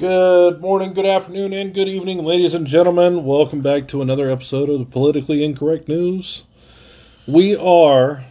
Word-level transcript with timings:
Good 0.00 0.62
morning, 0.62 0.94
good 0.94 1.04
afternoon, 1.04 1.52
and 1.52 1.74
good 1.74 1.86
evening, 1.86 2.24
ladies 2.24 2.54
and 2.54 2.66
gentlemen. 2.66 3.22
Welcome 3.22 3.60
back 3.60 3.86
to 3.88 4.00
another 4.00 4.30
episode 4.30 4.70
of 4.70 4.78
the 4.78 4.86
Politically 4.86 5.44
Incorrect 5.44 5.88
News. 5.88 6.44
We 7.26 7.54
are 7.54 8.24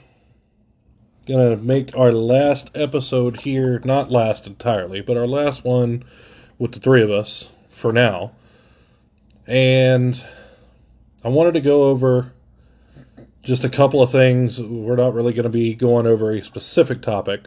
going 1.28 1.48
to 1.48 1.58
make 1.58 1.96
our 1.96 2.12
last 2.12 2.72
episode 2.74 3.42
here, 3.42 3.80
not 3.86 4.10
last 4.10 4.48
entirely, 4.48 5.02
but 5.02 5.16
our 5.16 5.28
last 5.28 5.64
one 5.64 6.04
with 6.58 6.72
the 6.72 6.80
three 6.80 7.04
of 7.04 7.12
us 7.12 7.52
for 7.70 7.94
now. 7.94 8.32
And 9.46 10.26
I 11.24 11.28
wanted 11.28 11.54
to 11.54 11.62
go 11.62 11.84
over 11.84 12.34
just 13.44 13.64
a 13.64 13.70
couple 13.70 14.02
of 14.02 14.12
things. 14.12 14.60
We're 14.60 14.96
not 14.96 15.14
really 15.14 15.34
going 15.34 15.44
to 15.44 15.50
be 15.50 15.76
going 15.76 16.08
over 16.08 16.32
a 16.32 16.44
specific 16.44 17.04
topic, 17.04 17.42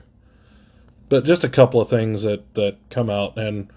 but 1.09 1.25
just 1.25 1.43
a 1.43 1.49
couple 1.49 1.81
of 1.81 1.91
things 1.91 2.23
that, 2.23 2.55
that 2.55 2.77
come 2.89 3.11
out. 3.11 3.37
And 3.37 3.69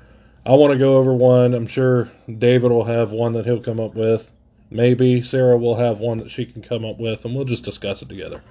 I 0.46 0.54
want 0.54 0.74
to 0.74 0.78
go 0.80 0.98
over 0.98 1.14
one. 1.14 1.56
I'm 1.56 1.66
sure 1.66 2.12
David 2.32 2.70
will 2.70 2.84
have 2.84 3.10
one 3.10 3.34
that 3.34 3.46
he'll 3.46 3.62
come 3.62 3.80
up 3.80 3.96
with. 3.96 4.32
Maybe 4.70 5.22
Sarah 5.22 5.58
will 5.58 5.78
have 5.78 6.00
one 6.00 6.20
that 6.20 6.30
she 6.30 6.46
can 6.46 6.62
come 6.62 6.86
up 6.86 7.00
with, 7.00 7.26
and 7.26 7.36
we'll 7.36 7.46
just 7.46 7.64
discuss 7.64 8.02
it 8.02 8.10
together. 8.10 8.44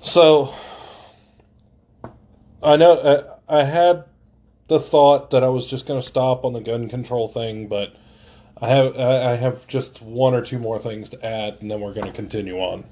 So, 0.00 0.52
I 2.60 2.76
know 2.76 2.92
uh, 2.92 3.36
I 3.48 3.64
had 3.64 4.04
the 4.66 4.80
thought 4.80 5.30
that 5.30 5.44
I 5.44 5.48
was 5.48 5.68
just 5.68 5.86
going 5.86 6.00
to 6.00 6.06
stop 6.06 6.44
on 6.44 6.54
the 6.54 6.60
gun 6.60 6.88
control 6.88 7.28
thing, 7.28 7.68
but 7.68 7.94
I 8.60 8.68
have 8.68 8.96
I 8.98 9.36
have 9.36 9.66
just 9.68 10.02
one 10.02 10.34
or 10.34 10.40
two 10.40 10.58
more 10.58 10.78
things 10.78 11.08
to 11.10 11.24
add, 11.24 11.58
and 11.60 11.70
then 11.70 11.80
we're 11.80 11.94
going 11.94 12.06
to 12.06 12.12
continue 12.12 12.58
on. 12.58 12.84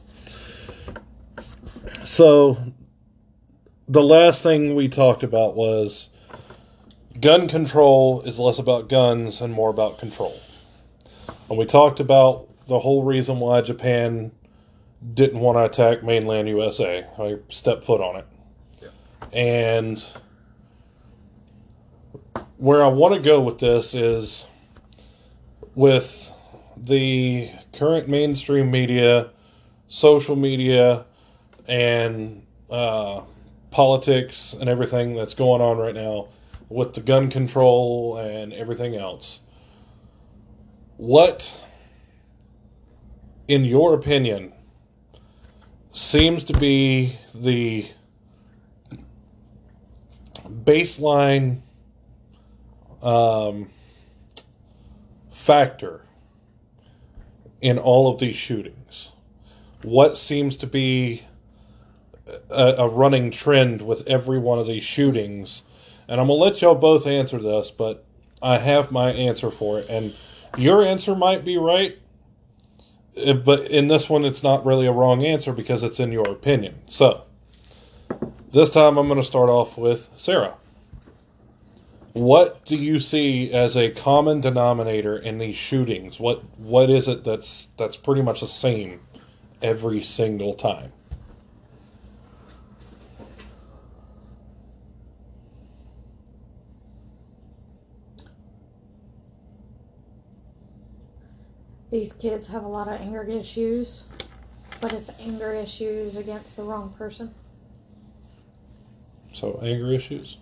So, 2.05 2.59
the 3.89 4.03
last 4.03 4.43
thing 4.43 4.77
we 4.77 4.89
talked 4.89 5.25
about 5.25 5.57
was 5.57 6.11
gun 7.21 7.49
control 7.49 8.23
is 8.23 8.39
less 8.39 8.59
about 8.59 8.89
guns 8.89 9.41
and 9.41 9.53
more 9.53 9.71
about 9.71 9.99
control. 9.99 10.41
And 11.49 11.59
we 11.59 11.65
talked 11.65 12.01
about 12.01 12.49
the 12.67 12.79
whole 12.79 13.05
reason 13.05 13.41
why 13.41 13.61
Japan 13.61 14.33
didn't 15.15 15.41
want 15.41 15.57
to 15.57 15.65
attack 15.65 16.03
mainland 16.03 16.49
USA. 16.49 17.07
I 17.19 17.39
stepped 17.49 17.85
foot 17.85 18.01
on 18.01 18.17
it. 18.17 18.27
Yeah. 18.83 18.89
And 19.33 20.05
where 22.57 22.83
I 22.85 22.89
want 22.89 23.15
to 23.15 23.21
go 23.21 23.41
with 23.41 23.59
this 23.59 23.95
is 23.95 24.47
with 25.75 26.33
the 26.77 27.51
current 27.73 28.09
mainstream 28.09 28.71
media, 28.71 29.31
social 29.89 30.37
media, 30.37 31.05
and 31.67 32.47
uh, 32.71 33.23
politics 33.71 34.55
and 34.59 34.69
everything 34.69 35.15
that's 35.15 35.35
going 35.35 35.61
on 35.61 35.79
right 35.79 35.95
now 35.95 36.29
with 36.71 36.95
the 36.95 37.01
gun 37.01 37.29
control 37.29 38.17
and 38.17 38.53
everything 38.53 38.95
else. 38.97 39.41
What, 40.97 41.61
in 43.49 43.65
your 43.65 43.93
opinion, 43.93 44.53
seems 45.93 46.45
to 46.45 46.53
be 46.53 47.19
the 47.35 47.87
baseline 50.49 51.63
um, 53.03 53.71
factor 55.31 56.03
in 57.61 57.79
all 57.79 58.13
of 58.13 58.21
these 58.21 58.37
shootings? 58.37 59.11
What 59.83 60.17
seems 60.17 60.57
to 60.59 60.67
be 60.67 61.25
a, 62.51 62.75
a 62.79 62.89
running 62.89 63.31
trend 63.31 63.83
with 63.83 64.07
every 64.07 64.39
one 64.39 64.59
of 64.59 64.67
these 64.67 64.85
shootings? 64.85 65.63
And 66.11 66.21
I'm 66.21 66.27
to 66.27 66.33
let 66.33 66.61
y'all 66.61 66.75
both 66.75 67.07
answer 67.07 67.39
this, 67.39 67.71
but 67.71 68.05
I 68.43 68.59
have 68.59 68.91
my 68.91 69.13
answer 69.13 69.49
for 69.49 69.79
it. 69.79 69.87
And 69.89 70.13
your 70.59 70.85
answer 70.85 71.15
might 71.15 71.45
be 71.45 71.57
right, 71.57 71.99
eh, 73.17 73.33
but 73.33 73.71
in 73.71 73.87
this 73.87 74.11
one, 74.11 74.25
it's 74.25 74.43
not 74.43 74.67
really 74.67 74.87
a 74.87 74.93
wrong 74.93 75.25
answer 75.25 75.53
because 75.53 75.85
it's 75.85 76.01
in 76.01 76.11
your 76.11 76.29
opinion. 76.29 76.81
So, 76.89 77.23
this 78.51 78.71
time 78.71 78.99
I'm 78.99 79.07
to 79.21 79.25
start 79.25 79.49
off 79.49 79.79
with 79.79 80.09
Sarah. 80.17 80.55
What 82.13 82.65
do 82.65 82.77
you 82.77 82.99
see 82.99 83.53
as 83.53 83.77
a 83.77 83.93
common 83.93 84.41
denominator 84.41 85.17
in 85.17 85.39
these 85.39 85.55
shootings? 85.55 86.19
What 86.19 86.43
what 86.59 86.91
is 86.91 87.07
it 87.07 87.23
that's 87.23 87.69
that's 87.77 87.97
pretty 87.97 88.23
much 88.23 88.41
the 88.41 88.49
same 88.49 88.99
every 89.63 90.03
single 90.03 90.55
time? 90.55 90.93
These 101.91 102.13
kids 102.13 102.49
have 102.49 102.65
a 102.65 102.69
lot 102.69 102.89
of 102.89 103.01
anger 103.01 103.25
issues, 103.25 104.05
but 104.81 104.93
it's 104.93 105.11
anger 105.21 105.53
issues 105.53 106.17
against 106.17 106.57
the 106.57 106.63
wrong 106.63 106.95
person. 106.97 107.35
So 109.33 109.59
anger 109.63 109.93
issues. 109.93 110.39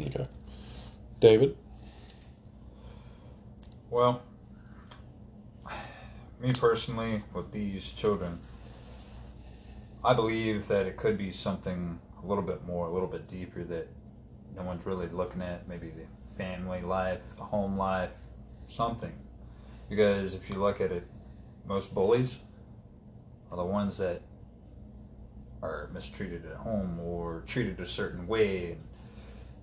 Okay. 0.00 0.28
David. 1.20 1.56
Well, 3.90 4.22
me 6.40 6.52
personally, 6.52 7.22
with 7.32 7.50
these 7.52 7.92
children, 7.92 8.38
I 10.04 10.12
believe 10.12 10.68
that 10.68 10.86
it 10.86 10.96
could 10.96 11.16
be 11.16 11.30
something 11.30 11.98
a 12.22 12.26
little 12.26 12.42
bit 12.42 12.66
more, 12.66 12.86
a 12.86 12.92
little 12.92 13.08
bit 13.08 13.26
deeper 13.26 13.64
that 13.64 13.88
no 14.54 14.62
one's 14.62 14.84
really 14.84 15.08
looking 15.08 15.40
at. 15.40 15.66
Maybe 15.66 15.90
the 15.90 16.04
family 16.36 16.82
life, 16.82 17.20
the 17.36 17.44
home 17.44 17.78
life, 17.78 18.10
something 18.66 19.12
because 19.88 20.34
if 20.34 20.50
you 20.50 20.56
look 20.56 20.80
at 20.80 20.92
it, 20.92 21.06
most 21.66 21.94
bullies 21.94 22.38
are 23.50 23.56
the 23.56 23.64
ones 23.64 23.98
that 23.98 24.22
are 25.62 25.88
mistreated 25.92 26.44
at 26.46 26.56
home 26.56 26.98
or 27.00 27.42
treated 27.46 27.80
a 27.80 27.86
certain 27.86 28.26
way. 28.26 28.72
And 28.72 28.84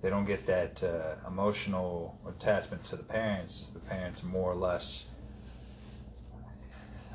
they 0.01 0.09
don't 0.09 0.25
get 0.25 0.45
that 0.47 0.83
uh, 0.83 1.27
emotional 1.27 2.17
attachment 2.27 2.83
to 2.85 2.95
the 2.95 3.03
parents. 3.03 3.69
The 3.69 3.79
parents 3.79 4.23
are 4.23 4.27
more 4.27 4.51
or 4.51 4.55
less, 4.55 5.05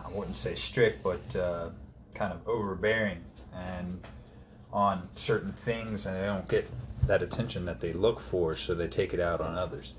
I 0.05 0.11
wouldn't 0.11 0.37
say 0.37 0.55
strict, 0.55 1.03
but 1.03 1.37
uh, 1.37 1.69
kind 2.15 2.33
of 2.33 2.47
overbearing 2.49 3.25
and 3.55 4.01
on 4.73 5.09
certain 5.17 5.53
things, 5.53 6.07
and 6.07 6.17
they 6.17 6.27
don't 6.27 6.49
get 6.49 6.71
that 7.07 7.23
attention 7.23 7.65
that 7.65 7.81
they 7.81 7.93
look 7.93 8.21
for, 8.21 8.57
so 8.57 8.75
they 8.75 8.89
take 8.89 9.15
it 9.15 9.21
out 9.21 9.41
on 9.41 9.55
others. 9.55 9.95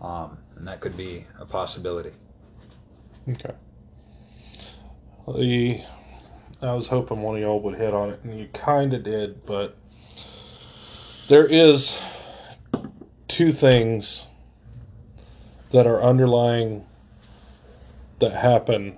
Um, 0.00 0.38
and 0.56 0.68
that 0.68 0.80
could 0.80 0.96
be 0.96 1.26
a 1.38 1.46
possibility. 1.46 2.12
Okay. 3.28 3.54
The 5.26 5.82
I 6.60 6.72
was 6.72 6.88
hoping 6.88 7.22
one 7.22 7.36
of 7.36 7.42
y'all 7.42 7.60
would 7.60 7.76
hit 7.76 7.94
on 7.94 8.10
it, 8.10 8.20
and 8.22 8.38
you 8.38 8.48
kind 8.52 8.94
of 8.94 9.02
did, 9.02 9.44
but 9.44 9.76
there 11.28 11.46
is 11.46 11.98
two 13.28 13.52
things 13.52 14.26
that 15.72 15.86
are 15.86 16.02
underlying 16.02 16.86
that 18.18 18.32
happen 18.32 18.96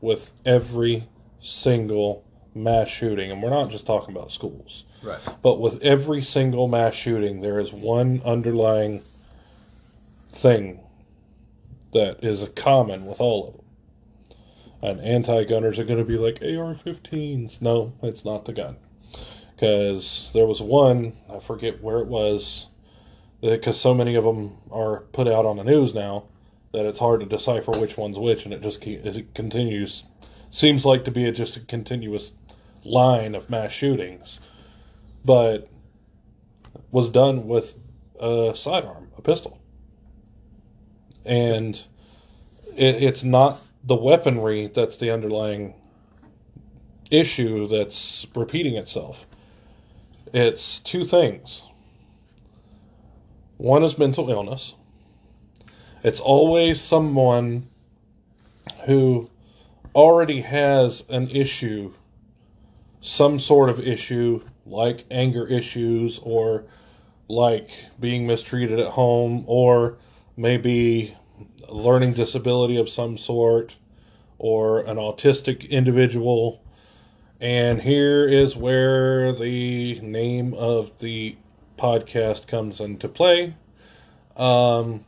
with 0.00 0.32
every 0.44 1.08
single 1.40 2.24
mass 2.54 2.88
shooting, 2.88 3.30
and 3.30 3.42
we're 3.42 3.50
not 3.50 3.70
just 3.70 3.86
talking 3.86 4.14
about 4.14 4.32
schools. 4.32 4.84
Right. 5.02 5.20
But 5.42 5.60
with 5.60 5.80
every 5.82 6.22
single 6.22 6.66
mass 6.66 6.94
shooting, 6.94 7.40
there 7.40 7.60
is 7.60 7.72
one 7.72 8.22
underlying 8.24 9.02
thing 10.28 10.80
that 11.92 12.24
is 12.24 12.46
common 12.56 13.06
with 13.06 13.20
all 13.20 13.48
of 13.48 13.54
them 13.54 13.65
and 14.82 15.00
anti-gunners 15.00 15.78
are 15.78 15.84
going 15.84 15.98
to 15.98 16.04
be 16.04 16.18
like 16.18 16.42
AR-15s. 16.42 17.60
No, 17.60 17.92
it's 18.02 18.24
not 18.24 18.44
the 18.44 18.52
gun. 18.52 18.76
Because 19.54 20.30
there 20.34 20.46
was 20.46 20.60
one, 20.60 21.14
I 21.32 21.38
forget 21.38 21.82
where 21.82 21.98
it 21.98 22.08
was, 22.08 22.66
because 23.40 23.80
so 23.80 23.94
many 23.94 24.14
of 24.14 24.24
them 24.24 24.58
are 24.70 25.00
put 25.12 25.26
out 25.26 25.46
on 25.46 25.56
the 25.56 25.64
news 25.64 25.94
now 25.94 26.24
that 26.72 26.84
it's 26.84 26.98
hard 26.98 27.20
to 27.20 27.26
decipher 27.26 27.72
which 27.72 27.96
one's 27.96 28.18
which, 28.18 28.44
and 28.44 28.52
it 28.52 28.62
just 28.62 28.80
keep, 28.80 29.04
it 29.04 29.34
continues. 29.34 30.04
Seems 30.50 30.84
like 30.84 31.04
to 31.04 31.10
be 31.10 31.26
a, 31.26 31.32
just 31.32 31.56
a 31.56 31.60
continuous 31.60 32.32
line 32.84 33.34
of 33.34 33.48
mass 33.48 33.72
shootings, 33.72 34.40
but 35.24 35.68
was 36.90 37.08
done 37.08 37.48
with 37.48 37.78
a 38.20 38.52
sidearm, 38.54 39.08
a 39.16 39.22
pistol, 39.22 39.58
and 41.24 41.84
it, 42.76 43.02
it's 43.02 43.24
not 43.24 43.60
the 43.86 43.96
weaponry 43.96 44.66
that's 44.66 44.96
the 44.96 45.10
underlying 45.10 45.74
issue 47.10 47.68
that's 47.68 48.26
repeating 48.34 48.76
itself. 48.76 49.26
It's 50.34 50.80
two 50.80 51.04
things. 51.04 51.68
One 53.56 53.84
is 53.84 53.96
mental 53.96 54.28
illness. 54.28 54.74
It's 56.02 56.20
always 56.20 56.80
someone 56.80 57.68
who 58.86 59.30
already 59.94 60.42
has 60.42 61.04
an 61.08 61.28
issue, 61.30 61.94
some 63.00 63.38
sort 63.38 63.70
of 63.70 63.80
issue, 63.80 64.42
like 64.66 65.04
anger 65.10 65.46
issues 65.46 66.18
or 66.22 66.64
like 67.28 67.70
being 67.98 68.26
mistreated 68.26 68.78
at 68.78 68.88
home 68.88 69.44
or 69.46 69.96
maybe 70.36 71.16
a 71.68 71.74
learning 71.74 72.12
disability 72.12 72.76
of 72.76 72.88
some 72.88 73.18
sort 73.18 73.76
or 74.38 74.80
an 74.80 74.96
autistic 74.96 75.68
individual. 75.68 76.62
And 77.40 77.82
here 77.82 78.26
is 78.28 78.56
where 78.56 79.32
the 79.32 80.00
name 80.00 80.54
of 80.54 80.98
the 80.98 81.36
podcast 81.76 82.46
comes 82.46 82.80
into 82.80 83.08
play. 83.08 83.54
Um, 84.36 85.04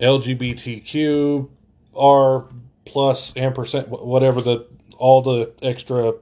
LGBTQ 0.00 1.48
R 1.96 2.44
plus 2.84 3.36
ampersand 3.36 3.88
whatever 3.88 4.42
the 4.42 4.66
all 4.98 5.22
the 5.22 5.52
extra 5.62 6.14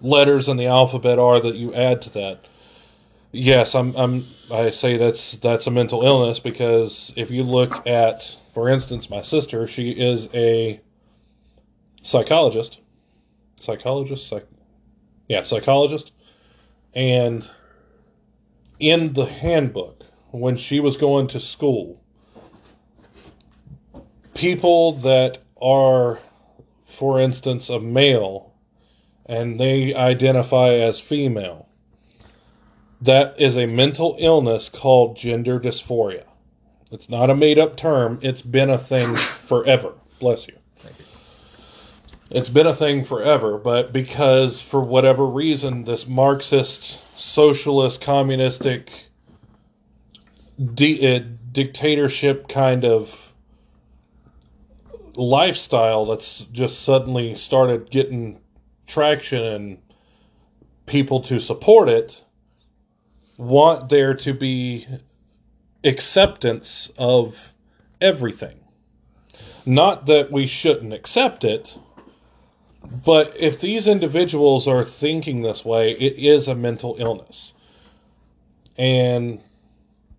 letters 0.00 0.48
in 0.48 0.56
the 0.56 0.66
alphabet 0.66 1.18
are 1.18 1.40
that 1.40 1.54
you 1.54 1.72
add 1.74 2.02
to 2.02 2.10
that. 2.10 2.44
Yes, 3.30 3.74
I'm 3.74 3.94
I'm 3.96 4.26
I 4.52 4.70
say 4.70 4.98
that's 4.98 5.32
that's 5.36 5.66
a 5.66 5.70
mental 5.70 6.04
illness 6.04 6.38
because 6.38 7.12
if 7.16 7.30
you 7.30 7.42
look 7.42 7.86
at 7.86 8.36
for 8.52 8.68
instance 8.68 9.08
my 9.08 9.22
sister, 9.22 9.66
she 9.66 9.92
is 9.92 10.28
a 10.34 10.80
psychologist. 12.02 12.80
Psychologist, 13.58 14.28
psych 14.28 14.46
yeah, 15.26 15.42
psychologist. 15.44 16.12
And 16.92 17.48
in 18.78 19.14
the 19.14 19.24
handbook 19.24 20.04
when 20.32 20.56
she 20.56 20.80
was 20.80 20.98
going 20.98 21.28
to 21.28 21.40
school, 21.40 22.02
people 24.34 24.92
that 24.92 25.38
are 25.62 26.18
for 26.84 27.18
instance 27.18 27.70
a 27.70 27.80
male 27.80 28.52
and 29.24 29.58
they 29.58 29.94
identify 29.94 30.74
as 30.74 31.00
female 31.00 31.68
that 33.02 33.34
is 33.36 33.56
a 33.56 33.66
mental 33.66 34.16
illness 34.20 34.68
called 34.68 35.16
gender 35.16 35.58
dysphoria. 35.58 36.24
It's 36.92 37.08
not 37.08 37.30
a 37.30 37.34
made 37.34 37.58
up 37.58 37.76
term, 37.76 38.20
it's 38.22 38.42
been 38.42 38.70
a 38.70 38.78
thing 38.78 39.14
forever. 39.16 39.94
Bless 40.20 40.46
you. 40.46 40.54
It's 42.30 42.48
been 42.48 42.66
a 42.66 42.72
thing 42.72 43.04
forever, 43.04 43.58
but 43.58 43.92
because 43.92 44.62
for 44.62 44.80
whatever 44.80 45.26
reason, 45.26 45.84
this 45.84 46.06
Marxist, 46.06 47.02
socialist, 47.14 48.00
communistic, 48.00 49.08
di- 50.72 51.16
uh, 51.16 51.20
dictatorship 51.50 52.48
kind 52.48 52.86
of 52.86 53.34
lifestyle 55.14 56.06
that's 56.06 56.44
just 56.52 56.80
suddenly 56.80 57.34
started 57.34 57.90
getting 57.90 58.40
traction 58.86 59.44
and 59.44 59.78
people 60.86 61.20
to 61.20 61.38
support 61.38 61.88
it 61.90 62.22
want 63.42 63.88
there 63.88 64.14
to 64.14 64.32
be 64.32 64.86
acceptance 65.82 66.90
of 66.96 67.52
everything. 68.00 68.60
Not 69.66 70.06
that 70.06 70.30
we 70.30 70.46
shouldn't 70.46 70.92
accept 70.92 71.44
it, 71.44 71.78
but 73.04 73.32
if 73.38 73.58
these 73.60 73.86
individuals 73.86 74.68
are 74.68 74.84
thinking 74.84 75.42
this 75.42 75.64
way, 75.64 75.92
it 75.92 76.18
is 76.18 76.46
a 76.48 76.54
mental 76.54 76.96
illness. 76.98 77.52
And 78.76 79.40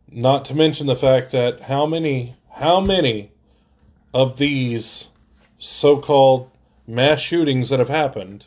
not 0.10 0.46
to 0.46 0.56
mention 0.56 0.88
the 0.88 0.96
fact 0.96 1.32
that 1.32 1.62
how 1.62 1.86
many 1.86 2.36
how 2.52 2.80
many 2.80 3.32
of 4.14 4.38
these 4.38 5.10
so-called 5.58 6.52
mass 6.86 7.20
shootings 7.20 7.70
that 7.70 7.80
have 7.80 7.90
happened 7.90 8.46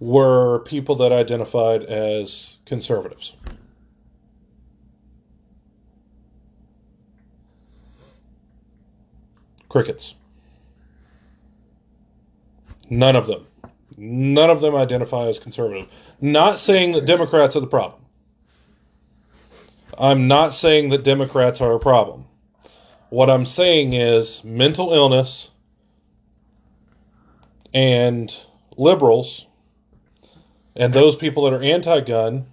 were 0.00 0.58
people 0.60 0.96
that 0.96 1.12
identified 1.12 1.82
as 1.84 2.53
conservatives. 2.64 3.34
Crickets. 9.68 10.14
None 12.88 13.16
of 13.16 13.26
them. 13.26 13.46
None 13.96 14.50
of 14.50 14.60
them 14.60 14.74
identify 14.74 15.26
as 15.26 15.38
conservative. 15.38 15.88
Not 16.20 16.58
saying 16.58 16.92
that 16.92 17.06
Democrats 17.06 17.56
are 17.56 17.60
the 17.60 17.66
problem. 17.66 18.00
I'm 19.98 20.26
not 20.26 20.54
saying 20.54 20.88
that 20.88 21.04
Democrats 21.04 21.60
are 21.60 21.72
a 21.72 21.78
problem. 21.78 22.26
What 23.10 23.30
I'm 23.30 23.46
saying 23.46 23.92
is 23.92 24.42
mental 24.42 24.92
illness 24.92 25.50
and 27.72 28.36
liberals 28.76 29.46
and 30.76 30.92
those 30.92 31.14
people 31.14 31.44
that 31.44 31.52
are 31.52 31.62
anti 31.62 32.00
gun 32.00 32.46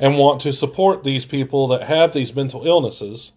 and 0.00 0.18
want 0.18 0.40
to 0.40 0.52
support 0.52 1.04
these 1.04 1.26
people 1.26 1.68
that 1.68 1.84
have 1.84 2.12
these 2.12 2.34
mental 2.34 2.66
illnesses, 2.66 3.32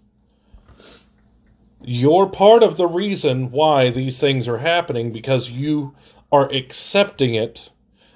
you're 1.83 2.25
part 2.25 2.63
of 2.63 2.77
the 2.77 2.88
reason 2.88 3.51
why 3.51 3.89
these 3.89 4.18
things 4.18 4.48
are 4.48 4.60
happening 4.60 5.12
because 5.12 5.51
you 5.51 5.94
are 6.31 6.50
accepting 6.51 7.36
it 7.36 7.69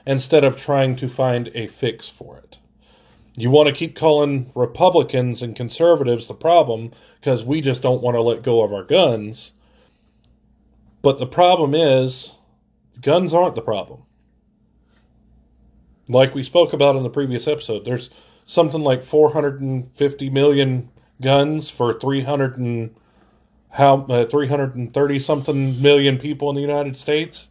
instead 0.06 0.46
of 0.46 0.56
trying 0.56 0.96
to 0.96 1.10
find 1.10 1.52
a 1.54 1.68
fix 1.68 2.08
for 2.08 2.38
it. 2.38 2.60
You 3.36 3.52
want 3.52 3.68
to 3.68 3.76
keep 3.76 3.94
calling 3.94 4.52
Republicans 4.56 5.44
and 5.44 5.56
conservatives 5.56 6.28
the 6.28 6.34
problem 6.34 6.92
because 7.20 7.44
we 7.44 7.60
just 7.60 7.82
don't 7.82 8.02
want 8.02 8.16
to 8.16 8.22
let 8.22 8.42
go 8.42 8.64
of 8.64 8.74
our 8.74 8.84
guns. 8.84 9.52
But 11.02 11.20
the 11.20 11.28
problem 11.28 11.76
is, 11.76 12.36
guns 13.02 13.34
aren't 13.34 13.56
the 13.56 13.62
problem. 13.62 14.04
Like 16.08 16.34
we 16.34 16.42
spoke 16.42 16.72
about 16.72 16.96
in 16.96 17.04
the 17.04 17.10
previous 17.10 17.48
episode, 17.48 17.84
there's 17.84 18.10
something 18.48 18.82
like 18.82 19.04
450 19.04 20.30
million 20.32 20.90
guns 21.22 21.70
for 21.70 21.94
300 21.94 22.58
and 22.58 22.96
how 23.72 23.98
uh, 24.06 24.26
330 24.26 25.20
something 25.20 25.82
million 25.82 26.18
people 26.18 26.50
in 26.50 26.56
the 26.56 26.62
United 26.62 26.98
States. 26.98 27.50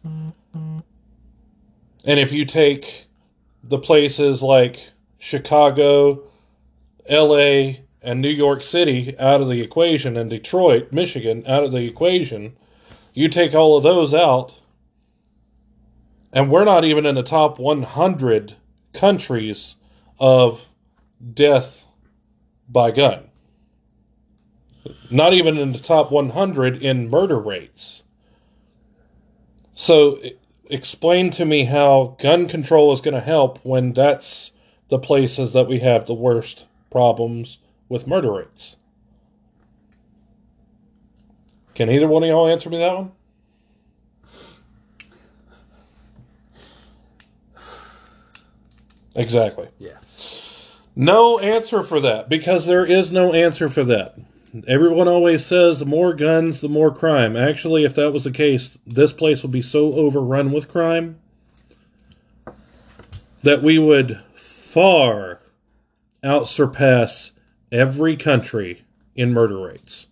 And 2.03 2.19
if 2.19 2.31
you 2.31 2.45
take 2.45 3.05
the 3.63 3.77
places 3.77 4.41
like 4.41 4.91
Chicago, 5.19 6.23
LA, 7.09 7.83
and 8.01 8.21
New 8.21 8.29
York 8.29 8.63
City 8.63 9.15
out 9.19 9.39
of 9.41 9.49
the 9.49 9.61
equation, 9.61 10.17
and 10.17 10.29
Detroit, 10.29 10.91
Michigan 10.91 11.43
out 11.45 11.63
of 11.63 11.71
the 11.71 11.85
equation, 11.85 12.55
you 13.13 13.29
take 13.29 13.53
all 13.53 13.77
of 13.77 13.83
those 13.83 14.13
out, 14.13 14.61
and 16.33 16.49
we're 16.49 16.63
not 16.65 16.83
even 16.83 17.05
in 17.05 17.15
the 17.15 17.23
top 17.23 17.59
100 17.59 18.55
countries 18.93 19.75
of 20.19 20.67
death 21.33 21.87
by 22.67 22.91
gun. 22.91 23.29
Not 25.09 25.33
even 25.33 25.57
in 25.57 25.73
the 25.73 25.79
top 25.79 26.11
100 26.11 26.81
in 26.81 27.09
murder 27.09 27.39
rates. 27.39 28.03
So, 29.73 30.19
explain 30.69 31.29
to 31.31 31.45
me 31.45 31.65
how 31.65 32.15
gun 32.19 32.47
control 32.47 32.91
is 32.93 33.01
going 33.01 33.13
to 33.13 33.21
help 33.21 33.59
when 33.63 33.93
that's 33.93 34.51
the 34.89 34.99
places 34.99 35.53
that 35.53 35.67
we 35.67 35.79
have 35.79 36.07
the 36.07 36.13
worst 36.13 36.65
problems 36.89 37.57
with 37.89 38.07
murder 38.07 38.33
rates. 38.33 38.75
Can 41.75 41.89
either 41.89 42.07
one 42.07 42.23
of 42.23 42.29
y'all 42.29 42.47
answer 42.47 42.69
me 42.69 42.79
that 42.79 42.95
one? 42.95 43.11
Exactly. 49.15 49.67
Yeah. 49.79 49.97
No 50.99 51.37
answer 51.37 51.83
for 51.83 51.99
that 51.99 52.27
because 52.27 52.65
there 52.65 52.83
is 52.83 53.11
no 53.11 53.31
answer 53.31 53.69
for 53.69 53.83
that. 53.83 54.15
Everyone 54.67 55.07
always 55.07 55.45
says 55.45 55.77
the 55.77 55.85
more 55.85 56.11
guns, 56.11 56.59
the 56.59 56.67
more 56.67 56.91
crime. 56.91 57.37
Actually, 57.37 57.85
if 57.85 57.93
that 57.93 58.11
was 58.11 58.23
the 58.23 58.31
case, 58.31 58.79
this 58.83 59.13
place 59.13 59.43
would 59.43 59.51
be 59.51 59.61
so 59.61 59.93
overrun 59.93 60.51
with 60.51 60.67
crime 60.67 61.19
that 63.43 63.61
we 63.61 63.77
would 63.77 64.21
far 64.33 65.39
outsurpass 66.23 67.29
every 67.71 68.15
country 68.17 68.83
in 69.15 69.31
murder 69.31 69.59
rates. 69.59 70.07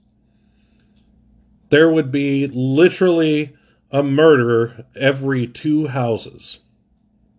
There 1.71 1.89
would 1.89 2.11
be 2.11 2.45
literally 2.45 3.55
a 3.89 4.03
murder 4.03 4.85
every 4.95 5.47
two 5.47 5.87
houses 5.87 6.59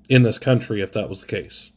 in 0.09 0.25
this 0.25 0.37
country 0.37 0.81
if 0.81 0.91
that 0.95 1.09
was 1.09 1.21
the 1.21 1.29
case. 1.29 1.71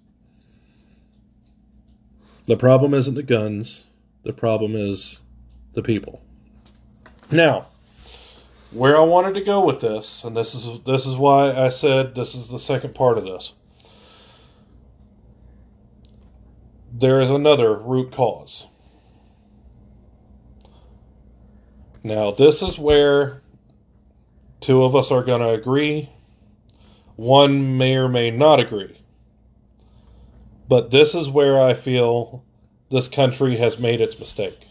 The 2.50 2.58
problem 2.58 2.96
isn't 2.96 3.14
the 3.14 3.22
guns, 3.22 3.84
the 4.24 4.34
problem 4.34 4.76
is 4.76 5.20
the 5.76 5.84
people. 5.84 6.24
Now, 7.30 7.68
where 8.72 8.98
I 8.98 9.02
wanted 9.02 9.36
to 9.36 9.42
go 9.42 9.64
with 9.64 9.82
this, 9.82 10.24
and 10.24 10.36
this 10.36 10.56
is 10.56 10.80
this 10.84 11.06
is 11.06 11.16
why 11.16 11.54
I 11.54 11.70
said 11.70 12.16
this 12.16 12.34
is 12.34 12.50
the 12.50 12.58
second 12.58 12.96
part 12.96 13.20
of 13.20 13.24
this. 13.24 13.54
There 16.92 17.20
is 17.20 17.30
another 17.30 17.76
root 17.76 18.12
cause. 18.12 18.66
Now, 22.04 22.32
this 22.32 22.64
is 22.64 22.80
where 22.80 23.44
two 24.60 24.84
of 24.84 24.96
us 24.96 25.12
are 25.12 25.22
going 25.22 25.42
to 25.42 25.50
agree. 25.50 26.10
One 27.16 27.78
may 27.78 27.96
or 27.96 28.10
may 28.10 28.32
not 28.32 28.60
agree. 28.60 28.99
But 30.70 30.92
this 30.92 31.16
is 31.16 31.28
where 31.28 31.60
I 31.60 31.74
feel 31.74 32.46
this 32.92 33.08
country 33.08 33.58
has 33.58 33.80
made 33.80 34.02
its 34.02 34.20
mistake 34.20 34.68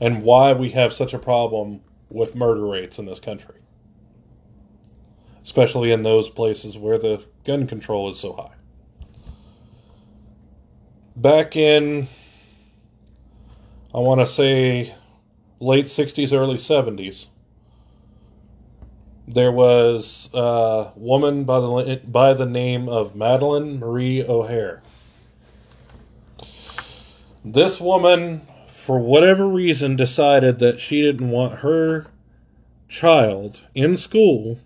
and 0.00 0.22
why 0.22 0.54
we 0.54 0.70
have 0.70 0.94
such 0.94 1.12
a 1.12 1.18
problem 1.18 1.82
with 2.08 2.34
murder 2.34 2.66
rates 2.66 2.98
in 2.98 3.04
this 3.04 3.20
country. 3.20 3.56
Especially 5.44 5.92
in 5.92 6.02
those 6.02 6.30
places 6.30 6.78
where 6.78 6.98
the 6.98 7.22
gun 7.44 7.66
control 7.66 8.08
is 8.08 8.18
so 8.18 8.32
high. 8.32 8.54
Back 11.14 11.54
in, 11.54 12.08
I 13.94 13.98
want 13.98 14.20
to 14.20 14.26
say, 14.26 14.94
late 15.60 15.86
60s, 15.86 16.32
early 16.32 16.56
70s, 16.56 17.26
there 19.28 19.52
was 19.52 20.30
a 20.32 20.92
woman 20.96 21.44
by 21.44 21.60
the, 21.60 22.00
by 22.06 22.32
the 22.32 22.46
name 22.46 22.88
of 22.88 23.14
Madalyn 23.14 23.78
Murray 23.78 24.26
O'Hair. 24.26 24.82
This 27.48 27.80
woman, 27.80 28.44
for 28.66 28.98
whatever 28.98 29.46
reason, 29.46 29.94
decided 29.94 30.58
that 30.58 30.80
she 30.80 31.00
didn't 31.00 31.30
want 31.30 31.60
her 31.60 32.08
child 32.88 33.60
in 33.72 33.96
school 33.96 34.58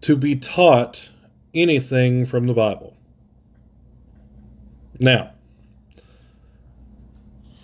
to 0.00 0.16
be 0.16 0.34
taught 0.34 1.10
anything 1.54 2.26
from 2.26 2.48
the 2.48 2.54
Bible. 2.54 2.96
Now, 4.98 5.30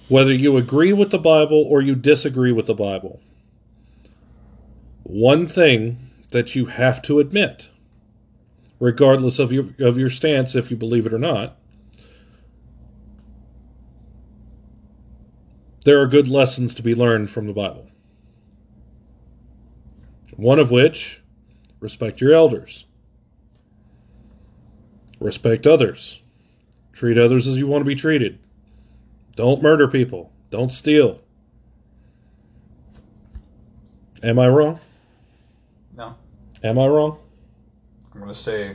whether 0.09 0.33
you 0.33 0.57
agree 0.57 0.93
with 0.93 1.11
the 1.11 1.19
Bible 1.19 1.65
or 1.69 1.83
you 1.83 1.97
disagree 1.97 2.53
with 2.53 2.67
the 2.67 2.75
Bible, 2.75 3.19
one 5.03 5.49
thing 5.49 6.11
that 6.31 6.55
you 6.55 6.67
have 6.67 7.03
to 7.03 7.19
admit, 7.19 7.71
regardless 8.79 9.41
of 9.41 9.51
your 9.51 9.71
of 9.81 9.99
your 9.99 10.11
stance, 10.11 10.55
if 10.55 10.71
you 10.71 10.77
believe 10.77 11.07
it 11.07 11.13
or 11.13 11.19
not, 11.19 11.57
there 15.87 16.01
are 16.01 16.07
good 16.09 16.27
lessons 16.27 16.75
to 16.75 16.83
be 16.83 16.97
learned 16.97 17.31
from 17.31 17.47
the 17.47 17.53
Bible. 17.53 17.87
One 20.35 20.59
of 20.59 20.73
which, 20.73 21.23
respect 21.79 22.21
your 22.21 22.33
elders. 22.33 22.87
Respect 25.21 25.65
others. 25.65 26.23
Treat 26.93 27.17
others 27.17 27.47
as 27.47 27.57
you 27.57 27.69
want 27.69 27.83
to 27.83 27.87
be 27.87 27.95
treated. 27.95 28.41
Don't 29.37 29.63
murder 29.63 29.87
people. 29.87 30.33
Don't 30.51 30.73
steal. 30.73 31.21
Am 34.25 34.41
I 34.41 34.49
wrong? 34.49 34.81
No. 35.97 36.17
Am 36.65 36.81
I 36.81 36.89
wrong? 36.89 37.19
I'm 38.13 38.19
going 38.19 38.33
to 38.33 38.37
say 38.37 38.75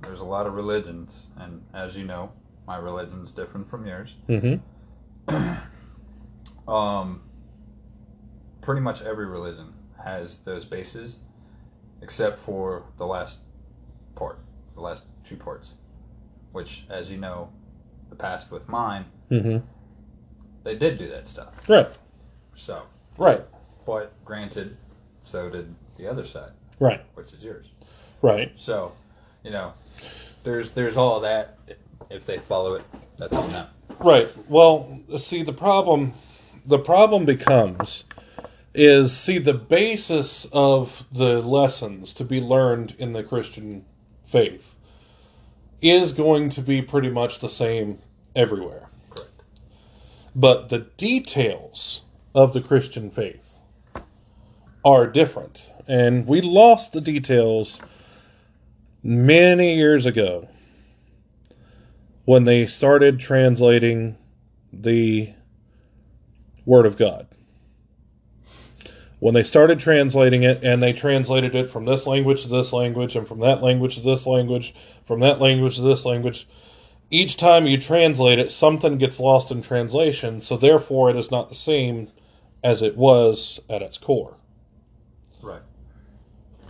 there's 0.00 0.20
a 0.20 0.24
lot 0.24 0.46
of 0.46 0.54
religions, 0.54 1.26
and 1.36 1.66
as 1.74 1.98
you 1.98 2.04
know, 2.04 2.32
my 2.66 2.78
religion's 2.78 3.30
different 3.30 3.68
from 3.68 3.86
yours. 3.86 4.14
Mm-hmm. 4.26 5.58
Um, 6.66 7.22
pretty 8.60 8.80
much 8.80 9.02
every 9.02 9.26
religion 9.26 9.74
has 10.04 10.38
those 10.38 10.64
bases, 10.64 11.18
except 12.02 12.38
for 12.38 12.84
the 12.96 13.06
last 13.06 13.38
part, 14.14 14.38
the 14.74 14.80
last 14.80 15.04
two 15.28 15.36
parts, 15.36 15.72
which, 16.52 16.84
as 16.88 17.10
you 17.10 17.16
know, 17.18 17.50
the 18.10 18.16
past 18.16 18.50
with 18.50 18.68
mine, 18.68 19.06
Mm-hmm. 19.30 19.58
they 20.64 20.76
did 20.76 20.98
do 20.98 21.08
that 21.08 21.26
stuff. 21.28 21.68
Right. 21.68 21.88
So, 22.54 22.82
Right. 23.18 23.42
but 23.86 24.12
granted, 24.24 24.76
so 25.20 25.48
did 25.48 25.74
the 25.96 26.06
other 26.06 26.24
side, 26.26 26.52
Right. 26.78 27.00
which 27.14 27.32
is 27.32 27.42
yours. 27.44 27.70
Right. 28.22 28.52
So, 28.56 28.92
you 29.42 29.50
know, 29.50 29.72
there's 30.44 30.70
there's 30.72 30.96
all 30.96 31.20
that. 31.20 31.58
If 32.10 32.26
they 32.26 32.38
follow 32.38 32.74
it, 32.74 32.82
that's 33.18 33.34
on 33.34 33.50
them. 33.50 33.66
Right. 33.98 34.28
Well, 34.48 35.00
see 35.18 35.42
the 35.42 35.52
problem 35.54 36.12
the 36.64 36.78
problem 36.78 37.24
becomes 37.24 38.04
is 38.74 39.16
see 39.16 39.38
the 39.38 39.54
basis 39.54 40.46
of 40.52 41.04
the 41.12 41.40
lessons 41.40 42.12
to 42.14 42.24
be 42.24 42.40
learned 42.40 42.94
in 42.98 43.12
the 43.12 43.22
Christian 43.22 43.84
faith 44.24 44.76
is 45.80 46.12
going 46.12 46.48
to 46.50 46.60
be 46.60 46.82
pretty 46.82 47.10
much 47.10 47.38
the 47.38 47.48
same 47.48 47.98
everywhere. 48.34 48.88
Correct. 49.10 49.42
But 50.34 50.68
the 50.70 50.80
details 50.96 52.02
of 52.34 52.52
the 52.52 52.60
Christian 52.60 53.10
faith 53.10 53.60
are 54.84 55.06
different. 55.06 55.70
And 55.86 56.26
we 56.26 56.40
lost 56.40 56.92
the 56.92 57.00
details 57.00 57.80
many 59.02 59.76
years 59.76 60.06
ago 60.06 60.48
when 62.24 62.44
they 62.44 62.66
started 62.66 63.20
translating 63.20 64.16
the 64.72 65.34
Word 66.64 66.86
of 66.86 66.96
God. 66.96 67.26
When 69.18 69.34
they 69.34 69.42
started 69.42 69.78
translating 69.78 70.42
it, 70.42 70.62
and 70.62 70.82
they 70.82 70.92
translated 70.92 71.54
it 71.54 71.70
from 71.70 71.86
this 71.86 72.06
language 72.06 72.42
to 72.42 72.48
this 72.48 72.72
language, 72.72 73.16
and 73.16 73.26
from 73.26 73.40
that 73.40 73.62
language 73.62 73.94
to 73.94 74.02
this 74.02 74.26
language, 74.26 74.74
from 75.06 75.20
that 75.20 75.40
language 75.40 75.76
to 75.76 75.82
this 75.82 76.04
language, 76.04 76.46
each 77.10 77.36
time 77.36 77.66
you 77.66 77.78
translate 77.78 78.38
it, 78.38 78.50
something 78.50 78.98
gets 78.98 79.20
lost 79.20 79.50
in 79.50 79.62
translation, 79.62 80.40
so 80.40 80.56
therefore 80.56 81.10
it 81.10 81.16
is 81.16 81.30
not 81.30 81.48
the 81.48 81.54
same 81.54 82.10
as 82.62 82.82
it 82.82 82.96
was 82.96 83.60
at 83.70 83.82
its 83.82 83.98
core. 83.98 84.36
Right. 85.42 85.62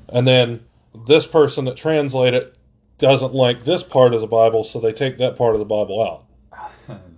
And 0.08 0.26
then 0.26 0.64
this 1.06 1.26
person 1.26 1.64
that 1.64 1.76
translated 1.76 2.42
it 2.42 2.58
doesn't 2.98 3.34
like 3.34 3.64
this 3.64 3.82
part 3.82 4.14
of 4.14 4.20
the 4.20 4.26
Bible, 4.26 4.64
so 4.64 4.80
they 4.80 4.92
take 4.92 5.18
that 5.18 5.36
part 5.36 5.54
of 5.54 5.58
the 5.58 5.64
Bible 5.64 6.02
out. 6.02 7.00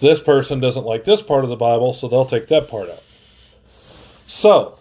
This 0.00 0.20
person 0.20 0.60
doesn't 0.60 0.84
like 0.84 1.04
this 1.04 1.22
part 1.22 1.44
of 1.44 1.50
the 1.50 1.56
Bible, 1.56 1.94
so 1.94 2.08
they'll 2.08 2.26
take 2.26 2.48
that 2.48 2.68
part 2.68 2.90
out. 2.90 3.02
So, 4.26 4.78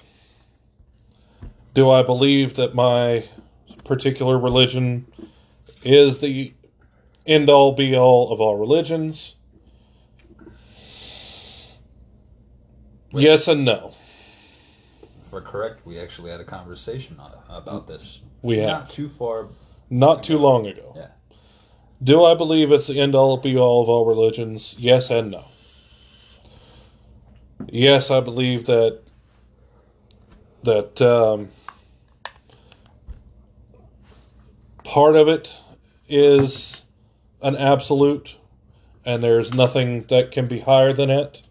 do 1.74 1.89
I 1.89 2.03
believe 2.03 2.55
that 2.55 2.74
my 2.74 3.27
particular 3.84 4.38
religion 4.38 5.05
is 5.84 6.20
the 6.20 6.53
end 7.25 7.50
all 7.50 7.74
be 7.74 7.96
all 7.96 8.32
of 8.32 8.41
all 8.41 8.58
religions? 8.58 9.36
Yes 13.12 13.48
and 13.48 13.63
no. 13.63 13.93
For 15.29 15.41
correct, 15.41 15.86
we 15.86 16.00
actually 16.00 16.32
had 16.32 16.39
a 16.39 16.46
conversation 16.46 17.20
about 17.50 17.88
this. 17.88 18.22
We 18.41 18.58
have. 18.58 18.67
not 18.67 18.89
too 18.89 19.10
far. 19.10 19.50
Not 19.89 20.24
too 20.24 20.38
long 20.38 20.65
ago. 20.67 20.93
Yeah. 20.96 21.08
Do 22.04 22.26
I 22.26 22.36
believe 22.36 22.72
it's 22.72 22.88
the 22.88 23.00
end 23.00 23.16
all 23.16 23.38
be 23.38 23.58
all 23.58 23.82
of 23.82 23.88
all 23.88 24.06
religions? 24.06 24.76
Yes 24.78 25.10
and 25.10 25.32
no. 25.32 25.46
Yes, 27.68 28.12
I 28.12 28.20
believe 28.20 28.66
that 28.66 29.00
that 30.64 31.02
um, 31.02 31.50
part 34.84 35.16
of 35.16 35.28
it 35.28 35.62
is 36.10 36.84
an 37.42 37.56
absolute, 37.56 38.38
and 39.06 39.24
there's 39.24 39.54
nothing 39.54 40.04
that 40.04 40.32
can 40.32 40.48
be 40.48 40.60
higher 40.60 40.94
than 40.94 41.10
it. 41.10 41.42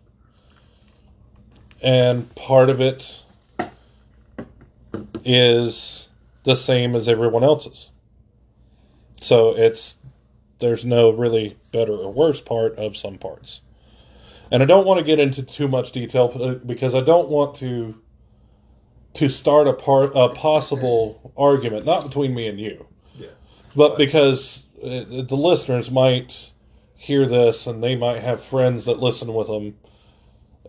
And 1.83 2.33
part 2.35 2.71
of 2.71 2.81
it 2.81 3.23
is 5.25 6.09
the 6.45 6.57
same 6.57 6.95
as 6.95 7.09
everyone 7.09 7.45
else's. 7.45 7.91
So 9.21 9.57
it's 9.57 9.97
there's 10.63 10.87
no 10.87 11.11
really 11.11 11.59
better 11.73 11.93
or 11.93 12.11
worse 12.11 12.41
part 12.41 12.75
of 12.77 12.97
some 12.97 13.19
parts. 13.19 13.61
And 14.51 14.63
I 14.63 14.67
don't 14.67 14.87
want 14.87 14.99
to 14.99 15.05
get 15.05 15.19
into 15.19 15.43
too 15.43 15.69
much 15.69 15.93
detail 15.93 16.59
because 16.65 16.95
I 16.95 17.03
don't 17.03 17.29
want 17.29 17.55
to 17.57 18.01
to 19.15 19.29
start 19.29 19.69
a 19.69 19.75
part 19.75 20.13
a 20.15 20.31
possible 20.31 21.35
argument 21.37 21.85
not 21.85 22.03
between 22.03 22.35
me 22.35 22.47
and 22.47 22.59
you, 22.59 22.87
Yeah. 23.15 23.29
but 23.77 23.99
because 23.99 24.65
uh, 24.83 25.05
the 25.29 25.37
listeners 25.37 25.91
might 25.91 26.53
hear 26.95 27.27
this 27.27 27.67
and 27.67 27.83
they 27.83 27.95
might 27.97 28.19
have 28.23 28.43
friends 28.43 28.87
that 28.87 29.01
listen 29.01 29.35
with 29.35 29.49
them 29.49 29.75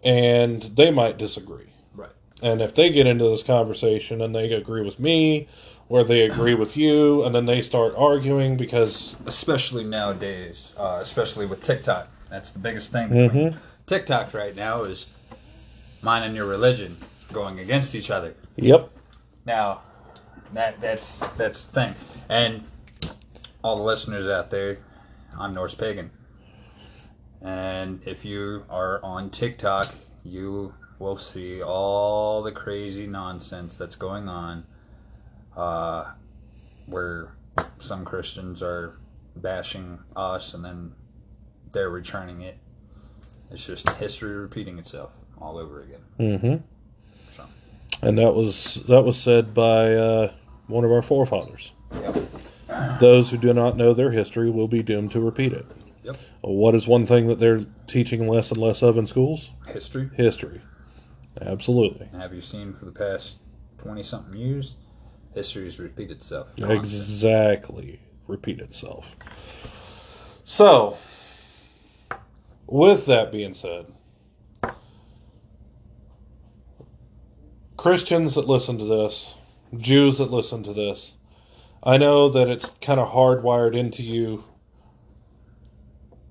and 0.03 0.61
they 0.63 0.91
might 0.91 1.17
disagree. 1.17 1.67
Right. 1.95 2.09
And 2.41 2.61
if 2.61 2.75
they 2.75 2.89
get 2.89 3.07
into 3.07 3.29
this 3.29 3.43
conversation 3.43 4.21
and 4.21 4.35
they 4.35 4.51
agree 4.51 4.83
with 4.83 4.99
me 4.99 5.47
or 5.89 6.03
they 6.03 6.21
agree 6.21 6.53
with 6.53 6.75
you 6.77 7.23
and 7.23 7.33
then 7.35 7.45
they 7.45 7.61
start 7.61 7.93
arguing 7.97 8.57
because 8.57 9.15
Especially 9.25 9.83
nowadays, 9.83 10.73
uh, 10.77 10.99
especially 11.01 11.45
with 11.45 11.61
TikTok. 11.61 12.07
That's 12.29 12.49
the 12.49 12.59
biggest 12.59 12.91
thing. 12.91 13.09
Between 13.09 13.57
TikTok 13.85 14.33
right 14.33 14.55
now 14.55 14.81
is 14.83 15.07
mine 16.01 16.23
and 16.23 16.35
your 16.35 16.45
religion 16.47 16.97
going 17.31 17.59
against 17.59 17.95
each 17.95 18.09
other. 18.09 18.35
yep 18.55 18.89
Now, 19.45 19.81
that 20.53 20.79
that's 20.79 21.19
that's 21.37 21.65
the 21.65 21.73
thing. 21.73 21.95
And 22.29 22.63
all 23.63 23.77
the 23.77 23.83
listeners 23.83 24.27
out 24.27 24.49
there, 24.51 24.77
I'm 25.37 25.53
Norse 25.53 25.75
pagan. 25.75 26.11
And 27.41 28.01
if 28.05 28.23
you 28.23 28.63
are 28.69 29.03
on 29.03 29.29
TikTok, 29.29 29.93
you 30.23 30.73
will 30.99 31.17
see 31.17 31.61
all 31.61 32.41
the 32.41 32.51
crazy 32.51 33.05
nonsense 33.05 33.77
that's 33.77 33.95
going 33.95 34.29
on, 34.29 34.65
uh, 35.55 36.11
where 36.85 37.33
some 37.77 38.05
Christians 38.05 38.63
are 38.63 38.97
bashing 39.35 39.99
us, 40.15 40.53
and 40.53 40.63
then 40.63 40.93
they're 41.71 41.89
returning 41.89 42.41
it. 42.41 42.57
It's 43.51 43.65
just 43.65 43.89
history 43.93 44.35
repeating 44.35 44.79
itself 44.79 45.11
all 45.39 45.57
over 45.57 45.81
again. 45.81 46.01
Mm-hmm. 46.19 46.55
So. 47.31 47.45
And 48.01 48.17
that 48.17 48.33
was 48.33 48.75
that 48.87 49.03
was 49.03 49.17
said 49.17 49.53
by 49.53 49.93
uh, 49.93 50.31
one 50.67 50.83
of 50.83 50.91
our 50.91 51.01
forefathers. 51.01 51.73
Yep. 52.01 52.17
Those 52.99 53.29
who 53.29 53.37
do 53.37 53.53
not 53.53 53.77
know 53.77 53.93
their 53.93 54.11
history 54.11 54.49
will 54.49 54.67
be 54.67 54.81
doomed 54.81 55.11
to 55.11 55.19
repeat 55.19 55.53
it. 55.53 55.65
Yep. 56.03 56.17
What 56.41 56.75
is 56.75 56.87
one 56.87 57.05
thing 57.05 57.27
that 57.27 57.39
they're 57.39 57.61
teaching 57.87 58.27
less 58.27 58.49
and 58.49 58.59
less 58.59 58.81
of 58.81 58.97
in 58.97 59.07
schools? 59.07 59.51
History. 59.67 60.09
History. 60.15 60.61
Absolutely. 61.39 62.09
Have 62.13 62.33
you 62.33 62.41
seen 62.41 62.73
for 62.73 62.85
the 62.85 62.91
past 62.91 63.37
twenty 63.77 64.03
something 64.03 64.39
years? 64.39 64.75
History's 65.33 65.79
repeat 65.79 66.11
itself. 66.11 66.47
constantly. 66.55 66.77
Exactly. 66.77 67.99
Repeat 68.27 68.59
itself. 68.59 69.15
So, 70.43 70.97
with 72.67 73.05
that 73.05 73.31
being 73.31 73.53
said, 73.53 73.87
Christians 77.77 78.35
that 78.35 78.47
listen 78.47 78.77
to 78.77 78.85
this, 78.85 79.35
Jews 79.75 80.17
that 80.19 80.31
listen 80.31 80.63
to 80.63 80.73
this, 80.73 81.15
I 81.81 81.97
know 81.97 82.29
that 82.29 82.49
it's 82.49 82.69
kind 82.81 82.99
of 82.99 83.11
hardwired 83.11 83.75
into 83.75 84.03
you 84.03 84.45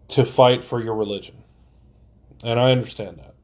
to 0.08 0.24
fight 0.24 0.64
for 0.64 0.82
your 0.82 0.94
religion. 0.94 1.42
And 2.42 2.58
I 2.58 2.72
understand 2.72 3.18
that. 3.18 3.34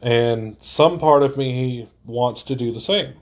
And 0.00 0.56
some 0.60 0.98
part 0.98 1.22
of 1.22 1.36
me 1.36 1.88
wants 2.04 2.42
to 2.44 2.54
do 2.54 2.72
the 2.72 2.80
same 2.80 3.14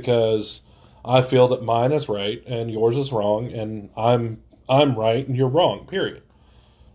because 0.00 0.62
I 1.04 1.20
feel 1.20 1.48
that 1.48 1.62
mine 1.62 1.92
is 1.92 2.08
right 2.08 2.42
and 2.46 2.70
yours 2.70 2.96
is 2.96 3.12
wrong 3.12 3.52
and 3.52 3.90
I'm 3.96 4.42
I'm 4.68 4.94
right 4.94 5.26
and 5.26 5.36
you're 5.36 5.48
wrong. 5.48 5.86
Period. 5.86 6.22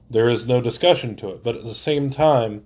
There 0.09 0.29
is 0.29 0.47
no 0.47 0.61
discussion 0.61 1.15
to 1.17 1.29
it, 1.29 1.43
but 1.43 1.55
at 1.55 1.63
the 1.63 1.75
same 1.75 2.09
time 2.09 2.65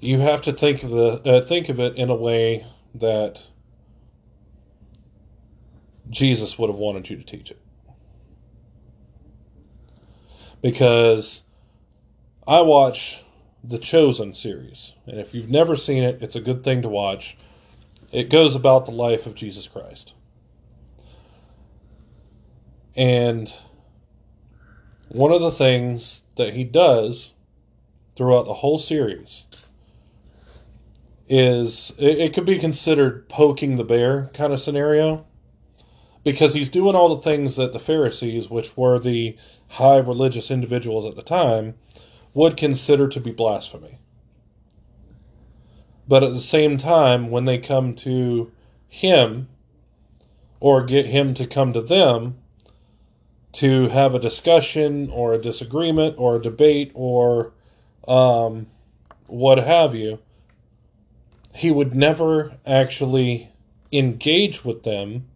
you 0.00 0.20
have 0.20 0.42
to 0.42 0.52
think 0.52 0.82
of 0.82 0.90
the 0.90 1.20
uh, 1.24 1.40
think 1.40 1.68
of 1.68 1.80
it 1.80 1.96
in 1.96 2.10
a 2.10 2.14
way 2.14 2.66
that 2.94 3.48
Jesus 6.10 6.58
would 6.58 6.68
have 6.68 6.78
wanted 6.78 7.08
you 7.10 7.16
to 7.16 7.24
teach 7.24 7.50
it. 7.50 7.60
Because 10.60 11.42
I 12.46 12.60
watch 12.60 13.24
the 13.64 13.78
Chosen 13.78 14.34
series, 14.34 14.94
and 15.06 15.18
if 15.18 15.34
you've 15.34 15.50
never 15.50 15.74
seen 15.74 16.02
it, 16.02 16.18
it's 16.20 16.36
a 16.36 16.40
good 16.40 16.62
thing 16.62 16.82
to 16.82 16.88
watch. 16.88 17.36
It 18.12 18.28
goes 18.28 18.54
about 18.54 18.84
the 18.84 18.92
life 18.92 19.26
of 19.26 19.34
Jesus 19.34 19.66
Christ. 19.66 20.14
And 22.94 23.52
one 25.08 25.32
of 25.32 25.40
the 25.40 25.50
things 25.50 26.22
that 26.36 26.52
he 26.52 26.64
does 26.64 27.32
throughout 28.14 28.44
the 28.44 28.54
whole 28.54 28.78
series 28.78 29.46
is 31.26 31.94
it, 31.96 32.18
it 32.18 32.34
could 32.34 32.44
be 32.44 32.58
considered 32.58 33.28
poking 33.30 33.76
the 33.76 33.84
bear 33.84 34.30
kind 34.34 34.52
of 34.52 34.60
scenario 34.60 35.24
because 36.24 36.52
he's 36.52 36.68
doing 36.68 36.94
all 36.94 37.14
the 37.14 37.22
things 37.22 37.56
that 37.56 37.72
the 37.72 37.78
Pharisees, 37.78 38.50
which 38.50 38.76
were 38.76 38.98
the 38.98 39.36
high 39.68 39.96
religious 39.96 40.50
individuals 40.50 41.06
at 41.06 41.16
the 41.16 41.22
time, 41.22 41.74
would 42.34 42.56
consider 42.56 43.08
to 43.08 43.20
be 43.20 43.32
blasphemy. 43.32 43.98
But 46.08 46.22
at 46.22 46.32
the 46.32 46.40
same 46.40 46.76
time, 46.76 47.30
when 47.30 47.44
they 47.44 47.58
come 47.58 47.94
to 47.96 48.50
him 48.88 49.48
or 50.60 50.82
get 50.82 51.06
him 51.06 51.34
to 51.34 51.46
come 51.46 51.72
to 51.72 51.82
them 51.82 52.38
to 53.52 53.88
have 53.88 54.14
a 54.14 54.18
discussion 54.18 55.10
or 55.10 55.34
a 55.34 55.40
disagreement 55.40 56.14
or 56.18 56.36
a 56.36 56.42
debate 56.42 56.90
or 56.94 57.52
um, 58.08 58.66
what 59.26 59.58
have 59.58 59.94
you, 59.94 60.18
he 61.54 61.70
would 61.70 61.94
never 61.94 62.54
actually 62.66 63.50
engage 63.92 64.64
with 64.64 64.84
them 64.84 65.26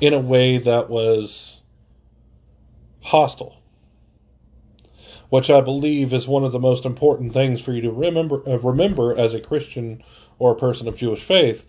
in 0.00 0.12
a 0.12 0.18
way 0.18 0.58
that 0.58 0.90
was 0.90 1.60
hostile 3.02 3.59
which 5.30 5.48
I 5.48 5.60
believe 5.60 6.12
is 6.12 6.28
one 6.28 6.44
of 6.44 6.52
the 6.52 6.58
most 6.58 6.84
important 6.84 7.32
things 7.32 7.60
for 7.60 7.72
you 7.72 7.80
to 7.82 7.90
remember 7.90 8.42
uh, 8.46 8.58
remember 8.58 9.16
as 9.16 9.32
a 9.32 9.40
Christian 9.40 10.02
or 10.38 10.52
a 10.52 10.56
person 10.56 10.86
of 10.88 10.96
Jewish 10.96 11.22
faith. 11.22 11.64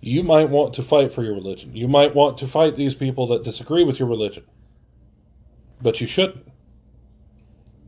You 0.00 0.22
might 0.22 0.50
want 0.50 0.74
to 0.74 0.82
fight 0.82 1.12
for 1.12 1.22
your 1.22 1.34
religion. 1.34 1.74
You 1.74 1.88
might 1.88 2.14
want 2.14 2.36
to 2.38 2.46
fight 2.46 2.76
these 2.76 2.94
people 2.94 3.26
that 3.28 3.42
disagree 3.42 3.84
with 3.84 3.98
your 3.98 4.08
religion. 4.08 4.44
But 5.80 6.00
you 6.00 6.06
shouldn't. 6.06 6.46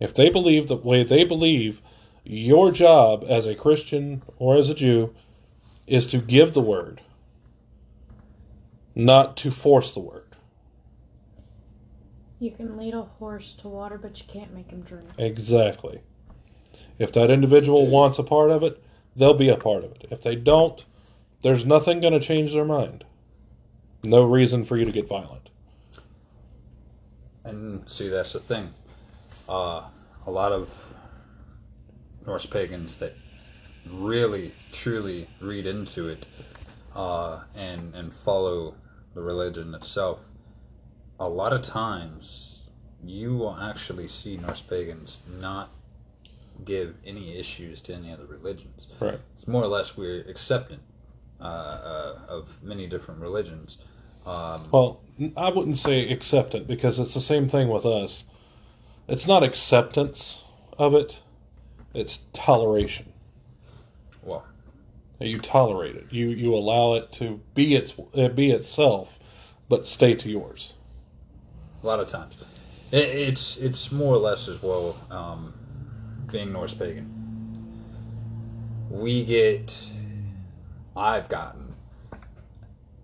If 0.01 0.15
they 0.15 0.31
believe 0.31 0.69
the 0.69 0.77
way 0.77 1.03
they 1.03 1.25
believe, 1.25 1.83
your 2.25 2.71
job 2.71 3.25
as 3.29 3.47
a 3.47 3.55
Christian 3.55 4.23
or 4.39 4.57
as 4.57 4.71
a 4.71 4.75
Jew 4.75 5.15
is 5.87 6.07
to 6.07 6.19
give 6.19 6.55
the 6.55 6.63
word, 6.63 7.01
not 8.95 9.37
to 9.39 9.51
force 9.51 9.93
the 9.93 10.01
word. 10.01 10.26
You 12.39 12.51
can 12.51 12.77
lead 12.77 12.95
a 12.95 13.03
horse 13.03 13.55
to 13.57 13.69
water, 13.69 13.99
but 13.99 14.19
you 14.19 14.27
can't 14.29 14.53
make 14.53 14.71
him 14.71 14.83
drink. 14.83 15.09
Exactly. 15.17 16.01
If 16.99 17.13
that 17.13 17.31
individual 17.31 17.87
wants 17.87 18.19
a 18.19 18.23
part 18.23 18.51
of 18.51 18.63
it, 18.63 18.83
they'll 19.15 19.35
be 19.35 19.49
a 19.49 19.57
part 19.57 19.85
of 19.85 19.93
it. 19.93 20.07
If 20.11 20.23
they 20.23 20.37
don't, 20.37 20.85
there's 21.43 21.65
nothing 21.65 22.01
going 22.01 22.13
to 22.13 22.21
change 22.21 22.53
their 22.53 22.65
mind. 22.65 23.05
No 24.03 24.25
reason 24.25 24.65
for 24.65 24.77
you 24.77 24.85
to 24.85 24.93
get 24.93 25.09
violent. 25.09 25.49
And 27.45 27.89
see, 27.89 28.09
that's 28.09 28.33
the 28.33 28.41
thing. 28.41 28.75
Uh, 29.49 29.85
a 30.27 30.31
lot 30.31 30.53
of 30.53 30.93
Norse 32.27 32.47
pagans 32.47 32.99
that 32.99 33.15
really, 33.89 34.53
truly 34.73 35.29
read 35.41 35.67
into 35.67 36.09
it 36.09 36.27
uh, 36.95 37.43
and 37.55 37.95
and 37.95 38.13
follow 38.13 38.75
the 39.15 39.23
religion 39.23 39.75
itself. 39.75 40.19
A 41.19 41.29
lot 41.29 41.53
of 41.53 41.63
times, 41.63 42.61
you 43.05 43.37
will 43.37 43.57
actually 43.59 44.09
see 44.09 44.37
Norse 44.37 44.61
pagans 44.61 45.19
not 45.41 45.71
give 46.65 46.95
any 47.07 47.39
issues 47.39 47.81
to 47.83 47.95
any 47.95 48.13
other 48.13 48.27
religions. 48.27 48.89
Right. 49.01 49.19
It's 49.35 49.47
more 49.49 49.63
or 49.63 49.67
less 49.69 49.97
we're 49.97 50.21
acceptant 50.29 50.83
uh, 51.41 51.45
uh, 51.45 52.19
of 52.29 52.63
many 52.63 52.87
different 52.87 53.21
religions. 53.21 53.79
Um, 54.27 54.69
Well, 54.71 55.01
I 55.37 55.51
wouldn't 55.51 55.79
say 55.79 56.09
acceptant 56.11 56.67
because 56.67 56.99
it's 56.99 57.15
the 57.15 57.21
same 57.21 57.49
thing 57.49 57.69
with 57.69 57.87
us. 57.87 58.25
It's 59.09 59.27
not 59.27 59.43
acceptance 59.43 60.45
of 60.79 60.95
it, 60.95 61.23
it's 61.95 62.21
toleration. 62.33 63.13
well, 64.23 64.45
You 65.21 65.39
tolerate 65.39 65.97
it. 65.97 66.07
You 66.11 66.29
you 66.29 66.55
allow 66.55 66.95
it 66.95 67.13
to 67.13 67.41
be 67.55 67.75
its 67.75 67.95
uh, 68.15 68.29
be 68.29 68.51
itself, 68.51 69.19
but 69.69 69.87
stay 69.87 70.15
to 70.17 70.29
yours. 70.29 70.75
A 71.83 71.87
lot 71.87 72.01
of 72.01 72.09
times, 72.09 72.37
it, 72.91 73.05
it's 73.05 73.57
it's 73.57 73.93
more 73.93 74.15
or 74.15 74.19
less 74.19 74.49
as 74.49 74.63
well. 74.63 74.97
Um, 75.11 75.55
being 76.31 76.53
Norse 76.53 76.75
pagan, 76.75 77.13
we 78.91 79.25
get, 79.25 79.77
I've 80.97 81.29
gotten 81.29 81.75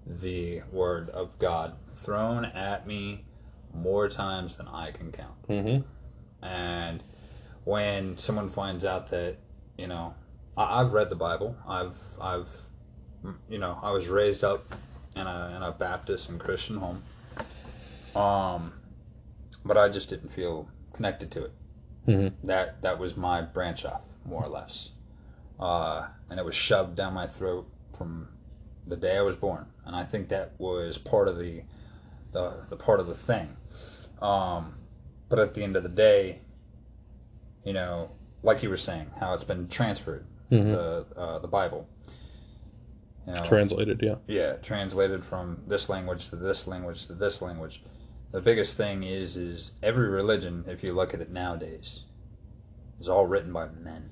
the 0.07 0.63
word 0.73 1.09
of 1.11 1.39
God 1.39 1.75
thrown 1.95 2.45
at 2.45 2.87
me 2.87 3.25
more 3.73 4.09
times 4.09 4.57
than 4.57 4.67
I 4.69 4.91
can 4.91 5.13
count. 5.13 5.49
Mm-hmm. 5.49 6.45
And 6.45 7.05
when 7.65 8.19
someone 8.19 8.51
finds 8.51 8.85
out 8.85 9.11
that, 9.11 9.37
you 9.79 9.87
know, 9.87 10.15
I, 10.57 10.81
I've 10.81 10.93
read 10.93 11.09
the 11.09 11.17
Bible, 11.17 11.57
I've, 11.67 11.97
I've, 12.21 12.49
you 13.49 13.59
know, 13.59 13.79
I 13.83 13.93
was 13.93 14.09
raised 14.09 14.43
up 14.43 14.75
in 15.15 15.27
a, 15.27 15.55
in 15.57 15.63
a 15.63 15.71
Baptist 15.71 16.29
and 16.29 16.41
Christian 16.41 16.79
home. 16.79 17.05
Um, 18.17 18.73
but 19.65 19.77
I 19.77 19.89
just 19.89 20.09
didn't 20.09 20.31
feel 20.31 20.69
connected 20.93 21.31
to 21.33 21.45
it. 21.45 21.53
Mm-hmm. 22.07 22.47
That, 22.47 22.83
that 22.83 22.99
was 22.99 23.17
my 23.17 23.43
branch 23.43 23.85
off, 23.85 24.03
more 24.25 24.43
or 24.43 24.49
less. 24.49 24.91
Uh, 25.59 26.09
and 26.31 26.39
it 26.39 26.45
was 26.45 26.55
shoved 26.55 26.97
down 26.97 27.15
my 27.15 27.27
throat 27.27 27.69
from 27.97 28.29
the 28.87 28.97
day 28.97 29.17
I 29.17 29.23
was 29.23 29.37
born. 29.37 29.67
And 29.87 29.95
I 29.95 30.03
think 30.05 30.29
that 30.31 30.53
was 30.59 30.99
part 30.99 31.29
of 31.29 31.39
the, 31.39 31.63
the, 32.33 32.65
the 32.69 32.77
part 32.77 32.99
of 33.01 33.07
the 33.07 33.15
thing. 33.15 33.57
Um, 34.21 34.75
but 35.29 35.39
at 35.39 35.55
the 35.55 35.63
end 35.63 35.77
of 35.77 35.83
the 35.83 35.89
day, 35.89 36.41
you 37.65 37.73
know, 37.73 38.11
like 38.43 38.63
you 38.63 38.69
were 38.69 38.77
saying, 38.77 39.11
how 39.21 39.35
it's 39.35 39.45
been 39.45 39.69
transferred, 39.69 40.27
Mhm. 40.51 40.65
the 40.73 41.07
uh, 41.19 41.39
the 41.39 41.49
Bible. 41.49 41.89
You 43.27 43.35
know, 43.35 43.43
Translated, 43.45 44.01
yeah. 44.03 44.17
yeah, 44.27 44.55
translated 44.57 45.25
from 45.25 45.63
this 45.69 45.89
language 45.89 46.29
to 46.31 46.37
this 46.37 46.67
language 46.67 47.07
to 47.07 47.15
this 47.15 47.41
language. 47.41 47.83
The 48.33 48.41
biggest 48.41 48.79
thing 48.79 49.03
is 49.03 49.37
is 49.37 49.73
every 49.83 50.09
religion, 50.09 50.65
if 50.67 50.83
you 50.83 50.93
look 50.93 51.13
at 51.13 51.21
it 51.21 51.31
nowadays, 51.31 52.05
is 52.99 53.09
all 53.09 53.27
written 53.27 53.53
by 53.53 53.69
men. 53.69 54.11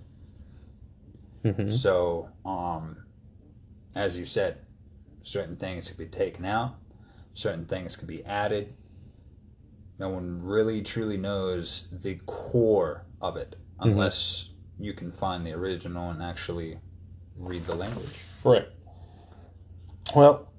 Mm-hmm. 1.44 1.70
So, 1.70 2.28
um, 2.44 2.98
as 3.94 4.18
you 4.18 4.26
said, 4.26 4.58
certain 5.22 5.56
things 5.56 5.88
could 5.88 5.96
be 5.96 6.06
taken 6.06 6.44
out, 6.44 6.74
certain 7.32 7.64
things 7.64 7.96
could 7.96 8.08
be 8.08 8.22
added. 8.26 8.74
No 9.98 10.10
one 10.10 10.38
really 10.42 10.82
truly 10.82 11.16
knows 11.16 11.88
the 11.90 12.16
core 12.26 13.06
of 13.20 13.36
it 13.36 13.56
unless 13.80 14.50
you 14.78 14.92
can 14.92 15.10
find 15.12 15.46
the 15.46 15.52
original 15.52 16.10
and 16.10 16.22
actually 16.22 16.78
read 17.36 17.64
the 17.66 17.74
language. 17.74 18.18
Right. 18.44 18.68
Well, 20.14 20.50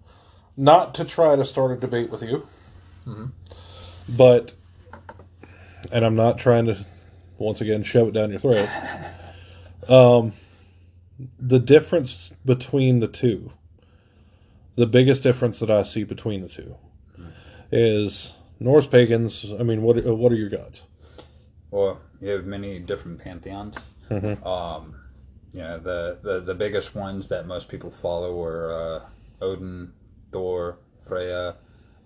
not 0.57 0.93
to 0.95 1.05
try 1.05 1.35
to 1.35 1.45
start 1.45 1.71
a 1.71 1.75
debate 1.75 2.09
with 2.09 2.23
you, 2.23 2.47
but, 4.09 4.53
and 5.91 6.05
I'm 6.05 6.15
not 6.15 6.37
trying 6.37 6.65
to, 6.65 6.85
once 7.37 7.61
again, 7.61 7.83
shove 7.83 8.09
it 8.09 8.13
down 8.13 8.29
your 8.31 8.39
throat. 8.39 8.69
Um, 9.87 10.33
the 11.39 11.59
difference 11.59 12.31
between 12.45 12.99
the 12.99 13.07
two, 13.07 13.51
the 14.75 14.87
biggest 14.87 15.23
difference 15.23 15.59
that 15.59 15.69
I 15.69 15.83
see 15.83 16.03
between 16.03 16.41
the 16.41 16.47
two, 16.47 16.75
is 17.71 18.33
Norse 18.59 18.87
pagans. 18.87 19.45
I 19.59 19.63
mean, 19.63 19.81
what 19.81 19.97
are, 19.97 20.13
what 20.13 20.31
are 20.31 20.35
your 20.35 20.49
gods? 20.49 20.83
Well, 21.69 21.99
you 22.21 22.29
have 22.29 22.45
many 22.45 22.79
different 22.79 23.19
pantheons. 23.19 23.77
Um, 24.43 24.95
you 25.53 25.61
know, 25.61 25.79
the, 25.79 26.19
the, 26.21 26.39
the 26.41 26.55
biggest 26.55 26.95
ones 26.95 27.27
that 27.27 27.47
most 27.47 27.69
people 27.69 27.91
follow 27.91 28.41
are 28.43 28.71
uh, 28.71 29.01
Odin, 29.41 29.93
Thor, 30.31 30.77
Freya, 31.07 31.55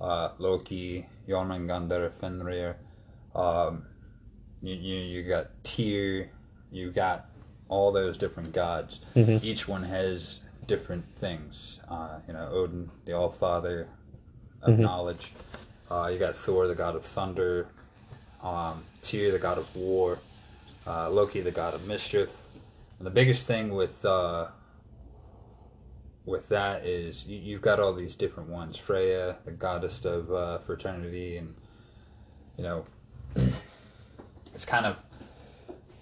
uh, 0.01 0.29
Loki, 0.37 1.05
Jormungandr, 1.27 2.11
Fenrir. 2.13 2.75
Um, 3.33 3.85
you, 4.61 4.75
you, 4.75 4.95
you 4.97 5.23
got 5.23 5.47
Tyr, 5.63 6.29
you 6.71 6.91
got 6.91 7.29
all 7.69 7.91
those 7.91 8.17
different 8.17 8.51
gods. 8.53 8.99
Each 9.43 9.67
one 9.67 9.83
has 9.83 10.39
different 10.67 11.05
things. 11.19 11.79
Uh, 11.89 12.19
you 12.27 12.33
know, 12.33 12.47
Odin, 12.51 12.89
the 13.05 13.13
All 13.13 13.29
Father 13.31 13.87
of 14.61 14.77
knowledge. 14.83 15.31
Uh, 15.89 16.09
you 16.11 16.17
got 16.17 16.35
Thor, 16.35 16.67
the 16.67 16.75
god 16.75 16.95
of 16.95 17.05
thunder. 17.05 17.67
Um, 18.41 18.83
Tyr, 19.01 19.31
the 19.31 19.39
god 19.39 19.57
of 19.57 19.75
war. 19.75 20.19
Uh, 20.87 21.09
Loki, 21.09 21.41
the 21.41 21.51
god 21.51 21.73
of 21.73 21.85
mischief. 21.87 22.31
And 22.97 23.05
the 23.05 23.11
biggest 23.11 23.45
thing 23.45 23.69
with 23.73 24.03
uh, 24.05 24.47
with 26.25 26.49
that 26.49 26.85
is 26.85 27.27
you, 27.27 27.37
you've 27.39 27.61
got 27.61 27.79
all 27.79 27.93
these 27.93 28.15
different 28.15 28.49
ones. 28.49 28.77
Freya, 28.77 29.37
the 29.45 29.51
goddess 29.51 30.03
of 30.05 30.31
uh, 30.31 30.57
fraternity, 30.59 31.37
and 31.37 31.55
you 32.57 32.63
know, 32.63 32.85
it's 34.53 34.65
kind 34.65 34.85
of 34.85 34.97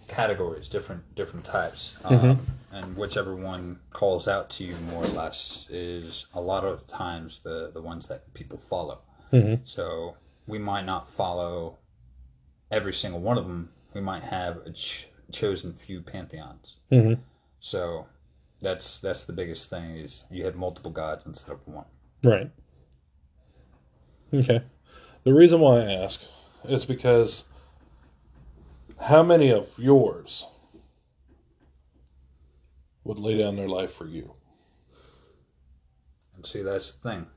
categories, 0.08 0.68
different 0.70 1.16
different 1.16 1.46
types, 1.46 2.00
um, 2.06 2.46
and 2.72 2.96
whichever 2.98 3.36
one 3.36 3.80
calls 3.92 4.28
out 4.28 4.50
to 4.52 4.64
you 4.64 4.76
more 4.90 5.04
or 5.04 5.08
less 5.08 5.68
is 5.72 6.28
a 6.34 6.42
lot 6.42 6.64
of 6.64 6.86
times 6.88 7.40
the 7.40 7.72
the 7.74 7.82
ones 7.82 8.08
that 8.08 8.34
people 8.34 8.58
follow. 8.58 9.00
So 9.64 10.16
we 10.46 10.60
might 10.60 10.86
not 10.86 11.10
follow 11.10 11.80
every 12.70 12.94
single 12.94 13.20
one 13.20 13.38
of 13.38 13.46
them. 13.48 13.72
We 13.94 14.02
might 14.02 14.22
have 14.24 14.58
a 14.58 14.72
ch- 14.72 15.08
chosen 15.32 15.74
few 15.74 16.02
pantheons. 16.02 16.78
Mhm. 16.92 17.18
So 17.60 18.06
that's 18.64 19.00
that's 19.00 19.26
the 19.26 19.34
biggest 19.34 19.70
thing 19.70 19.92
is 19.92 20.26
you 20.32 20.46
have 20.46 20.56
multiple 20.56 20.92
gods 20.92 21.26
instead 21.26 21.54
of 21.54 21.68
one. 21.68 21.86
Right. 22.24 22.50
Okay. 24.34 24.64
The 25.24 25.34
reason 25.34 25.60
why 25.60 25.82
I 25.82 25.92
ask 25.92 26.26
is 26.68 26.86
because 26.86 27.44
how 29.00 29.22
many 29.22 29.52
of 29.52 29.68
yours 29.78 30.48
would 33.04 33.20
lay 33.20 33.38
down 33.38 33.58
their 33.58 33.68
life 33.68 33.92
for 33.92 34.08
you? 34.08 34.34
And 36.36 36.46
see, 36.46 36.62
that's 36.62 36.92
the 36.92 37.10
thing. 37.10 37.28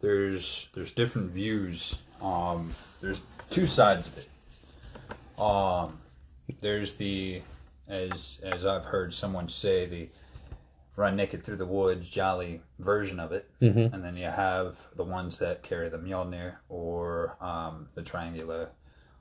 There's 0.00 0.68
there's 0.74 0.92
different 0.92 1.32
views. 1.32 2.02
Um, 2.22 2.70
there's 3.00 3.20
two 3.50 3.66
sides 3.66 4.08
of 4.08 4.18
it. 4.18 5.40
Um, 5.40 5.98
there's 6.60 6.94
the 6.94 7.42
as 7.88 8.40
as 8.42 8.64
I've 8.64 8.84
heard 8.86 9.12
someone 9.14 9.48
say 9.48 9.86
the 9.86 10.08
run 10.96 11.16
naked 11.16 11.42
through 11.42 11.56
the 11.56 11.66
woods 11.66 12.08
jolly 12.08 12.62
version 12.78 13.18
of 13.18 13.32
it, 13.32 13.50
and 13.92 14.04
then 14.04 14.16
you 14.16 14.26
have 14.26 14.78
the 14.96 15.04
ones 15.04 15.38
that 15.38 15.62
carry 15.62 15.88
the 15.88 15.98
Mjolnir 15.98 16.56
or 16.68 17.36
um, 17.40 17.88
the 17.94 18.02
triangular, 18.02 18.70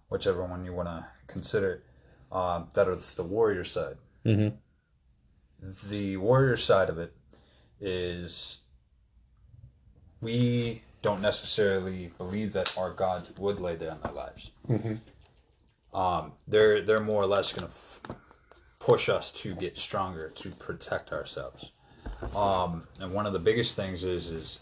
whichever 0.09 0.43
one 0.43 0.63
you 0.65 0.73
want 0.73 0.87
to 0.87 1.05
consider. 1.27 1.83
Um, 2.31 2.69
that 2.73 2.87
is 2.87 3.15
the 3.15 3.23
warrior 3.23 3.63
side. 3.63 3.97
Mhm. 4.25 4.53
The 5.89 6.17
warrior 6.17 6.57
side 6.57 6.89
of 6.89 6.97
it 6.99 7.13
is 7.79 8.59
we 10.21 10.83
don't 11.01 11.21
necessarily 11.21 12.11
believe 12.17 12.53
that 12.53 12.77
our 12.77 12.91
gods 12.91 13.31
would 13.37 13.59
lay 13.59 13.75
down 13.75 13.99
their 14.03 14.13
lives. 14.13 14.51
Um, 15.93 16.33
they're 16.47 16.81
they're 16.81 16.99
more 17.01 17.21
or 17.21 17.27
less 17.27 17.51
going 17.51 17.67
to 17.67 17.73
f- 17.73 18.01
push 18.83 19.07
us 19.07 19.31
to 19.31 19.53
get 19.55 19.77
stronger 19.77 20.27
to 20.35 20.49
protect 20.49 21.13
ourselves. 21.13 21.71
Um, 22.35 22.85
and 22.99 23.13
one 23.13 23.25
of 23.25 23.31
the 23.31 23.39
biggest 23.39 23.77
things 23.77 24.03
is 24.03 24.29
is 24.29 24.59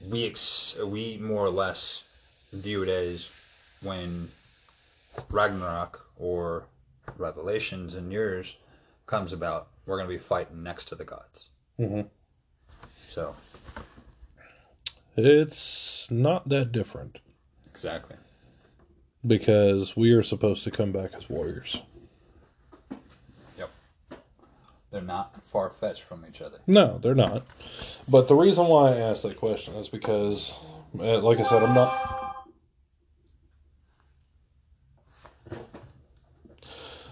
we 0.00 0.24
ex- 0.24 0.74
we 0.82 1.18
more 1.18 1.44
or 1.44 1.50
less 1.50 2.04
view 2.50 2.82
it 2.82 2.88
as 2.88 3.30
when 3.82 4.30
Ragnarok 5.30 6.08
or 6.16 6.64
Revelations 7.18 7.94
in 7.94 8.10
yours 8.10 8.56
comes 9.06 9.32
about, 9.34 9.68
we're 9.84 9.96
going 9.96 10.08
to 10.08 10.14
be 10.14 10.18
fighting 10.18 10.62
next 10.62 10.86
to 10.86 10.94
the 10.94 11.04
gods. 11.04 11.50
Mhm. 11.78 12.08
So 13.08 13.36
It's 15.16 16.10
not 16.10 16.48
that 16.48 16.72
different 16.72 17.18
exactly. 17.66 18.16
because 19.26 19.94
we 19.96 20.12
are 20.12 20.22
supposed 20.22 20.64
to 20.64 20.70
come 20.70 20.92
back 20.92 21.12
as 21.14 21.28
warriors. 21.28 21.82
Yep. 23.58 23.70
They're 24.90 25.02
not 25.02 25.42
far 25.46 25.68
fetched 25.68 26.02
from 26.02 26.24
each 26.26 26.40
other. 26.40 26.58
No, 26.66 26.98
they're 26.98 27.14
not. 27.14 27.44
But 28.08 28.28
the 28.28 28.34
reason 28.34 28.66
why 28.66 28.92
I 28.92 28.96
asked 28.96 29.22
that 29.22 29.36
question 29.36 29.74
is 29.74 29.88
because, 29.88 30.58
uh, 30.98 31.18
like 31.18 31.38
I 31.38 31.42
said, 31.42 31.62
I'm 31.62 31.74
not. 31.74 32.46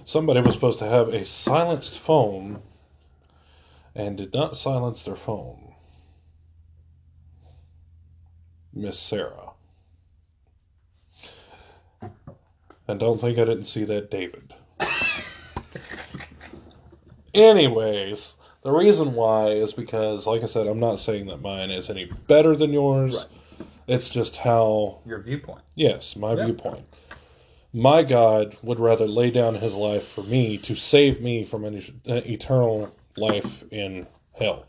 Somebody 0.06 0.40
was 0.40 0.54
supposed 0.54 0.78
to 0.78 0.86
have 0.88 1.08
a 1.08 1.26
silenced 1.26 1.98
phone 1.98 2.62
and 3.94 4.16
did 4.16 4.32
not 4.32 4.56
silence 4.56 5.02
their 5.02 5.16
phone. 5.16 5.74
Miss 8.72 8.98
Sarah. 8.98 9.50
And 12.88 13.00
don't 13.00 13.20
think 13.20 13.38
I 13.38 13.44
didn't 13.44 13.64
see 13.64 13.84
that, 13.84 14.10
David. 14.10 14.54
Anyways, 17.37 18.35
the 18.62 18.72
reason 18.72 19.14
why 19.14 19.49
is 19.49 19.75
because, 19.75 20.27
like 20.27 20.42
I 20.42 20.46
said, 20.46 20.66
I'm 20.66 20.81
not 20.81 20.99
saying 20.99 21.27
that 21.27 21.42
mine 21.42 21.70
is 21.70 21.90
any 21.90 22.07
better 22.07 22.57
than 22.57 22.72
yours. 22.72 23.14
Right. 23.61 23.68
It's 23.87 24.09
just 24.09 24.38
how, 24.38 25.01
Your 25.07 25.20
viewpoint. 25.20 25.61
yes, 25.75 26.16
my 26.16 26.33
Yeah. 26.35 26.46
viewpoint. 26.46 26.87
My 27.72 28.03
God 28.03 28.57
would 28.62 28.81
rather 28.81 29.07
lay 29.07 29.31
down 29.31 29.57
his 29.57 29.77
life 29.77 30.05
for 30.05 30.22
me 30.22 30.57
to 30.59 30.75
save 30.75 31.20
me 31.20 31.44
from 31.44 31.64
an 31.64 31.81
eternal 32.07 32.90
life 33.18 33.64
in 33.70 34.07
hell 34.38 34.64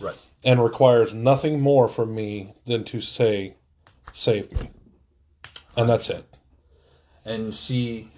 Right. 0.00 0.16
and 0.44 0.62
requires 0.62 1.12
nothing 1.12 1.60
more 1.60 1.88
from 1.88 2.14
me 2.14 2.54
than 2.66 2.84
to 2.84 3.00
say, 3.00 3.56
save 4.12 4.52
me. 4.52 4.70
And 5.76 5.88
that's 5.88 6.08
it. 6.08 6.24
and 7.24 7.52
see 7.52 8.08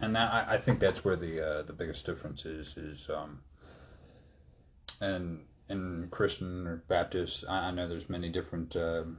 and 0.00 0.16
that 0.16 0.32
I, 0.32 0.54
I 0.54 0.56
think 0.58 0.80
that's 0.80 1.04
where 1.04 1.16
the 1.16 1.40
uh, 1.40 1.62
the 1.62 1.72
biggest 1.72 2.06
difference 2.06 2.44
is 2.44 2.76
is 2.76 3.08
um 3.10 3.40
and 5.00 5.40
in 5.68 6.08
Christian 6.10 6.66
or 6.66 6.82
Baptist 6.88 7.44
I, 7.48 7.68
I 7.68 7.70
know 7.70 7.88
there's 7.88 8.08
many 8.08 8.28
different 8.28 8.76
um, 8.76 9.18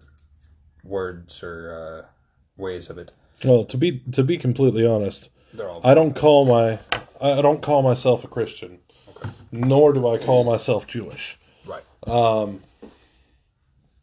words 0.83 1.43
or 1.43 2.05
uh, 2.07 2.61
ways 2.61 2.89
of 2.89 2.97
it 2.97 3.13
Well, 3.43 3.63
to 3.65 3.77
be 3.77 3.99
to 4.11 4.23
be 4.23 4.37
completely 4.37 4.85
honest, 4.85 5.29
I 5.83 5.93
don't 5.93 6.15
call 6.15 6.45
my 6.45 6.79
I 7.21 7.41
don't 7.41 7.61
call 7.61 7.81
myself 7.81 8.23
a 8.23 8.27
Christian, 8.27 8.79
nor 9.51 9.93
do 9.93 10.07
I 10.07 10.17
call 10.17 10.43
myself 10.43 10.87
Jewish. 10.87 11.37
right 11.65 11.83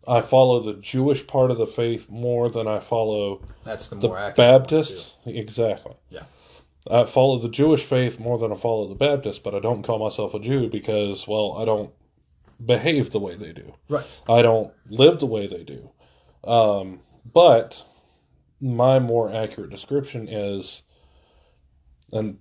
I 0.08 0.22
follow 0.22 0.60
the 0.60 0.72
Jewish 0.74 1.26
part 1.26 1.50
of 1.50 1.58
the 1.58 1.66
faith 1.66 2.08
more 2.08 2.48
than 2.48 2.66
I 2.66 2.80
follow 2.80 3.42
that's 3.64 3.88
the 3.88 3.96
the 3.96 4.08
Baptist. 4.36 5.14
Exactly. 5.26 5.94
yeah 6.08 6.22
I 6.90 7.04
follow 7.04 7.38
the 7.38 7.48
Jewish 7.48 7.84
faith 7.84 8.18
more 8.18 8.38
than 8.38 8.52
I 8.52 8.56
follow 8.56 8.88
the 8.88 8.94
Baptist, 8.94 9.42
but 9.42 9.54
I 9.54 9.60
don't 9.60 9.82
call 9.82 9.98
myself 9.98 10.34
a 10.34 10.40
Jew 10.40 10.68
because, 10.68 11.26
well, 11.28 11.56
I 11.58 11.64
don't 11.64 11.92
behave 12.64 13.10
the 13.10 13.20
way 13.20 13.36
they 13.36 13.52
do. 13.52 13.74
right 13.88 14.04
I 14.28 14.42
don't 14.42 14.72
live 14.88 15.20
the 15.20 15.26
way 15.26 15.46
they 15.46 15.64
do. 15.64 15.90
Um, 16.44 17.00
but 17.30 17.84
my 18.60 18.98
more 18.98 19.32
accurate 19.32 19.70
description 19.70 20.28
is, 20.28 20.82
and 22.12 22.38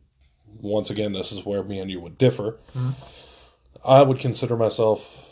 once 0.60 0.90
again, 0.90 1.12
this 1.12 1.32
is 1.32 1.46
where 1.46 1.64
me 1.64 1.80
and 1.80 1.92
you 1.92 2.00
would 2.00 2.18
differ. 2.18 2.58
I 3.86 4.02
would 4.02 4.20
consider 4.20 4.56
myself 4.56 5.28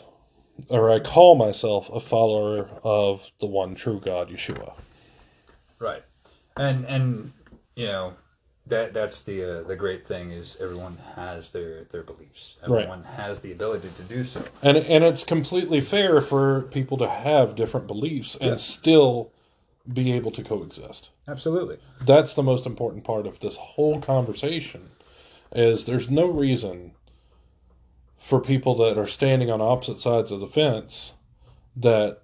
or 0.68 0.90
I 0.90 1.00
call 1.00 1.34
myself 1.34 1.90
a 1.90 2.00
follower 2.00 2.68
of 2.82 3.30
the 3.40 3.46
one 3.46 3.74
true 3.74 4.00
God, 4.00 4.30
Yeshua. 4.30 4.74
Right, 5.78 6.02
and 6.56 6.86
and 6.86 7.32
you 7.74 7.86
know 7.86 8.14
that 8.66 8.92
that's 8.92 9.22
the 9.22 9.60
uh, 9.60 9.62
the 9.62 9.76
great 9.76 10.06
thing 10.06 10.30
is 10.30 10.56
everyone 10.60 10.98
has 11.14 11.50
their 11.50 11.84
their 11.84 12.02
beliefs. 12.02 12.56
Right. 12.66 12.82
Everyone 12.82 13.04
has 13.04 13.40
the 13.40 13.52
ability 13.52 13.90
to 13.96 14.02
do 14.02 14.24
so. 14.24 14.44
And 14.62 14.76
and 14.76 15.04
it's 15.04 15.24
completely 15.24 15.80
fair 15.80 16.20
for 16.20 16.62
people 16.62 16.96
to 16.98 17.08
have 17.08 17.54
different 17.54 17.86
beliefs 17.86 18.36
and 18.36 18.50
Yeah. 18.50 18.56
still 18.56 19.32
be 19.92 20.12
able 20.12 20.32
to 20.32 20.42
coexist. 20.42 21.10
Absolutely. 21.28 21.78
That's 22.04 22.34
the 22.34 22.42
most 22.42 22.66
important 22.66 23.04
part 23.04 23.26
of 23.26 23.38
this 23.40 23.56
whole 23.56 24.00
conversation 24.00 24.88
is 25.52 25.84
there's 25.84 26.10
no 26.10 26.26
reason 26.26 26.92
for 28.16 28.40
people 28.40 28.74
that 28.74 28.98
are 28.98 29.06
standing 29.06 29.48
on 29.50 29.60
opposite 29.60 30.00
sides 30.00 30.32
of 30.32 30.40
the 30.40 30.46
fence 30.48 31.14
that 31.76 32.18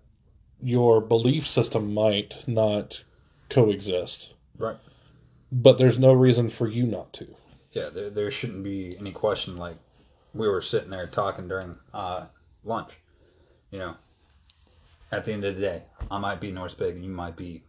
your 0.60 1.00
belief 1.00 1.46
system 1.46 1.94
might 1.94 2.42
not 2.48 3.04
coexist. 3.48 4.34
Right. 4.58 4.76
But 5.52 5.76
there's 5.76 5.98
no 5.98 6.14
reason 6.14 6.48
for 6.48 6.66
you 6.66 6.86
not 6.86 7.12
to. 7.14 7.28
Yeah, 7.72 7.90
there, 7.90 8.08
there 8.08 8.30
shouldn't 8.30 8.64
be 8.64 8.96
any 8.98 9.12
question. 9.12 9.56
Like 9.56 9.76
we 10.32 10.48
were 10.48 10.62
sitting 10.62 10.90
there 10.90 11.06
talking 11.06 11.46
during 11.46 11.76
uh, 11.92 12.26
lunch. 12.64 12.92
You 13.70 13.78
know, 13.78 13.96
at 15.10 15.26
the 15.26 15.32
end 15.32 15.44
of 15.44 15.56
the 15.56 15.60
day, 15.60 15.82
I 16.10 16.18
might 16.18 16.40
be 16.40 16.50
Norse 16.50 16.74
pagan 16.74 17.04
you 17.04 17.10
might 17.10 17.36
be. 17.36 17.64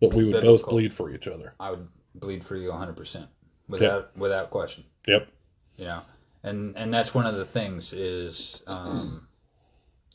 But 0.00 0.14
we 0.14 0.24
would 0.24 0.42
both 0.42 0.66
bleed 0.66 0.94
for 0.94 1.10
each 1.10 1.26
other. 1.26 1.54
I 1.58 1.70
would 1.70 1.88
bleed 2.14 2.44
for 2.44 2.54
you 2.54 2.68
100 2.68 2.96
percent 2.96 3.26
without 3.68 4.16
without 4.16 4.50
question. 4.50 4.84
Yep. 5.06 5.28
You 5.76 5.84
know, 5.86 6.02
and 6.42 6.76
and 6.76 6.92
that's 6.92 7.14
one 7.14 7.26
of 7.26 7.34
the 7.34 7.44
things 7.44 7.92
is 7.92 8.62
um, 8.66 9.28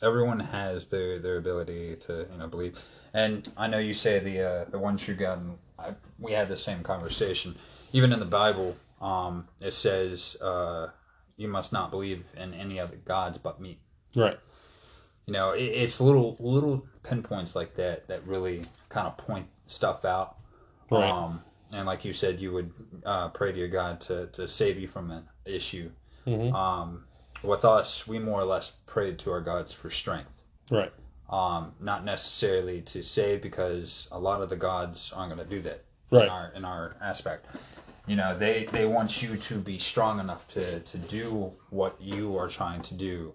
everyone 0.01 0.39
has 0.39 0.85
their 0.85 1.19
their 1.19 1.37
ability 1.37 1.95
to 2.01 2.27
you 2.31 2.37
know 2.37 2.47
believe. 2.47 2.79
And 3.13 3.47
I 3.57 3.67
know 3.67 3.77
you 3.79 3.93
say 3.93 4.19
the 4.19 4.39
uh, 4.41 4.65
the 4.65 4.79
one 4.79 4.97
true 4.97 5.15
God. 5.15 5.39
And 5.39 5.57
I, 5.83 5.93
we 6.19 6.31
had 6.31 6.47
the 6.47 6.57
same 6.57 6.83
conversation. 6.83 7.55
Even 7.91 8.11
in 8.11 8.19
the 8.19 8.25
Bible, 8.25 8.75
um, 9.01 9.47
it 9.61 9.73
says 9.73 10.37
uh, 10.41 10.87
you 11.37 11.47
must 11.47 11.73
not 11.73 11.91
believe 11.91 12.23
in 12.37 12.53
any 12.53 12.79
other 12.79 12.95
gods 12.95 13.37
but 13.37 13.59
me. 13.59 13.79
Right. 14.15 14.39
You 15.25 15.33
know, 15.33 15.51
it, 15.51 15.63
it's 15.63 15.99
little 16.01 16.35
little 16.39 16.85
pinpoints 17.03 17.55
like 17.55 17.75
that 17.75 18.07
that 18.07 18.25
really 18.25 18.61
kind 18.89 19.07
of 19.07 19.17
point 19.17 19.47
stuff 19.67 20.05
out. 20.05 20.37
Right. 20.89 21.03
Um, 21.03 21.41
and 21.73 21.87
like 21.87 22.05
you 22.05 22.13
said, 22.13 22.39
you 22.39 22.51
would 22.53 22.71
uh, 23.05 23.29
pray 23.29 23.51
to 23.51 23.57
your 23.57 23.67
God 23.67 23.99
to, 24.01 24.27
to 24.27 24.47
save 24.47 24.79
you 24.79 24.87
from 24.87 25.11
an 25.11 25.23
issue. 25.45 25.89
Um, 26.27 27.05
with 27.41 27.65
us, 27.65 28.07
we 28.07 28.19
more 28.19 28.39
or 28.39 28.45
less 28.45 28.71
prayed 28.85 29.19
to 29.19 29.31
our 29.31 29.41
gods 29.41 29.73
for 29.73 29.89
strength. 29.89 30.29
Right. 30.71 30.93
Um, 31.33 31.73
not 31.79 32.05
necessarily 32.05 32.81
to 32.81 33.01
save 33.01 33.41
because 33.41 34.07
a 34.11 34.19
lot 34.19 34.41
of 34.41 34.49
the 34.49 34.55
gods 34.55 35.11
aren't 35.15 35.33
going 35.33 35.47
to 35.47 35.55
do 35.55 35.61
that 35.63 35.83
Right. 36.11 36.25
in 36.25 36.29
our 36.29 36.51
in 36.57 36.65
our 36.65 36.95
aspect. 37.01 37.47
You 38.05 38.15
know, 38.15 38.37
they 38.37 38.65
they 38.71 38.85
want 38.85 39.23
you 39.23 39.37
to 39.37 39.55
be 39.55 39.79
strong 39.79 40.19
enough 40.19 40.45
to 40.49 40.79
to 40.81 40.97
do 40.97 41.53
what 41.71 41.99
you 41.99 42.37
are 42.37 42.47
trying 42.47 42.81
to 42.83 42.93
do 42.93 43.33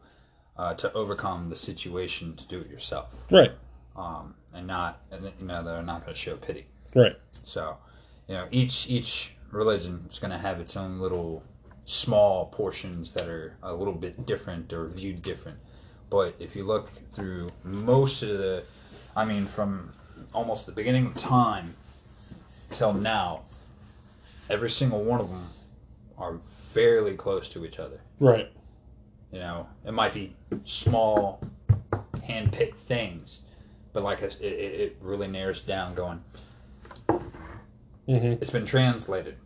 uh, 0.56 0.74
to 0.74 0.92
overcome 0.92 1.48
the 1.50 1.56
situation 1.56 2.36
to 2.36 2.46
do 2.46 2.60
it 2.60 2.68
yourself, 2.70 3.06
Right. 3.32 3.52
um, 3.96 4.34
and 4.54 4.66
not 4.66 5.00
and 5.10 5.24
you 5.40 5.46
know 5.46 5.64
they're 5.64 5.82
not 5.82 6.02
going 6.04 6.14
to 6.14 6.20
show 6.20 6.36
pity. 6.36 6.66
Right. 6.94 7.16
So, 7.42 7.78
you 8.28 8.34
know, 8.34 8.46
each 8.52 8.88
each 8.88 9.34
religion 9.50 10.04
is 10.08 10.18
going 10.20 10.30
to 10.32 10.38
have 10.38 10.60
its 10.60 10.76
own 10.76 11.00
little 11.00 11.42
small 11.84 12.46
portions 12.46 13.12
that 13.14 13.26
are 13.28 13.56
a 13.62 13.74
little 13.74 13.94
bit 13.94 14.24
different 14.26 14.72
or 14.72 14.86
viewed 14.86 15.20
different. 15.22 15.58
But 16.10 16.34
if 16.38 16.56
you 16.56 16.64
look 16.64 16.90
through 17.10 17.50
most 17.64 18.22
of 18.22 18.30
the, 18.38 18.64
I 19.14 19.24
mean, 19.24 19.46
from 19.46 19.92
almost 20.32 20.66
the 20.66 20.72
beginning 20.72 21.06
of 21.06 21.14
time 21.14 21.74
till 22.70 22.92
now, 22.92 23.42
every 24.48 24.70
single 24.70 25.02
one 25.02 25.20
of 25.20 25.28
them 25.28 25.50
are 26.16 26.40
fairly 26.72 27.14
close 27.14 27.48
to 27.50 27.64
each 27.64 27.78
other. 27.78 28.00
Right. 28.18 28.50
You 29.32 29.40
know, 29.40 29.68
it 29.84 29.92
might 29.92 30.14
be 30.14 30.34
small, 30.64 31.42
hand-picked 32.26 32.76
things, 32.78 33.42
but 33.92 34.02
like 34.02 34.22
it, 34.22 34.38
it 34.40 34.44
it 34.44 34.96
really 35.02 35.28
narrows 35.28 35.60
down. 35.60 35.94
Going, 35.94 36.22
mm-hmm. 37.08 38.32
it's 38.40 38.50
been 38.50 38.64
translated. 38.64 39.36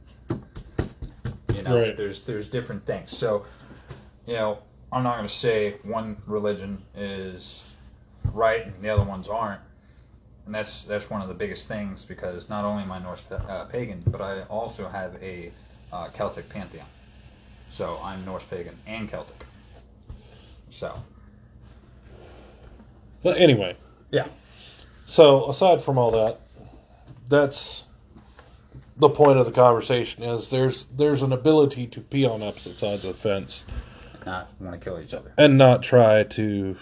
You 1.55 1.63
know, 1.63 1.81
Right. 1.81 1.97
there's 1.97 2.23
there's 2.23 2.47
different 2.49 2.87
things. 2.87 3.17
So, 3.17 3.45
you 4.27 4.35
know, 4.35 4.59
I'm 4.93 5.03
not 5.03 5.17
going 5.17 5.27
to 5.27 5.35
say 5.35 5.77
one 5.85 6.19
religion 6.27 6.83
is 6.95 7.79
right 8.33 8.67
and 8.67 8.83
the 8.83 8.91
other 8.91 9.05
ones 9.05 9.27
aren't, 9.27 9.63
and 10.45 10.55
that's 10.55 10.85
that's 10.85 11.09
one 11.09 11.23
of 11.23 11.29
the 11.29 11.35
biggest 11.35 11.67
things 11.67 12.05
because 12.05 12.51
not 12.51 12.67
only 12.67 12.83
am 12.83 12.93
I 12.93 12.99
Norse 12.99 13.25
uh, 13.31 13.65
pagan, 13.65 14.03
but 14.07 14.21
I 14.21 14.43
also 14.43 14.89
have 14.89 15.21
a 15.23 15.51
uh, 15.93 16.09
Celtic 16.09 16.49
pantheon. 16.51 16.87
So 17.71 17.99
I'm 18.05 18.23
Norse 18.27 18.45
pagan 18.45 18.77
and 18.87 19.09
Celtic. 19.09 19.47
So. 20.69 21.03
But 23.23 23.39
anyway, 23.39 23.77
yeah, 24.11 24.27
so 25.07 25.49
aside 25.49 25.81
from 25.81 25.97
all 25.97 26.11
that, 26.11 26.41
that's 27.29 27.87
the 28.97 29.09
point 29.09 29.39
of 29.39 29.47
the 29.47 29.53
conversation 29.53 30.23
is 30.23 30.51
there's 30.51 30.85
there's 30.87 31.23
an 31.23 31.33
ability 31.33 31.87
to 31.87 32.01
be 32.01 32.27
on 32.27 32.43
opposite 32.43 32.77
sides 32.77 33.05
of 33.05 33.15
the 33.15 33.19
fence 33.19 33.65
not 34.27 34.51
want 34.61 34.75
to 34.75 34.81
kill 34.81 35.01
each 35.01 35.15
other. 35.15 35.33
and 35.37 35.57
not 35.59 35.83
try 35.83 36.23
to 36.23 36.77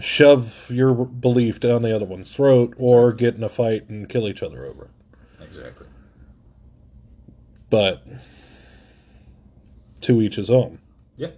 shove 0.00 0.66
your 0.70 0.92
belief 0.94 1.60
down 1.60 1.82
the 1.82 1.94
other 1.94 2.04
one's 2.06 2.34
throat 2.34 2.74
or 2.78 3.12
get 3.12 3.34
in 3.36 3.42
a 3.44 3.48
fight 3.48 3.88
and 3.88 4.08
kill 4.08 4.26
each 4.26 4.42
other 4.42 4.64
over 4.64 4.84
it. 4.86 4.90
Exactly. 5.44 5.86
But 7.70 8.04
to 10.02 10.20
each 10.20 10.36
his 10.36 10.50
own. 10.50 10.78
Yeah. 11.16 11.30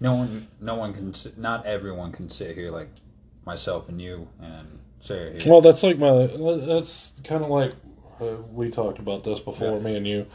No 0.00 0.14
one, 0.14 0.48
no 0.60 0.74
one 0.74 0.94
can. 0.94 1.14
Not 1.36 1.66
everyone 1.66 2.12
can 2.12 2.28
sit 2.30 2.54
here 2.56 2.70
like 2.70 2.88
myself 3.44 3.88
and 3.88 4.00
you 4.00 4.28
and 4.40 4.78
Sarah 5.00 5.32
here. 5.32 5.40
Well, 5.46 5.60
that's 5.60 5.82
like 5.82 5.98
my. 5.98 6.26
That's 6.26 7.12
kind 7.24 7.42
of 7.44 7.50
like 7.50 7.72
uh, 8.20 8.36
we 8.52 8.70
talked 8.70 8.98
about 8.98 9.24
this 9.24 9.40
before, 9.40 9.76
Yeah. 9.76 9.82
me 9.82 9.96
and 9.96 10.06
you. 10.06 10.26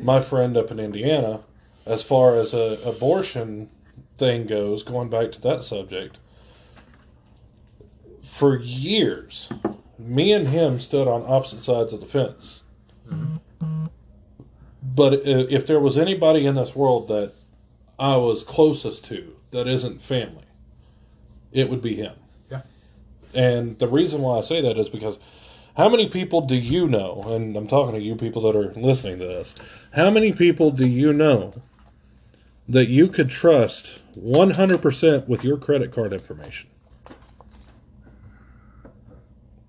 My 0.00 0.20
friend 0.20 0.56
up 0.56 0.70
in 0.70 0.78
Indiana, 0.80 1.40
as 1.86 2.02
far 2.02 2.36
as 2.36 2.54
a 2.54 2.78
abortion 2.84 3.68
thing 4.18 4.46
goes, 4.46 4.82
going 4.82 5.08
back 5.08 5.32
to 5.32 5.40
that 5.40 5.62
subject, 5.62 6.18
for 8.22 8.58
years, 8.58 9.50
me 9.98 10.32
and 10.32 10.48
him 10.48 10.80
stood 10.80 11.08
on 11.08 11.24
opposite 11.26 11.60
sides 11.60 11.92
of 11.92 12.00
the 12.00 12.06
fence. 12.06 12.62
But 14.82 15.14
if 15.24 15.66
there 15.66 15.80
was 15.80 15.96
anybody 15.96 16.46
in 16.46 16.54
this 16.54 16.74
world 16.74 17.08
that 17.08 17.32
I 17.98 18.16
was 18.16 18.42
closest 18.42 19.04
to 19.06 19.36
that 19.50 19.66
isn't 19.66 20.02
family, 20.02 20.44
it 21.52 21.70
would 21.70 21.82
be 21.82 21.96
him. 21.96 22.14
Yeah. 22.50 22.62
And 23.34 23.78
the 23.78 23.88
reason 23.88 24.20
why 24.22 24.38
I 24.38 24.40
say 24.42 24.60
that 24.60 24.78
is 24.78 24.88
because 24.88 25.18
how 25.76 25.88
many 25.88 26.08
people 26.08 26.42
do 26.42 26.56
you 26.56 26.86
know, 26.88 27.22
and 27.26 27.56
I'm 27.56 27.66
talking 27.66 27.94
to 27.94 28.00
you 28.00 28.14
people 28.16 28.42
that 28.42 28.56
are 28.56 28.72
listening 28.74 29.18
to 29.18 29.24
this, 29.24 29.54
how 29.94 30.10
many 30.10 30.32
people 30.32 30.70
do 30.70 30.86
you 30.86 31.12
know 31.12 31.54
that 32.68 32.88
you 32.88 33.08
could 33.08 33.28
trust 33.28 34.00
100% 34.16 35.28
with 35.28 35.44
your 35.44 35.56
credit 35.56 35.92
card 35.92 36.12
information? 36.12 36.70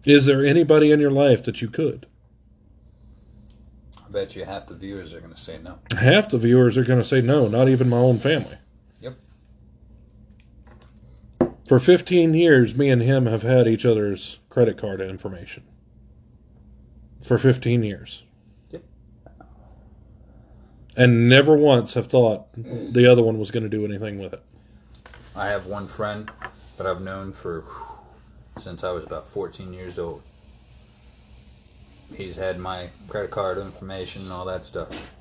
Is 0.06 0.26
there 0.26 0.46
anybody 0.46 0.92
in 0.92 1.00
your 1.00 1.12
life 1.12 1.44
that 1.44 1.62
you 1.62 1.70
could? 1.70 2.08
I 3.98 4.10
bet 4.10 4.36
you 4.36 4.46
half 4.46 4.68
the 4.68 4.76
viewers 4.76 5.14
are 5.14 5.20
going 5.20 5.34
to 5.34 5.40
say 5.40 5.58
no. 5.58 5.80
Half 5.98 6.30
the 6.30 6.38
viewers 6.38 6.78
are 6.78 6.84
going 6.84 7.00
to 7.00 7.06
say 7.06 7.22
no, 7.22 7.48
not 7.48 7.70
even 7.70 7.90
my 7.90 7.98
own 7.98 8.20
family. 8.20 8.58
Yep. 9.00 9.18
For 11.68 11.80
15 11.80 12.34
years, 12.34 12.76
me 12.76 12.90
and 12.90 13.02
him 13.02 13.26
have 13.26 13.44
had 13.44 13.68
each 13.68 13.86
other's 13.86 14.40
credit 14.50 14.78
card 14.78 15.02
information. 15.02 15.64
For 17.22 17.38
15 17.38 17.84
years. 17.84 18.24
Yep. 20.96 21.04
And 21.04 21.30
never 21.30 21.56
once 21.58 21.94
have 21.96 22.08
thought 22.08 22.46
the 22.56 23.10
other 23.12 23.24
one 23.24 23.40
was 23.40 23.52
going 23.52 23.64
to 23.64 23.70
do 23.70 23.86
anything 23.86 24.20
with 24.20 24.34
it. 24.34 24.44
I 25.36 25.48
have 25.48 25.66
one 25.66 25.88
friend 25.88 26.30
that 26.78 26.86
I've 26.88 27.02
known 27.02 27.34
for 27.34 27.62
whew, 27.62 28.62
since 28.62 28.84
I 28.84 28.92
was 28.92 29.04
about 29.04 29.28
14 29.28 29.74
years 29.74 29.98
old. 29.98 30.22
He's 32.16 32.36
had 32.36 32.60
my 32.60 32.90
credit 33.08 33.32
card 33.32 33.58
information 33.58 34.24
and 34.24 34.32
all 34.32 34.46
that 34.46 34.66
stuff. 34.66 35.16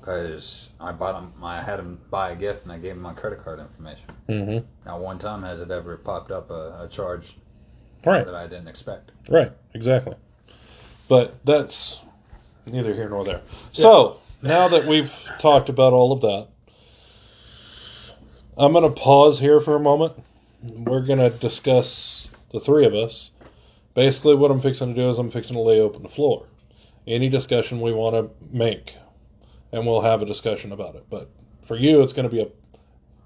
Because 0.00 0.70
I 0.80 0.92
bought 0.92 1.14
him, 1.20 1.32
I 1.42 1.62
had 1.62 1.78
him 1.78 2.00
buy 2.10 2.30
a 2.30 2.36
gift 2.36 2.64
and 2.64 2.72
I 2.72 2.78
gave 2.78 2.92
him 2.92 3.02
my 3.02 3.12
credit 3.14 3.42
card 3.42 3.58
information. 3.60 4.06
Mm-hmm. 4.28 4.66
Not 4.86 5.00
one 5.00 5.18
time 5.18 5.42
has 5.42 5.60
it 5.60 5.70
ever 5.70 5.96
popped 5.96 6.30
up 6.30 6.50
a, 6.50 6.80
a 6.82 6.88
charge 6.90 7.36
Right, 8.04 8.24
that 8.24 8.34
I 8.34 8.46
didn't 8.46 8.68
expect. 8.68 9.10
right, 9.28 9.50
exactly. 9.74 10.14
But 11.08 11.44
that's 11.44 12.00
neither 12.64 12.94
here 12.94 13.08
nor 13.08 13.24
there. 13.24 13.40
So, 13.72 14.20
now 14.42 14.68
that 14.68 14.86
we've 14.86 15.12
talked 15.38 15.68
about 15.68 15.92
all 15.92 16.12
of 16.12 16.20
that, 16.20 16.48
I'm 18.56 18.72
going 18.72 18.92
to 18.92 19.00
pause 19.00 19.38
here 19.40 19.60
for 19.60 19.76
a 19.76 19.80
moment. 19.80 20.14
We're 20.62 21.04
going 21.04 21.18
to 21.18 21.30
discuss 21.30 22.28
the 22.52 22.58
three 22.58 22.84
of 22.84 22.94
us. 22.94 23.30
Basically, 23.94 24.34
what 24.34 24.50
I'm 24.50 24.60
fixing 24.60 24.88
to 24.90 24.94
do 24.94 25.08
is 25.10 25.18
I'm 25.18 25.30
fixing 25.30 25.54
to 25.54 25.62
lay 25.62 25.80
open 25.80 26.02
the 26.02 26.08
floor. 26.08 26.46
Any 27.06 27.28
discussion 27.28 27.80
we 27.80 27.92
want 27.92 28.14
to 28.14 28.30
make, 28.54 28.96
and 29.72 29.86
we'll 29.86 30.02
have 30.02 30.22
a 30.22 30.26
discussion 30.26 30.72
about 30.72 30.94
it. 30.94 31.06
But 31.08 31.30
for 31.62 31.76
you, 31.76 32.02
it's 32.02 32.12
going 32.12 32.28
to 32.28 32.34
be 32.34 32.42
a 32.42 32.48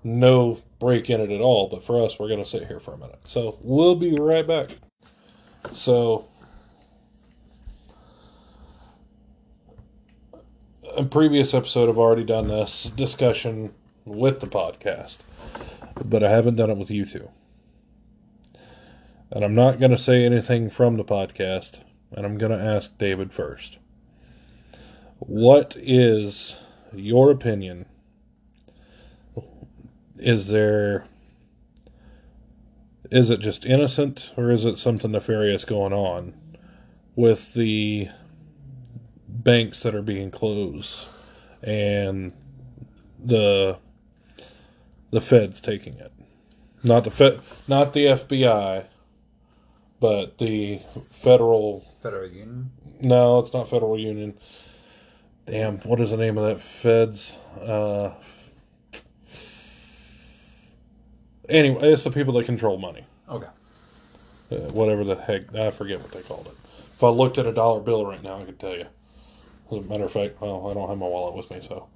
no 0.04 0.60
break 0.78 1.10
in 1.10 1.20
it 1.20 1.30
at 1.30 1.40
all. 1.40 1.68
But 1.68 1.84
for 1.84 2.04
us, 2.04 2.18
we're 2.18 2.28
going 2.28 2.42
to 2.42 2.48
sit 2.48 2.66
here 2.66 2.80
for 2.80 2.94
a 2.94 2.98
minute. 2.98 3.20
So 3.24 3.58
we'll 3.62 3.96
be 3.96 4.14
right 4.14 4.46
back. 4.46 4.70
So, 5.72 6.26
a 10.96 11.04
previous 11.04 11.54
episode, 11.54 11.88
I've 11.88 11.98
already 11.98 12.24
done 12.24 12.48
this 12.48 12.84
discussion 12.84 13.72
with 14.04 14.40
the 14.40 14.46
podcast, 14.46 15.18
but 16.04 16.22
I 16.22 16.30
haven't 16.30 16.56
done 16.56 16.70
it 16.70 16.76
with 16.76 16.90
you 16.90 17.06
two. 17.06 17.30
And 19.30 19.44
I'm 19.44 19.54
not 19.54 19.80
going 19.80 19.90
to 19.90 19.98
say 19.98 20.24
anything 20.24 20.68
from 20.68 20.96
the 20.96 21.04
podcast, 21.04 21.80
and 22.10 22.26
I'm 22.26 22.36
going 22.36 22.52
to 22.52 22.62
ask 22.62 22.96
David 22.98 23.32
first. 23.32 23.78
What 25.18 25.76
is 25.78 26.56
your 26.94 27.30
opinion? 27.30 27.86
Is 30.18 30.48
there. 30.48 31.06
Is 33.10 33.30
it 33.30 33.40
just 33.40 33.64
innocent, 33.66 34.32
or 34.36 34.50
is 34.50 34.64
it 34.64 34.78
something 34.78 35.12
nefarious 35.12 35.64
going 35.64 35.92
on 35.92 36.34
with 37.14 37.54
the 37.54 38.08
banks 39.32 39.82
that 39.82 39.94
are 39.94 40.02
being 40.02 40.30
closed 40.30 41.08
and 41.62 42.32
the 43.22 43.78
the 45.10 45.20
feds 45.20 45.60
taking 45.60 45.94
it. 45.94 46.12
Not 46.84 47.04
the 47.04 47.10
Fed, 47.10 47.40
not 47.68 47.92
the 47.92 48.06
FBI, 48.06 48.86
but 50.00 50.38
the 50.38 50.80
federal. 51.10 51.84
Federal 52.02 52.28
Union. 52.28 52.72
No, 53.00 53.38
it's 53.38 53.52
not 53.52 53.68
Federal 53.70 53.98
Union. 53.98 54.34
Damn, 55.46 55.78
what 55.80 56.00
is 56.00 56.10
the 56.10 56.16
name 56.16 56.38
of 56.38 56.44
that 56.46 56.60
feds? 56.60 57.38
Uh, 57.60 58.12
anyway, 61.48 61.92
it's 61.92 62.04
the 62.04 62.10
people 62.10 62.34
that 62.34 62.46
control 62.46 62.78
money. 62.78 63.04
Okay. 63.28 63.48
Uh, 64.50 64.56
whatever 64.72 65.04
the 65.04 65.16
heck, 65.16 65.54
I 65.54 65.70
forget 65.70 66.00
what 66.00 66.12
they 66.12 66.22
called 66.22 66.46
it. 66.46 66.54
If 66.92 67.02
I 67.02 67.08
looked 67.08 67.38
at 67.38 67.46
a 67.46 67.52
dollar 67.52 67.80
bill 67.80 68.04
right 68.06 68.22
now, 68.22 68.38
I 68.40 68.44
could 68.44 68.58
tell 68.58 68.76
you. 68.76 68.86
As 69.72 69.78
a 69.78 69.82
matter 69.82 70.04
of 70.04 70.12
fact, 70.12 70.38
well, 70.40 70.68
I 70.70 70.74
don't 70.74 70.86
have 70.88 70.98
my 70.98 71.06
wallet 71.06 71.34
with 71.34 71.50
me, 71.50 71.60
so. 71.62 71.88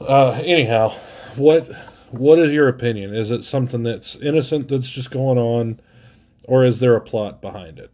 Uh, 0.00 0.32
anyhow, 0.44 0.90
what 1.36 1.66
what 2.10 2.38
is 2.38 2.52
your 2.52 2.68
opinion? 2.68 3.14
Is 3.14 3.30
it 3.30 3.42
something 3.44 3.82
that's 3.84 4.16
innocent 4.16 4.68
that's 4.68 4.90
just 4.90 5.10
going 5.10 5.38
on, 5.38 5.80
or 6.44 6.62
is 6.64 6.78
there 6.80 6.94
a 6.94 7.00
plot 7.00 7.40
behind 7.40 7.78
it? 7.78 7.90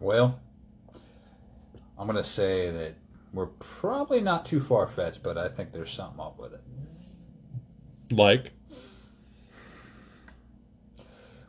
Well, 0.00 0.40
I'm 1.98 2.06
gonna 2.06 2.24
say 2.24 2.70
that 2.70 2.94
we're 3.34 3.46
probably 3.46 4.20
not 4.20 4.46
too 4.46 4.60
far 4.60 4.86
fetched, 4.86 5.22
but 5.22 5.36
I 5.36 5.48
think 5.48 5.72
there's 5.72 5.90
something 5.90 6.20
up 6.20 6.38
with 6.38 6.54
it. 6.54 6.62
Like, 8.10 8.52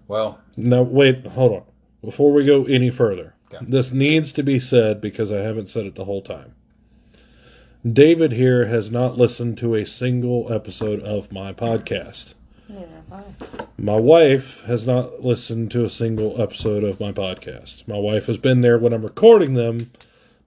Well, 0.09 0.39
now 0.57 0.81
wait, 0.81 1.25
hold 1.25 1.53
on. 1.53 1.63
Before 2.03 2.33
we 2.33 2.45
go 2.45 2.65
any 2.65 2.89
further, 2.89 3.35
Okay. 3.53 3.65
this 3.67 3.91
needs 3.91 4.31
to 4.33 4.43
be 4.43 4.59
said 4.59 4.99
because 4.99 5.31
I 5.31 5.37
haven't 5.37 5.69
said 5.69 5.85
it 5.85 5.95
the 5.95 6.05
whole 6.05 6.21
time. 6.21 6.53
David 7.87 8.33
here 8.33 8.65
has 8.65 8.91
not 8.91 9.17
listened 9.17 9.57
to 9.59 9.75
a 9.75 9.85
single 9.85 10.51
episode 10.51 10.99
of 11.01 11.31
my 11.31 11.53
podcast. 11.53 12.33
Neither 12.67 12.87
have 12.87 13.13
I. 13.13 13.65
My 13.77 13.95
wife 13.95 14.63
has 14.65 14.85
not 14.85 15.23
listened 15.23 15.71
to 15.71 15.85
a 15.85 15.89
single 15.89 16.41
episode 16.41 16.83
of 16.83 16.99
my 16.99 17.11
podcast. 17.13 17.87
My 17.87 17.97
wife 17.97 18.25
has 18.25 18.37
been 18.37 18.61
there 18.61 18.77
when 18.77 18.91
I'm 18.91 19.03
recording 19.03 19.53
them, 19.53 19.91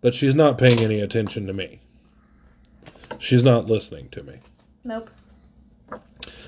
but 0.02 0.14
she's 0.14 0.34
not 0.34 0.58
paying 0.58 0.80
any 0.80 1.00
attention 1.00 1.46
to 1.46 1.54
me. 1.54 1.80
She's 3.18 3.42
not 3.42 3.66
listening 3.66 4.08
to 4.10 4.22
me. 4.22 4.40
Nope. 4.84 5.10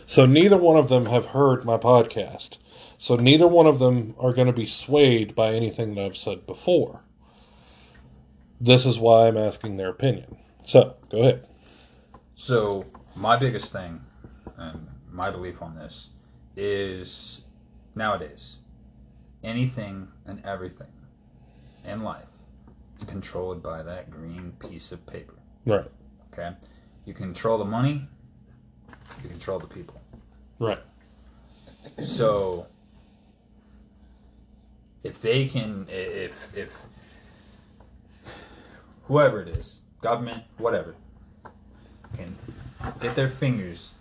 So 0.04 0.26
neither 0.26 0.58
one 0.58 0.76
of 0.76 0.88
them 0.88 1.06
have 1.06 1.26
heard 1.26 1.64
my 1.64 1.78
podcast. 1.78 2.58
So 3.02 3.16
neither 3.16 3.48
one 3.48 3.66
of 3.66 3.80
them 3.80 4.14
are 4.20 4.32
going 4.32 4.46
to 4.46 4.52
be 4.52 4.64
swayed 4.64 5.34
by 5.34 5.54
anything 5.54 5.96
that 5.96 6.04
I've 6.04 6.16
said 6.16 6.46
before. 6.46 7.02
This 8.60 8.86
is 8.86 8.96
why 8.96 9.26
I'm 9.26 9.36
asking 9.36 9.76
their 9.76 9.88
opinion. 9.88 10.36
So, 10.62 10.94
go 11.10 11.18
ahead. 11.18 11.44
so 12.36 12.86
my 13.16 13.34
biggest 13.36 13.72
thing 13.72 14.02
and 14.56 14.86
my 15.10 15.30
belief 15.30 15.60
on 15.60 15.74
this 15.74 16.10
is 16.54 17.42
nowadays 17.96 18.58
anything 19.42 20.06
and 20.24 20.40
everything 20.46 20.92
in 21.84 22.04
life 22.04 22.28
is 22.96 23.02
controlled 23.02 23.64
by 23.64 23.82
that 23.82 24.12
green 24.12 24.52
piece 24.60 24.92
of 24.92 25.04
paper. 25.06 25.34
Right. 25.66 25.90
Okay? 26.32 26.52
You 27.04 27.14
control 27.14 27.58
the 27.58 27.64
money, 27.64 28.06
you 29.24 29.28
control 29.28 29.58
the 29.58 29.66
people. 29.66 30.00
Right. 30.60 30.78
So 32.04 32.68
if 35.02 35.20
they 35.20 35.46
can 35.46 35.86
if 35.88 36.56
if 36.56 36.82
whoever 39.04 39.40
it 39.42 39.48
is, 39.48 39.80
government, 40.00 40.44
whatever, 40.58 40.94
can 42.16 42.36
get 43.00 43.14
their 43.14 43.28
fingers 43.28 43.92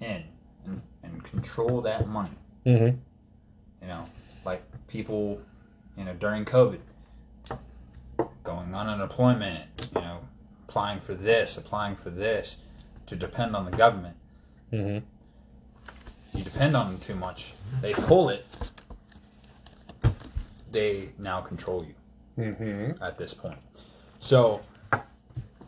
in 0.00 0.24
and, 0.66 0.82
and 1.02 1.24
control 1.24 1.80
that 1.82 2.08
money, 2.08 2.30
Mm-hmm. 2.66 2.96
you 3.82 3.88
know, 3.88 4.04
like 4.44 4.62
people, 4.86 5.40
you 5.96 6.04
know, 6.04 6.14
during 6.14 6.44
COVID, 6.44 6.78
going 8.44 8.74
on 8.74 8.88
unemployment, 8.88 9.64
you 9.94 10.00
know, 10.00 10.20
applying 10.68 11.00
for 11.00 11.14
this, 11.14 11.56
applying 11.56 11.96
for 11.96 12.10
this, 12.10 12.58
to 13.06 13.16
depend 13.16 13.56
on 13.56 13.64
the 13.64 13.76
government. 13.76 14.16
Mm-hmm. 14.72 15.04
you 16.38 16.44
depend 16.44 16.76
on 16.76 16.92
them 16.92 17.00
too 17.00 17.14
much, 17.16 17.52
they 17.80 17.92
pull 17.92 18.28
it, 18.30 18.46
they 20.72 21.10
now 21.18 21.40
control 21.40 21.84
you 21.84 21.94
Mm-hmm. 22.38 23.02
at 23.02 23.18
this 23.18 23.34
point. 23.34 23.58
So, 24.18 24.62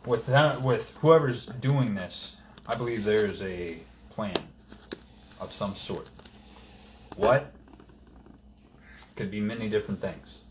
with 0.05 0.25
that, 0.25 0.61
with 0.63 0.97
whoever's 0.97 1.45
doing 1.45 1.93
this, 1.93 2.37
I 2.67 2.73
believe 2.73 3.03
there's 3.03 3.43
a 3.43 3.77
plan 4.09 4.35
of 5.39 5.51
some 5.53 5.75
sort. 5.75 6.09
What? 7.17 7.51
Could 9.15 9.29
be 9.29 9.41
many 9.41 9.69
different 9.69 10.01
things, 10.01 10.41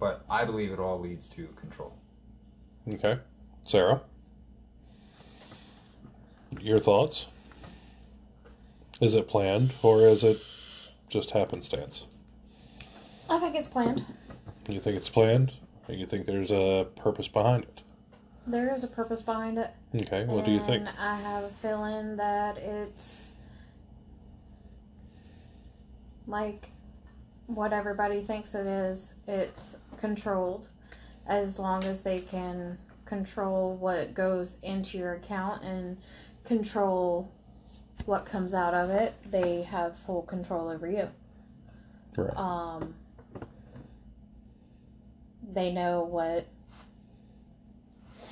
but 0.00 0.24
I 0.28 0.44
believe 0.44 0.72
it 0.72 0.80
all 0.80 0.98
leads 0.98 1.28
to 1.30 1.46
control. 1.54 1.94
Okay. 2.92 3.18
Sarah? 3.64 4.00
Your 6.60 6.80
thoughts? 6.80 7.28
Is 9.00 9.14
it 9.14 9.28
planned 9.28 9.74
or 9.82 10.00
is 10.08 10.24
it 10.24 10.40
just 11.08 11.30
happenstance? 11.30 12.06
I 13.28 13.38
think 13.38 13.54
it's 13.54 13.66
planned. 13.66 14.04
You 14.68 14.80
think 14.80 14.96
it's 14.96 15.08
planned? 15.08 15.52
Or 15.88 15.94
you 15.94 16.06
think 16.06 16.26
there's 16.26 16.50
a 16.50 16.86
purpose 16.96 17.28
behind 17.28 17.64
it? 17.64 17.82
There 18.46 18.72
is 18.74 18.84
a 18.84 18.88
purpose 18.88 19.22
behind 19.22 19.58
it. 19.58 19.70
Okay, 19.94 20.24
what 20.24 20.44
do 20.44 20.52
you 20.52 20.60
think? 20.60 20.86
And 20.86 20.96
I 20.98 21.16
have 21.16 21.44
a 21.44 21.48
feeling 21.48 22.16
that 22.16 22.58
it's 22.58 23.32
like 26.26 26.70
what 27.46 27.72
everybody 27.72 28.22
thinks 28.22 28.54
it 28.54 28.66
is. 28.66 29.14
It's 29.26 29.78
controlled 29.98 30.68
as 31.26 31.58
long 31.58 31.84
as 31.84 32.02
they 32.02 32.18
can 32.18 32.78
control 33.04 33.74
what 33.74 34.14
goes 34.14 34.58
into 34.62 34.98
your 34.98 35.14
account 35.14 35.62
and 35.62 35.96
control 36.44 37.32
what 38.04 38.26
comes 38.26 38.54
out 38.54 38.74
of 38.74 38.90
it. 38.90 39.14
They 39.28 39.62
have 39.62 39.98
full 39.98 40.22
control 40.22 40.68
over 40.68 40.88
you. 40.88 41.08
Right. 42.16 42.36
Um, 42.36 42.94
they 45.50 45.72
know 45.72 46.02
what 46.02 46.46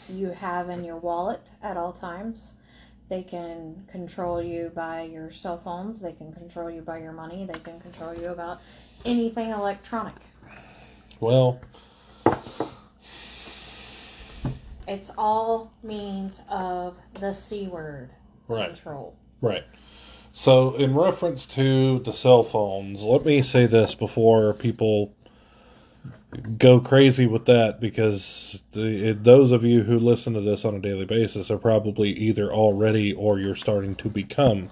you 0.09 0.29
have 0.29 0.69
in 0.69 0.85
your 0.85 0.97
wallet 0.97 1.51
at 1.63 1.77
all 1.77 1.93
times. 1.93 2.53
They 3.09 3.23
can 3.23 3.85
control 3.91 4.43
you 4.43 4.73
by 4.75 5.03
your 5.03 5.31
cell 5.31 5.59
phones. 5.59 6.01
They 6.01 6.13
can 6.13 6.33
control 6.33 6.71
you 6.71 6.81
by 6.83 6.99
your 6.99 7.13
money. 7.13 7.45
They 7.45 7.59
can 7.59 7.81
control 7.81 8.15
you 8.15 8.29
about 8.29 8.61
anything 9.05 9.51
electronic. 9.51 10.15
Well, 11.21 11.61
It's 14.87 15.11
all 15.17 15.73
means 15.83 16.43
of 16.51 16.97
the 17.15 17.33
C 17.33 17.67
word 17.67 18.11
right. 18.49 18.67
control. 18.75 19.17
Right. 19.41 19.65
So, 20.33 20.75
in 20.75 20.95
reference 20.95 21.47
to 21.47 22.01
the 22.01 22.13
cell 22.13 22.43
phones, 22.43 23.03
let 23.03 23.25
me 23.25 23.41
say 23.41 23.67
this 23.67 23.95
before 23.95 24.53
people 24.53 25.15
go 26.59 26.81
crazy 26.81 27.27
with 27.27 27.47
that 27.47 27.81
because 27.81 28.61
the, 28.73 29.11
it, 29.11 29.25
those 29.25 29.53
of 29.53 29.65
you 29.65 29.83
who 29.83 29.99
listen 29.99 30.35
to 30.35 30.41
this 30.41 30.65
on 30.65 30.75
a 30.75 30.81
daily 30.81 31.05
basis 31.05 31.51
are 31.51 31.59
probably 31.59 32.11
either 32.11 32.53
already 32.53 33.13
or 33.13 33.39
you're 33.39 33.55
starting 33.55 33.95
to 33.97 34.09
become 34.09 34.71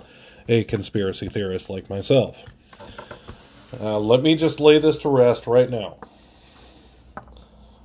a 0.49 0.65
conspiracy 0.65 1.29
theorist 1.29 1.71
like 1.71 1.89
myself. 1.89 2.45
Uh, 3.81 3.99
let 3.99 4.23
me 4.23 4.35
just 4.35 4.61
lay 4.61 4.79
this 4.79 4.99
to 4.99 5.09
rest 5.09 5.47
right 5.47 5.71
now. 5.71 5.97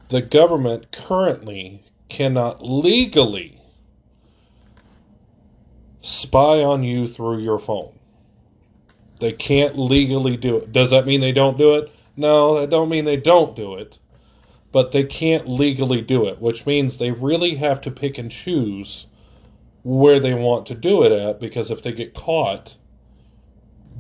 The 0.09 0.21
government 0.21 0.91
currently 0.91 1.83
cannot 2.09 2.63
legally 2.63 3.61
spy 6.01 6.63
on 6.63 6.83
you 6.83 7.07
through 7.07 7.39
your 7.39 7.59
phone. 7.59 7.93
They 9.19 9.33
can't 9.33 9.77
legally 9.77 10.37
do 10.37 10.57
it. 10.57 10.71
Does 10.71 10.91
that 10.91 11.05
mean 11.05 11.21
they 11.21 11.31
don't 11.31 11.57
do 11.57 11.75
it? 11.75 11.91
No, 12.17 12.57
I 12.57 12.65
don't 12.65 12.89
mean 12.89 13.05
they 13.05 13.15
don't 13.15 13.55
do 13.55 13.75
it. 13.75 13.99
But 14.71 14.91
they 14.91 15.05
can't 15.05 15.47
legally 15.47 16.01
do 16.01 16.27
it, 16.27 16.41
which 16.41 16.65
means 16.65 16.97
they 16.97 17.11
really 17.11 17.55
have 17.55 17.79
to 17.81 17.91
pick 17.91 18.17
and 18.17 18.29
choose 18.29 19.05
where 19.83 20.19
they 20.19 20.33
want 20.33 20.65
to 20.65 20.75
do 20.75 21.03
it 21.03 21.11
at 21.13 21.39
because 21.39 21.71
if 21.71 21.81
they 21.81 21.93
get 21.93 22.13
caught, 22.13 22.75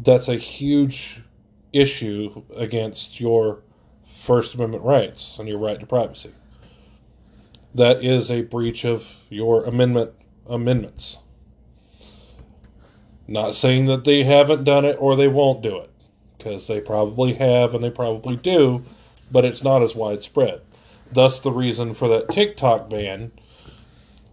that's 0.03 0.27
a 0.27 0.35
huge 0.35 1.21
issue 1.71 2.43
against 2.55 3.19
your 3.21 3.61
First 4.05 4.55
Amendment 4.55 4.83
rights 4.83 5.37
and 5.39 5.47
your 5.47 5.59
right 5.59 5.79
to 5.79 5.85
privacy. 5.85 6.31
That 7.73 8.03
is 8.03 8.29
a 8.29 8.41
breach 8.41 8.83
of 8.83 9.21
your 9.29 9.63
amendment 9.63 10.11
amendments. 10.47 11.19
Not 13.27 13.55
saying 13.55 13.85
that 13.85 14.05
they 14.05 14.23
haven't 14.23 14.63
done 14.63 14.85
it 14.85 14.97
or 14.99 15.15
they 15.15 15.27
won't 15.27 15.61
do 15.61 15.77
it, 15.77 15.91
because 16.47 16.67
they 16.67 16.79
probably 16.79 17.33
have 17.33 17.73
and 17.73 17.83
they 17.83 17.89
probably 17.89 18.37
do, 18.37 18.83
but 19.29 19.43
it's 19.43 19.63
not 19.63 19.81
as 19.81 19.95
widespread. 19.95 20.61
Thus, 21.11 21.39
the 21.39 21.51
reason 21.51 21.93
for 21.93 22.07
that 22.07 22.29
TikTok 22.29 22.89
ban. 22.89 23.31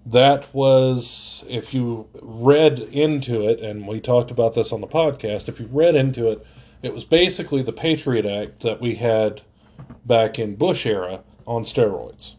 That 0.06 0.52
was, 0.54 1.44
if 1.48 1.72
you 1.72 2.08
read 2.20 2.78
into 2.78 3.48
it, 3.48 3.60
and 3.60 3.88
we 3.88 4.00
talked 4.00 4.30
about 4.30 4.54
this 4.54 4.70
on 4.70 4.82
the 4.82 4.86
podcast, 4.86 5.48
if 5.48 5.58
you 5.58 5.66
read 5.72 5.94
into 5.94 6.30
it, 6.30 6.46
it 6.82 6.92
was 6.92 7.06
basically 7.06 7.62
the 7.62 7.72
Patriot 7.72 8.26
Act 8.26 8.60
that 8.60 8.82
we 8.82 8.96
had 8.96 9.42
back 10.04 10.38
in 10.38 10.56
Bush 10.56 10.84
era 10.84 11.22
on 11.46 11.62
steroids. 11.62 12.36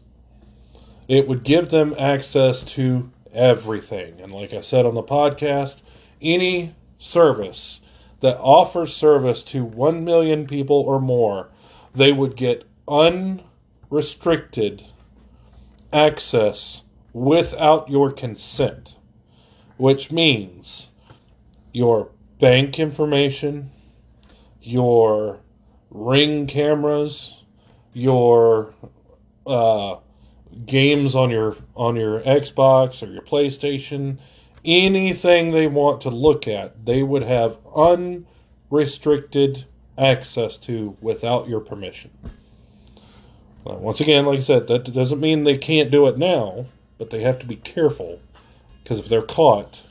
It 1.08 1.26
would 1.26 1.42
give 1.42 1.70
them 1.70 1.94
access 1.98 2.62
to 2.74 3.10
everything. 3.32 4.20
And 4.20 4.30
like 4.30 4.54
I 4.54 4.60
said 4.60 4.86
on 4.86 4.94
the 4.94 5.02
podcast, 5.02 5.82
any 6.22 6.74
service 6.98 7.80
that 8.20 8.38
offers 8.38 8.94
service 8.94 9.42
to 9.44 9.64
1 9.64 10.04
million 10.04 10.46
people 10.46 10.76
or 10.76 11.00
more, 11.00 11.48
they 11.94 12.12
would 12.12 12.36
get 12.36 12.64
unrestricted 12.88 14.84
access 15.92 16.82
without 17.12 17.88
your 17.88 18.10
consent, 18.12 18.96
which 19.76 20.12
means 20.12 20.92
your 21.72 22.10
bank 22.38 22.78
information, 22.78 23.70
your 24.60 25.40
ring 25.90 26.46
cameras, 26.46 27.44
your 27.92 28.74
uh, 29.46 29.96
games 30.64 31.14
on 31.14 31.30
your 31.30 31.56
on 31.74 31.96
your 31.96 32.20
Xbox 32.20 33.06
or 33.06 33.10
your 33.12 33.22
PlayStation, 33.22 34.18
anything 34.66 35.50
they 35.52 35.66
want 35.66 36.00
to 36.02 36.10
look 36.10 36.46
at, 36.48 36.84
they 36.84 37.02
would 37.02 37.22
have 37.22 37.56
unrestricted 37.74 39.64
access 39.96 40.56
to 40.58 40.96
without 41.00 41.48
your 41.48 41.60
permission. 41.60 42.10
Once 43.64 44.00
again, 44.00 44.26
like 44.26 44.38
I 44.38 44.42
said, 44.42 44.68
that 44.68 44.92
doesn't 44.92 45.20
mean 45.20 45.42
they 45.44 45.56
can't 45.56 45.90
do 45.90 46.06
it 46.06 46.18
now, 46.18 46.66
but 46.98 47.10
they 47.10 47.20
have 47.22 47.38
to 47.40 47.46
be 47.46 47.56
careful 47.56 48.20
because 48.82 48.98
if 48.98 49.08
they're 49.08 49.22
caught, 49.22 49.82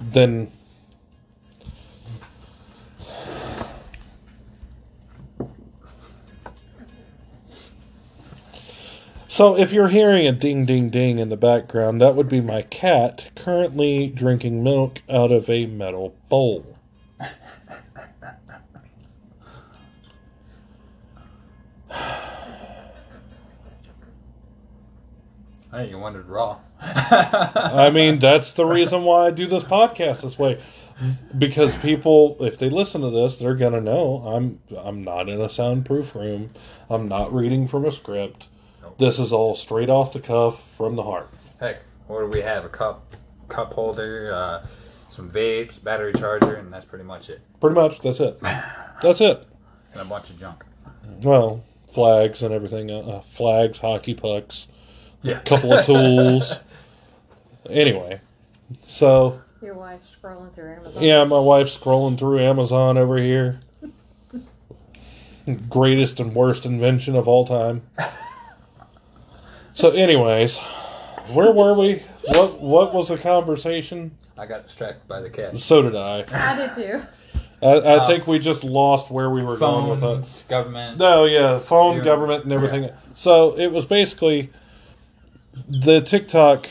then 0.00 0.52
So, 9.38 9.56
if 9.56 9.72
you're 9.72 9.86
hearing 9.86 10.26
a 10.26 10.32
ding 10.32 10.66
ding 10.66 10.90
ding 10.90 11.20
in 11.20 11.28
the 11.28 11.36
background, 11.36 12.00
that 12.00 12.16
would 12.16 12.28
be 12.28 12.40
my 12.40 12.62
cat 12.62 13.30
currently 13.36 14.08
drinking 14.08 14.64
milk 14.64 15.00
out 15.08 15.30
of 15.30 15.48
a 15.48 15.66
metal 15.66 16.16
bowl. 16.28 16.76
Hey, 25.70 25.90
you 25.90 25.98
wanted 25.98 26.26
raw. 26.26 26.58
I 26.80 27.90
mean, 27.94 28.18
that's 28.18 28.54
the 28.54 28.66
reason 28.66 29.04
why 29.04 29.26
I 29.26 29.30
do 29.30 29.46
this 29.46 29.62
podcast 29.62 30.22
this 30.22 30.36
way. 30.36 30.60
Because 31.36 31.76
people, 31.76 32.36
if 32.40 32.58
they 32.58 32.70
listen 32.70 33.02
to 33.02 33.10
this, 33.10 33.36
they're 33.36 33.54
gonna 33.54 33.80
know 33.80 34.16
I'm 34.26 34.58
I'm 34.76 35.04
not 35.04 35.28
in 35.28 35.40
a 35.40 35.48
soundproof 35.48 36.16
room. 36.16 36.50
I'm 36.90 37.06
not 37.06 37.32
reading 37.32 37.68
from 37.68 37.84
a 37.84 37.92
script. 37.92 38.48
This 38.98 39.18
is 39.18 39.32
all 39.32 39.54
straight 39.54 39.88
off 39.90 40.12
the 40.12 40.20
cuff 40.20 40.62
from 40.76 40.96
the 40.96 41.02
heart. 41.04 41.28
Heck, 41.60 41.82
what 42.06 42.20
do 42.20 42.26
we 42.26 42.40
have? 42.40 42.64
A 42.64 42.68
cup, 42.68 43.14
cup 43.48 43.72
holder, 43.74 44.30
uh, 44.34 44.66
some 45.08 45.30
vapes, 45.30 45.82
battery 45.82 46.12
charger, 46.12 46.54
and 46.56 46.72
that's 46.72 46.84
pretty 46.84 47.04
much 47.04 47.28
it. 47.30 47.40
Pretty 47.60 47.74
much, 47.74 48.00
that's 48.00 48.20
it. 48.20 48.40
That's 49.00 49.20
it. 49.20 49.46
And 49.92 50.02
a 50.02 50.04
bunch 50.04 50.28
of 50.30 50.40
junk. 50.40 50.64
Well, 51.22 51.62
flags 51.86 52.42
and 52.42 52.52
everything. 52.52 52.90
Uh, 52.90 53.20
flags, 53.20 53.78
hockey 53.78 54.12
pucks, 54.14 54.66
Yeah. 55.22 55.38
couple 55.38 55.72
of 55.72 55.86
tools. 55.86 56.54
anyway, 57.70 58.20
so 58.84 59.40
Your 59.62 59.74
wife 59.74 60.00
scrolling 60.20 60.52
through 60.52 60.72
Amazon. 60.74 61.00
yeah, 61.02 61.22
my 61.22 61.38
wife's 61.38 61.78
scrolling 61.78 62.18
through 62.18 62.40
Amazon 62.40 62.98
over 62.98 63.18
here. 63.18 63.60
Greatest 65.68 66.18
and 66.20 66.34
worst 66.34 66.66
invention 66.66 67.14
of 67.14 67.26
all 67.28 67.44
time. 67.46 67.82
So, 69.78 69.90
anyways, 69.90 70.58
where 71.32 71.52
were 71.52 71.72
we? 71.72 72.02
What 72.24 72.60
what 72.60 72.92
was 72.92 73.10
the 73.10 73.16
conversation? 73.16 74.10
I 74.36 74.44
got 74.44 74.64
distracted 74.66 75.06
by 75.06 75.20
the 75.20 75.30
cat. 75.30 75.56
So 75.56 75.82
did 75.82 75.94
I. 75.94 76.24
I 76.32 76.56
did 76.56 76.74
too. 76.74 77.02
I, 77.62 77.66
I 77.66 77.96
Uh, 77.98 78.06
think 78.08 78.26
we 78.26 78.40
just 78.40 78.64
lost 78.64 79.08
where 79.08 79.30
we 79.30 79.40
were 79.44 79.56
going 79.56 79.88
with 79.88 79.98
it. 79.98 80.00
Phones, 80.00 80.42
government. 80.48 80.98
No, 80.98 81.26
yeah, 81.26 81.60
phone, 81.60 81.98
Yeah. 81.98 82.04
government, 82.04 82.42
and 82.42 82.52
everything. 82.52 82.90
So 83.14 83.56
it 83.56 83.68
was 83.70 83.84
basically 83.84 84.50
the 85.68 86.00
TikTok 86.00 86.66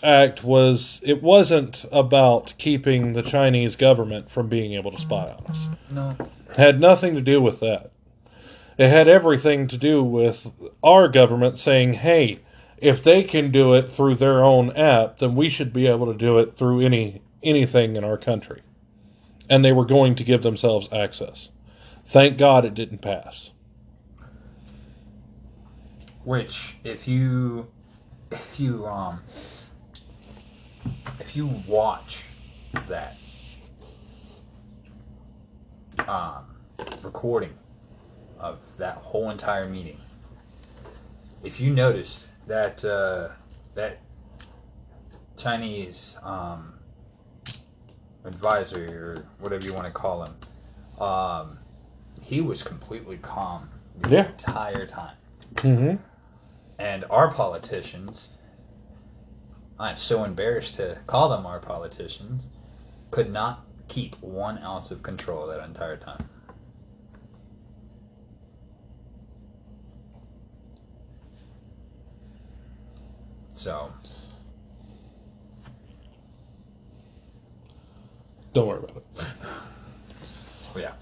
act 0.00 0.44
was 0.44 1.00
it 1.02 1.24
wasn't 1.24 1.84
about 1.90 2.54
keeping 2.58 3.14
the 3.14 3.22
Chinese 3.22 3.74
government 3.74 4.30
from 4.30 4.46
being 4.48 4.72
able 4.74 4.92
to 4.92 5.00
spy 5.00 5.34
on 5.36 5.44
us. 5.50 5.68
No. 5.90 6.16
Had 6.56 6.78
nothing 6.80 7.16
to 7.16 7.20
do 7.20 7.40
with 7.42 7.58
that. 7.58 7.90
It 8.78 8.88
had 8.88 9.08
everything 9.08 9.68
to 9.68 9.78
do 9.78 10.04
with 10.04 10.52
our 10.82 11.08
government 11.08 11.58
saying, 11.58 11.94
"Hey, 11.94 12.40
if 12.76 13.02
they 13.02 13.22
can 13.22 13.50
do 13.50 13.72
it 13.72 13.90
through 13.90 14.16
their 14.16 14.44
own 14.44 14.70
app, 14.72 15.18
then 15.18 15.34
we 15.34 15.48
should 15.48 15.72
be 15.72 15.86
able 15.86 16.06
to 16.06 16.18
do 16.18 16.38
it 16.38 16.56
through 16.56 16.80
any 16.80 17.22
anything 17.42 17.96
in 17.96 18.04
our 18.04 18.18
country." 18.18 18.60
And 19.48 19.64
they 19.64 19.72
were 19.72 19.86
going 19.86 20.14
to 20.16 20.24
give 20.24 20.42
themselves 20.42 20.88
access. 20.92 21.48
Thank 22.04 22.36
God 22.36 22.64
it 22.64 22.74
didn't 22.74 22.98
pass. 22.98 23.52
Which, 26.24 26.76
if 26.84 27.08
you, 27.08 27.68
if 28.30 28.60
you, 28.60 28.86
um, 28.86 29.20
if 31.20 31.34
you 31.36 31.46
watch 31.66 32.24
that, 32.88 33.16
um, 36.06 36.44
recording 37.02 37.54
of 38.38 38.58
that 38.78 38.96
whole 38.96 39.30
entire 39.30 39.68
meeting, 39.68 40.00
if 41.42 41.60
you 41.60 41.70
noticed 41.72 42.26
that, 42.46 42.84
uh, 42.84 43.28
that 43.74 43.98
Chinese, 45.36 46.16
um, 46.22 46.74
advisor 48.24 48.86
or 49.18 49.24
whatever 49.38 49.64
you 49.66 49.72
want 49.72 49.86
to 49.86 49.92
call 49.92 50.24
him, 50.24 50.34
um, 51.00 51.58
he 52.22 52.40
was 52.40 52.62
completely 52.62 53.16
calm 53.18 53.70
the 53.98 54.08
Yeah. 54.10 54.26
entire 54.26 54.86
time. 54.86 55.16
Mm-hmm. 55.54 56.02
And 56.78 57.04
our 57.10 57.30
politicians, 57.30 58.30
I'm 59.78 59.96
so 59.96 60.24
embarrassed 60.24 60.74
to 60.76 60.98
call 61.06 61.28
them 61.28 61.46
our 61.46 61.60
politicians, 61.60 62.48
could 63.10 63.32
not 63.32 63.64
keep 63.88 64.20
one 64.20 64.58
ounce 64.58 64.90
of 64.90 65.02
control 65.02 65.46
that 65.46 65.62
entire 65.64 65.96
time. 65.96 66.28
So, 73.66 73.92
Don't 78.52 78.68
worry 78.68 78.78
about 78.78 79.02
it. 80.76 80.92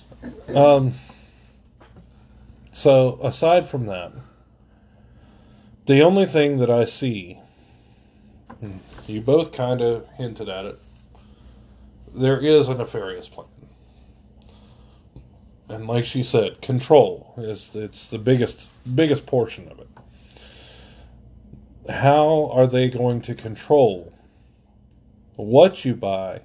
yeah. 0.49 0.59
Um, 0.59 0.95
So, 2.73 3.19
aside 3.23 3.69
from 3.69 3.85
that, 3.85 4.13
the 5.85 6.01
only 6.01 6.25
thing 6.25 6.57
that 6.57 6.71
I 6.71 6.87
see, 6.87 7.39
you 9.05 9.21
both 9.21 9.53
kind 9.53 9.83
of 9.83 10.09
hinted 10.17 10.49
at 10.49 10.65
it, 10.65 10.79
there 12.15 12.41
is 12.41 12.69
a 12.69 12.75
nefarious 12.75 13.29
plan. 13.29 13.49
And 15.69 15.87
like 15.87 16.07
she 16.07 16.23
said, 16.23 16.63
control 16.63 17.35
is 17.37 17.77
it's 17.77 18.07
the 18.07 18.17
biggest 18.19 18.69
biggest 18.97 19.27
portion 19.27 19.69
of 19.69 19.81
it. 19.81 19.89
How 21.89 22.51
are 22.53 22.67
they 22.67 22.89
going 22.89 23.21
to 23.23 23.35
control 23.35 24.13
what 25.37 25.85
you 25.85 25.95
buy 25.95 26.43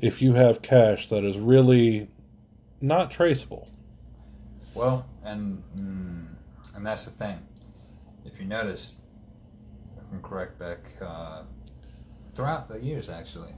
if 0.00 0.20
you 0.20 0.34
have 0.34 0.62
cash 0.62 1.08
that 1.08 1.24
is 1.24 1.38
really 1.38 2.08
not 2.80 3.10
traceable? 3.10 3.68
Well, 4.74 5.06
and 5.24 5.62
mm, 5.76 6.26
and 6.74 6.86
that's 6.86 7.04
the 7.04 7.12
thing. 7.12 7.46
If 8.24 8.40
you 8.40 8.46
notice, 8.46 8.94
if 9.96 10.04
I'm 10.12 10.20
correct, 10.20 10.58
Beck, 10.58 10.80
uh, 11.00 11.42
throughout 12.34 12.68
the 12.68 12.82
years, 12.82 13.08
actually, 13.08 13.54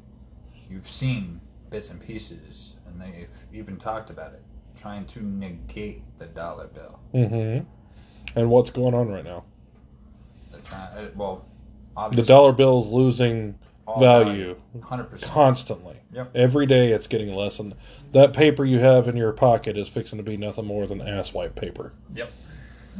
you've 0.70 0.88
seen 0.88 1.40
bits 1.70 1.90
and 1.90 2.00
pieces, 2.00 2.76
and 2.86 3.00
they've 3.00 3.46
even 3.52 3.76
talked 3.76 4.10
about 4.10 4.34
it, 4.34 4.42
trying 4.76 5.06
to 5.06 5.22
negate 5.22 6.02
the 6.18 6.26
dollar 6.26 6.68
bill. 6.68 7.00
Mm-hmm. 7.14 7.66
And 8.38 8.50
what's 8.50 8.70
going 8.70 8.94
on 8.94 9.08
right 9.08 9.24
now? 9.24 9.44
Trying. 10.70 10.82
Uh, 10.92 11.10
well, 11.16 11.46
The 12.12 12.22
dollar 12.22 12.52
bill 12.52 12.80
is 12.80 12.86
losing 12.88 13.58
value 13.98 14.56
hundred 14.82 15.04
percent. 15.04 15.32
constantly. 15.32 15.96
Yep. 16.12 16.30
Every 16.34 16.66
day 16.66 16.92
it's 16.92 17.06
getting 17.06 17.34
less, 17.34 17.58
and 17.58 17.74
that 18.12 18.32
paper 18.32 18.64
you 18.64 18.78
have 18.78 19.08
in 19.08 19.16
your 19.16 19.32
pocket 19.32 19.76
is 19.76 19.88
fixing 19.88 20.16
to 20.18 20.22
be 20.22 20.36
nothing 20.36 20.64
more 20.66 20.86
than 20.86 21.00
ass 21.00 21.32
wipe 21.32 21.54
paper. 21.54 21.92
Yep. 22.14 22.30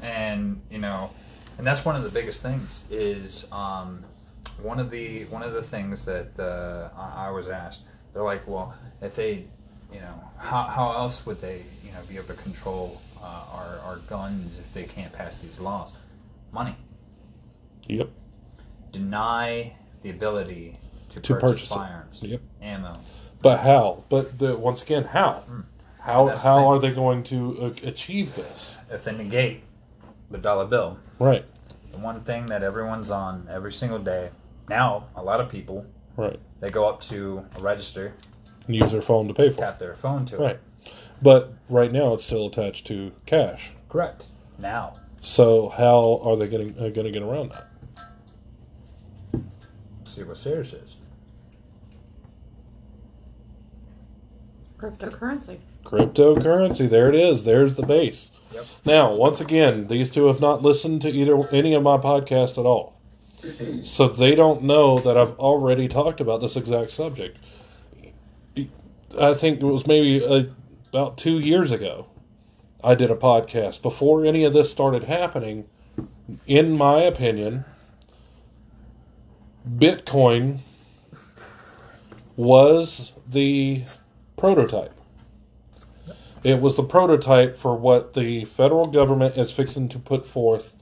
And 0.02 0.60
you 0.70 0.78
know, 0.78 1.10
and 1.58 1.66
that's 1.66 1.84
one 1.84 1.96
of 1.96 2.04
the 2.04 2.10
biggest 2.10 2.42
things 2.42 2.84
is 2.90 3.46
um, 3.52 4.04
one 4.62 4.78
of 4.78 4.90
the 4.90 5.24
one 5.26 5.42
of 5.42 5.52
the 5.52 5.62
things 5.62 6.04
that 6.04 6.38
uh, 6.38 6.88
I, 6.96 7.28
I 7.28 7.30
was 7.30 7.48
asked. 7.48 7.84
They're 8.12 8.22
like, 8.22 8.46
well, 8.48 8.74
if 9.02 9.14
they, 9.14 9.44
you 9.92 10.00
know, 10.00 10.20
how, 10.38 10.62
how 10.64 10.92
else 10.92 11.24
would 11.26 11.40
they, 11.40 11.64
you 11.84 11.92
know, 11.92 11.98
be 12.08 12.16
able 12.16 12.28
to 12.28 12.34
control 12.34 13.00
uh, 13.22 13.44
our 13.52 13.78
our 13.84 13.96
guns 14.08 14.58
if 14.58 14.72
they 14.72 14.84
can't 14.84 15.12
pass 15.12 15.38
these 15.38 15.60
laws? 15.60 15.92
Money. 16.52 16.74
Yep. 17.88 18.10
Deny 18.92 19.74
the 20.02 20.10
ability 20.10 20.78
to, 21.10 21.20
To 21.20 21.34
purchase, 21.34 21.50
purchase 21.50 21.68
firearms, 21.68 22.22
Yep. 22.22 22.40
ammo. 22.62 22.94
But 23.42 23.60
how? 23.60 24.04
But 24.08 24.38
the, 24.38 24.56
once 24.56 24.82
again, 24.82 25.04
how? 25.04 25.44
How. 26.00 26.26
That's 26.26 26.42
the 26.42 26.48
how 26.48 26.58
thing. 26.58 26.66
are 26.66 26.78
they 26.78 26.90
going 26.92 27.22
to 27.24 27.62
uh, 27.84 27.86
achieve 27.88 28.34
this? 28.34 28.76
If 28.90 29.04
they 29.04 29.16
negate 29.16 29.62
the 30.30 30.38
dollar 30.38 30.66
bill, 30.66 30.98
Right. 31.18 31.44
the 31.92 31.98
one 31.98 32.20
thing 32.22 32.46
that 32.46 32.62
everyone's 32.62 33.10
on 33.10 33.46
every 33.50 33.72
single 33.72 33.98
day. 33.98 34.30
Now, 34.68 35.04
a 35.16 35.22
lot 35.22 35.40
of 35.40 35.48
people 35.48 35.86
Right. 36.16 36.38
they 36.60 36.68
go 36.70 36.88
up 36.88 37.00
to 37.02 37.44
a 37.56 37.60
register, 37.60 38.14
And 38.66 38.76
use 38.76 38.92
their 38.92 39.02
phone 39.02 39.28
to 39.28 39.34
pay 39.34 39.48
for 39.48 39.54
it. 39.54 39.58
tap 39.58 39.78
their 39.78 39.94
phone 39.94 40.24
to 40.26 40.36
it. 40.36 40.40
Right. 40.40 40.58
But 41.22 41.52
right 41.68 41.90
now 41.92 42.14
it's 42.14 42.24
still 42.24 42.46
attached 42.46 42.86
to 42.88 43.12
cash. 43.26 43.72
Correct. 43.88 44.26
Now, 44.58 44.94
So 45.20 45.68
how 45.70 46.20
are 46.22 46.36
they 46.36 46.46
getting 46.48 46.70
uh, 46.78 46.88
going 46.90 47.04
to 47.06 47.10
get 47.10 47.22
around 47.22 47.52
that? 47.52 47.66
See 50.18 50.24
what 50.24 50.36
Sarah 50.36 50.64
says. 50.64 50.96
Cryptocurrency. 54.78 55.58
Cryptocurrency. 55.84 56.88
There 56.88 57.08
it 57.08 57.14
is. 57.14 57.44
There's 57.44 57.74
the 57.74 57.86
base. 57.86 58.30
Yep. 58.52 58.66
Now, 58.84 59.12
once 59.12 59.40
again, 59.40 59.88
these 59.88 60.08
two 60.10 60.26
have 60.26 60.40
not 60.40 60.62
listened 60.62 61.02
to 61.02 61.10
either 61.10 61.38
any 61.52 61.74
of 61.74 61.82
my 61.82 61.96
podcasts 61.96 62.58
at 62.58 62.66
all. 62.66 62.94
So 63.84 64.08
they 64.08 64.34
don't 64.34 64.62
know 64.64 64.98
that 64.98 65.16
I've 65.16 65.38
already 65.38 65.86
talked 65.86 66.20
about 66.20 66.40
this 66.40 66.56
exact 66.56 66.90
subject. 66.90 67.38
I 69.18 69.34
think 69.34 69.60
it 69.60 69.64
was 69.64 69.86
maybe 69.86 70.24
uh 70.24 70.44
about 70.90 71.18
two 71.18 71.38
years 71.38 71.70
ago. 71.70 72.06
I 72.82 72.94
did 72.94 73.10
a 73.10 73.16
podcast 73.16 73.82
before 73.82 74.24
any 74.24 74.44
of 74.44 74.52
this 74.52 74.70
started 74.70 75.04
happening. 75.04 75.68
In 76.46 76.76
my 76.76 77.00
opinion, 77.00 77.64
Bitcoin 79.76 80.60
was 82.36 83.14
the 83.28 83.84
prototype. 84.36 84.92
It 86.44 86.60
was 86.60 86.76
the 86.76 86.84
prototype 86.84 87.56
for 87.56 87.74
what 87.76 88.14
the 88.14 88.44
federal 88.44 88.86
government 88.86 89.36
is 89.36 89.50
fixing 89.50 89.88
to 89.90 89.98
put 89.98 90.24
forth 90.24 90.74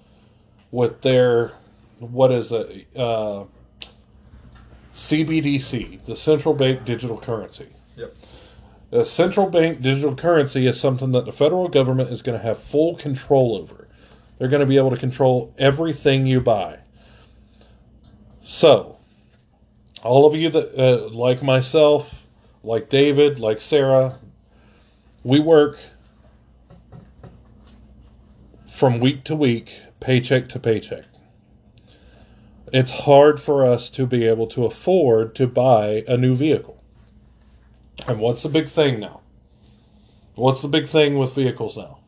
with 0.71 1.01
their 1.01 1.53
what 1.99 2.31
is 2.31 2.53
it 2.53 2.87
uh, 2.95 3.45
CBDC, 4.93 6.05
the 6.05 6.17
central 6.17 6.55
bank 6.55 6.85
digital 6.85 7.19
currency. 7.19 7.69
Yep. 7.97 8.15
A 8.93 9.05
central 9.05 9.49
bank 9.49 9.81
digital 9.81 10.15
currency 10.15 10.67
is 10.67 10.79
something 10.79 11.13
that 11.13 11.25
the 11.25 11.33
federal 11.33 11.69
government 11.69 12.11
is 12.11 12.23
going 12.23 12.39
to 12.39 12.45
have 12.45 12.59
full 12.59 12.97
control 12.97 13.57
over. 13.57 13.89
They're 14.39 14.49
going 14.49 14.61
to 14.61 14.67
be 14.67 14.77
able 14.77 14.91
to 14.91 14.97
control 14.97 15.55
everything 15.59 16.27
you 16.27 16.41
buy. 16.41 16.79
So, 18.49 18.99
all 20.05 20.25
of 20.25 20.37
you 20.37 20.49
that, 20.51 20.79
uh, 20.79 21.09
like 21.09 21.43
myself, 21.43 22.29
like 22.63 22.89
David, 22.89 23.41
like 23.41 23.61
Sarah, 23.61 24.21
we 25.25 25.41
work 25.41 25.81
from 28.65 29.01
week 29.01 29.25
to 29.25 29.35
week, 29.35 29.81
paycheck 29.99 30.49
to 30.51 30.61
paycheck. 30.61 31.07
It's 32.73 33.01
hard 33.01 33.41
for 33.41 33.67
us 33.67 33.91
to 33.91 34.07
be 34.07 34.25
able 34.25 34.47
to 34.49 34.65
afford 34.65 35.35
to 35.35 35.49
buy 35.49 36.05
a 36.07 36.17
new 36.17 36.37
vehicle. 36.37 36.81
And 38.07 38.21
what's 38.21 38.45
the 38.45 38.49
big 38.49 38.69
thing 38.69 39.01
now? 39.01 39.23
What's 40.37 40.63
the 40.63 40.69
big 40.69 40.87
thing 40.87 41.19
with 41.19 41.35
vehicles 41.35 41.77
now? 41.77 41.99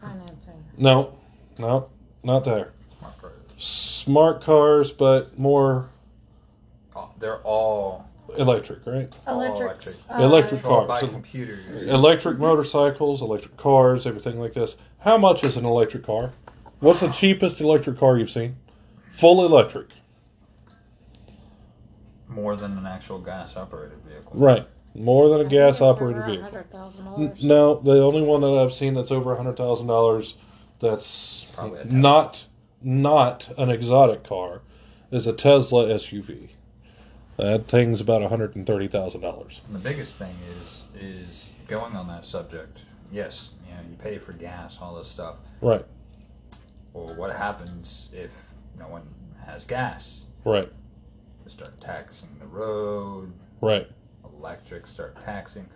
Financing. 0.00 0.64
No, 0.76 1.16
no, 1.58 1.90
not 2.24 2.44
there. 2.44 2.72
Smart 3.66 4.40
cars. 4.42 4.90
But 4.92 5.38
more 5.38 5.88
Oh, 6.96 7.08
they're 7.18 7.38
all 7.38 8.04
electric, 8.36 8.84
right? 8.86 9.14
Electric. 9.28 9.60
electric. 9.70 9.96
uh, 10.10 10.22
Electric 10.22 10.60
controlled 10.60 10.88
by 10.88 11.00
So- 11.00 11.06
computers. 11.08 11.82
Electric 11.86 12.38
motorcycles, 12.38 13.22
electric 13.22 13.56
cars, 13.56 14.06
everything 14.06 14.40
like 14.40 14.52
this. 14.54 14.76
How 14.98 15.16
much 15.16 15.44
is 15.44 15.56
an 15.56 15.64
electric 15.64 16.02
car? 16.04 16.32
What's 16.80 17.00
the 17.00 17.08
cheapest 17.08 17.60
electric 17.60 17.98
car 17.98 18.18
you've 18.18 18.30
seen? 18.30 18.56
Full 19.12 19.44
electric. 19.44 19.88
More 22.28 22.56
than 22.56 22.76
an 22.78 22.86
actual 22.86 23.18
gas 23.20 23.56
operated 23.56 23.98
vehicle. 24.06 24.32
Right. 24.34 24.66
More 24.94 25.28
than 25.30 25.40
a 25.46 25.48
gas-operated 25.48 26.24
vehicle. 26.26 26.48
N- 27.16 27.32
No, 27.42 27.80
the 27.80 28.02
only 28.02 28.20
one 28.22 28.42
that 28.42 28.52
I've 28.58 28.72
seen 28.74 28.92
that's 28.94 29.10
over 29.10 29.34
hundred 29.36 29.56
thousand 29.56 29.86
dollars 29.86 30.34
that's 30.80 31.46
Probably 31.54 31.80
not 31.86 32.46
not 32.84 33.48
an 33.58 33.70
exotic 33.70 34.24
car 34.24 34.62
is 35.10 35.26
a 35.26 35.32
Tesla 35.32 35.86
SUV. 35.86 36.48
That 37.36 37.66
thing's 37.68 38.00
about 38.00 38.22
hundred 38.28 38.56
and 38.56 38.66
thirty 38.66 38.88
thousand 38.88 39.20
dollars. 39.22 39.60
The 39.70 39.78
biggest 39.78 40.16
thing 40.16 40.34
is 40.60 40.84
is 41.00 41.50
going 41.68 41.96
on 41.96 42.08
that 42.08 42.24
subject. 42.24 42.82
Yes, 43.10 43.52
you 43.68 43.74
know, 43.74 43.80
you 43.90 43.96
pay 43.96 44.18
for 44.18 44.32
gas, 44.32 44.78
all 44.80 44.94
this 44.96 45.08
stuff. 45.08 45.36
Right, 45.60 45.84
Well, 46.92 47.14
what 47.14 47.34
happens 47.34 48.10
if 48.14 48.30
no 48.78 48.88
one 48.88 49.02
has 49.46 49.64
gas? 49.64 50.24
right, 50.44 50.70
They 51.44 51.50
start 51.50 51.80
taxing 51.80 52.30
the 52.40 52.46
road. 52.46 53.32
right. 53.60 53.88
Electric 54.38 54.86
start 54.86 55.20
taxing. 55.20 55.68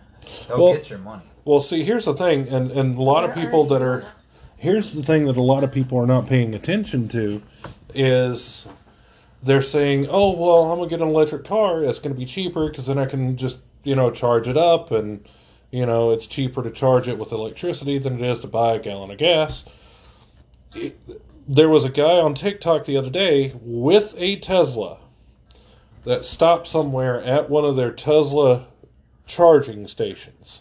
They'll 0.49 0.59
Well- 0.65 0.75
get 0.75 0.91
your 0.91 0.99
money. 0.99 1.23
Well, 1.45 1.61
see, 1.61 1.85
here's 1.85 2.05
the 2.07 2.15
thing, 2.15 2.49
and 2.49 2.71
and 2.73 2.99
a 2.99 3.03
lot 3.03 3.23
of 3.25 3.35
people 3.35 3.65
that 3.67 3.81
are 3.83 4.01
that. 4.01 4.09
Here's 4.67 4.95
the 4.95 5.03
thing 5.03 5.27
that 5.27 5.37
a 5.37 5.43
lot 5.43 5.63
of 5.63 5.71
people 5.71 5.97
are 5.97 6.09
not 6.09 6.27
paying 6.27 6.53
attention 6.53 7.07
to 7.07 7.41
is 7.95 8.67
they're 9.41 9.63
saying, 9.63 10.09
"Oh, 10.11 10.33
well, 10.33 10.73
I'm 10.73 10.79
gonna 10.79 10.91
get 10.91 11.01
an 11.01 11.07
electric 11.07 11.45
car. 11.45 11.85
It's 11.85 12.01
gonna 12.01 12.17
be 12.17 12.25
cheaper 12.25 12.67
because 12.67 12.87
then 12.87 12.99
I 12.99 13.07
can 13.07 13.37
just 13.37 13.59
you 13.85 13.95
know 13.95 14.11
charge 14.11 14.49
it 14.49 14.57
up, 14.57 14.91
and 14.91 15.25
you 15.71 15.87
know 15.87 16.11
it's 16.11 16.27
cheaper 16.27 16.65
to 16.65 16.71
charge 16.73 17.07
it 17.07 17.17
with 17.17 17.31
electricity 17.31 17.97
than 17.99 18.17
it 18.17 18.29
is 18.29 18.41
to 18.41 18.49
buy 18.49 18.73
a 18.75 18.81
gallon 18.81 19.13
of 19.13 19.19
gas." 19.19 19.65
It- 20.75 20.99
there 21.47 21.69
was 21.69 21.85
a 21.85 21.89
guy 21.89 22.19
on 22.19 22.35
TikTok 22.35 22.87
the 22.87 22.97
other 22.97 23.09
day 23.09 23.53
with 23.63 24.17
a 24.19 24.35
Tesla 24.35 24.99
that 26.05 26.25
stopped 26.25 26.67
somewhere 26.67 27.23
at 27.23 27.49
one 27.49 27.65
of 27.65 27.77
their 27.77 27.93
Tesla 27.93 28.67
charging 29.27 29.87
stations 29.87 30.61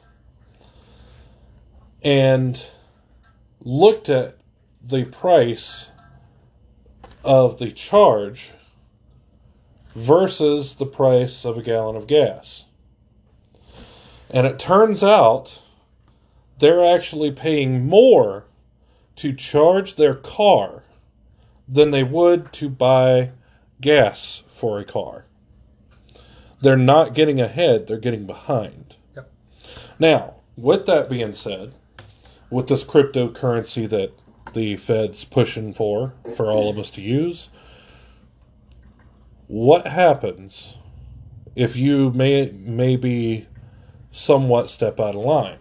and 2.04 2.68
looked 3.66 4.08
at 4.08 4.38
the 4.82 5.04
price 5.06 5.90
of 7.24 7.58
the 7.58 7.72
charge 7.72 8.52
versus 9.96 10.76
the 10.76 10.86
price 10.86 11.44
of 11.44 11.58
a 11.58 11.64
gallon 11.64 11.96
of 11.96 12.06
gas. 12.06 12.66
And 14.30 14.46
it 14.46 14.60
turns 14.60 15.04
out 15.04 15.64
they're 16.60 16.86
actually 16.86 17.32
paying 17.32 17.88
more 17.88 18.46
to 19.16 19.34
charge 19.34 19.96
their 19.96 20.14
car 20.14 20.84
than 21.68 21.90
they 21.90 22.04
would 22.04 22.54
to 22.54 22.70
buy 22.70 23.32
gas 23.82 24.44
for 24.54 24.80
a 24.80 24.86
car. 24.86 25.26
They're 26.62 26.78
not 26.78 27.16
getting 27.16 27.42
ahead, 27.42 27.88
they're 27.88 27.98
getting 27.98 28.28
behind. 28.28 28.96
Yep. 29.16 29.32
Now, 29.98 30.36
with 30.56 30.86
that 30.86 31.10
being 31.10 31.34
said, 31.34 31.74
with 32.50 32.68
this 32.68 32.84
cryptocurrency 32.84 33.90
that 33.90 34.12
the 34.54 34.76
Fed's 34.76 35.26
pushing 35.26 35.74
for 35.74 36.14
for 36.36 36.52
all 36.52 36.70
of 36.70 36.78
us 36.80 36.90
to 36.92 37.02
use, 37.02 37.50
what 39.48 39.88
happens 39.88 40.78
if 41.56 41.76
you 41.76 42.12
may 42.12 42.52
maybe 42.52 43.48
somewhat 44.12 44.70
step 44.70 45.00
out 45.00 45.16
of 45.16 45.22
line? 45.24 45.58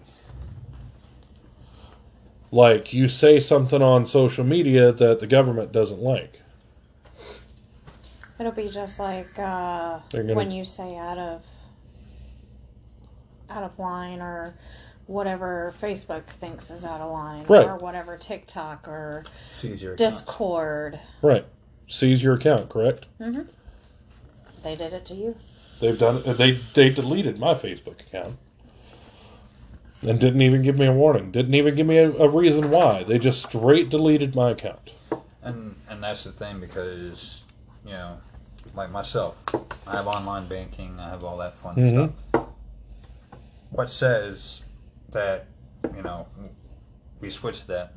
Like 2.50 2.92
you 2.92 3.08
say 3.08 3.40
something 3.40 3.82
on 3.82 4.06
social 4.06 4.44
media 4.44 4.92
that 4.92 5.18
the 5.18 5.26
government 5.26 5.72
doesn't 5.72 6.00
like. 6.00 6.40
It'll 8.38 8.52
be 8.52 8.68
just 8.68 8.98
like 9.00 9.36
uh, 9.38 9.98
gonna- 10.10 10.34
when 10.34 10.50
you 10.50 10.64
say 10.64 10.96
out 10.96 11.18
of 11.18 11.42
out 13.50 13.62
of 13.62 13.78
line 13.78 14.20
or 14.20 14.54
whatever 15.06 15.74
Facebook 15.80 16.24
thinks 16.26 16.70
is 16.70 16.84
out 16.84 17.00
of 17.00 17.10
line 17.10 17.44
Right. 17.44 17.66
or 17.66 17.76
whatever 17.76 18.16
TikTok 18.16 18.88
or 18.88 19.24
Seize 19.50 19.82
your 19.82 19.94
accounts. 19.94 20.16
Discord. 20.22 20.98
Right. 21.22 21.44
Seize 21.86 22.22
your 22.22 22.34
account, 22.34 22.68
correct? 22.70 23.06
They 23.18 24.74
did 24.76 24.92
it 24.94 25.04
to 25.06 25.14
you. 25.14 25.36
They've 25.80 25.98
done 25.98 26.22
they 26.36 26.60
they 26.72 26.88
deleted 26.90 27.38
my 27.38 27.52
Facebook 27.54 28.00
account. 28.00 28.36
And 30.02 30.20
didn't 30.20 30.42
even 30.42 30.60
give 30.62 30.78
me 30.78 30.86
a 30.86 30.92
warning. 30.92 31.30
Didn't 31.30 31.54
even 31.54 31.74
give 31.74 31.86
me 31.86 31.96
a, 31.98 32.10
a 32.12 32.28
reason 32.28 32.70
why. 32.70 33.04
They 33.04 33.18
just 33.18 33.42
straight 33.42 33.88
deleted 33.90 34.34
my 34.34 34.50
account. 34.50 34.94
And 35.42 35.76
and 35.88 36.02
that's 36.02 36.24
the 36.24 36.32
thing 36.32 36.60
because 36.60 37.42
you 37.84 37.92
know, 37.92 38.18
like 38.74 38.90
myself, 38.90 39.36
I 39.86 39.92
have 39.96 40.06
online 40.06 40.46
banking. 40.46 40.96
I 40.98 41.10
have 41.10 41.22
all 41.24 41.36
that 41.38 41.54
fun 41.56 41.76
Mhm. 41.76 42.12
stuff. 42.30 42.46
What 43.70 43.88
says 43.90 44.62
that 45.14 45.46
you 45.96 46.02
know 46.02 46.28
we 47.20 47.30
switch 47.30 47.66
that? 47.66 47.94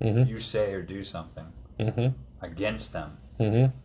Mhm. 0.00 0.26
You 0.28 0.40
say 0.40 0.72
or 0.72 0.82
do 0.82 1.02
something 1.04 1.44
Mm-hmm. 1.78 2.08
against 2.44 2.92
them, 2.92 3.18
Mm-hmm. 3.38 3.76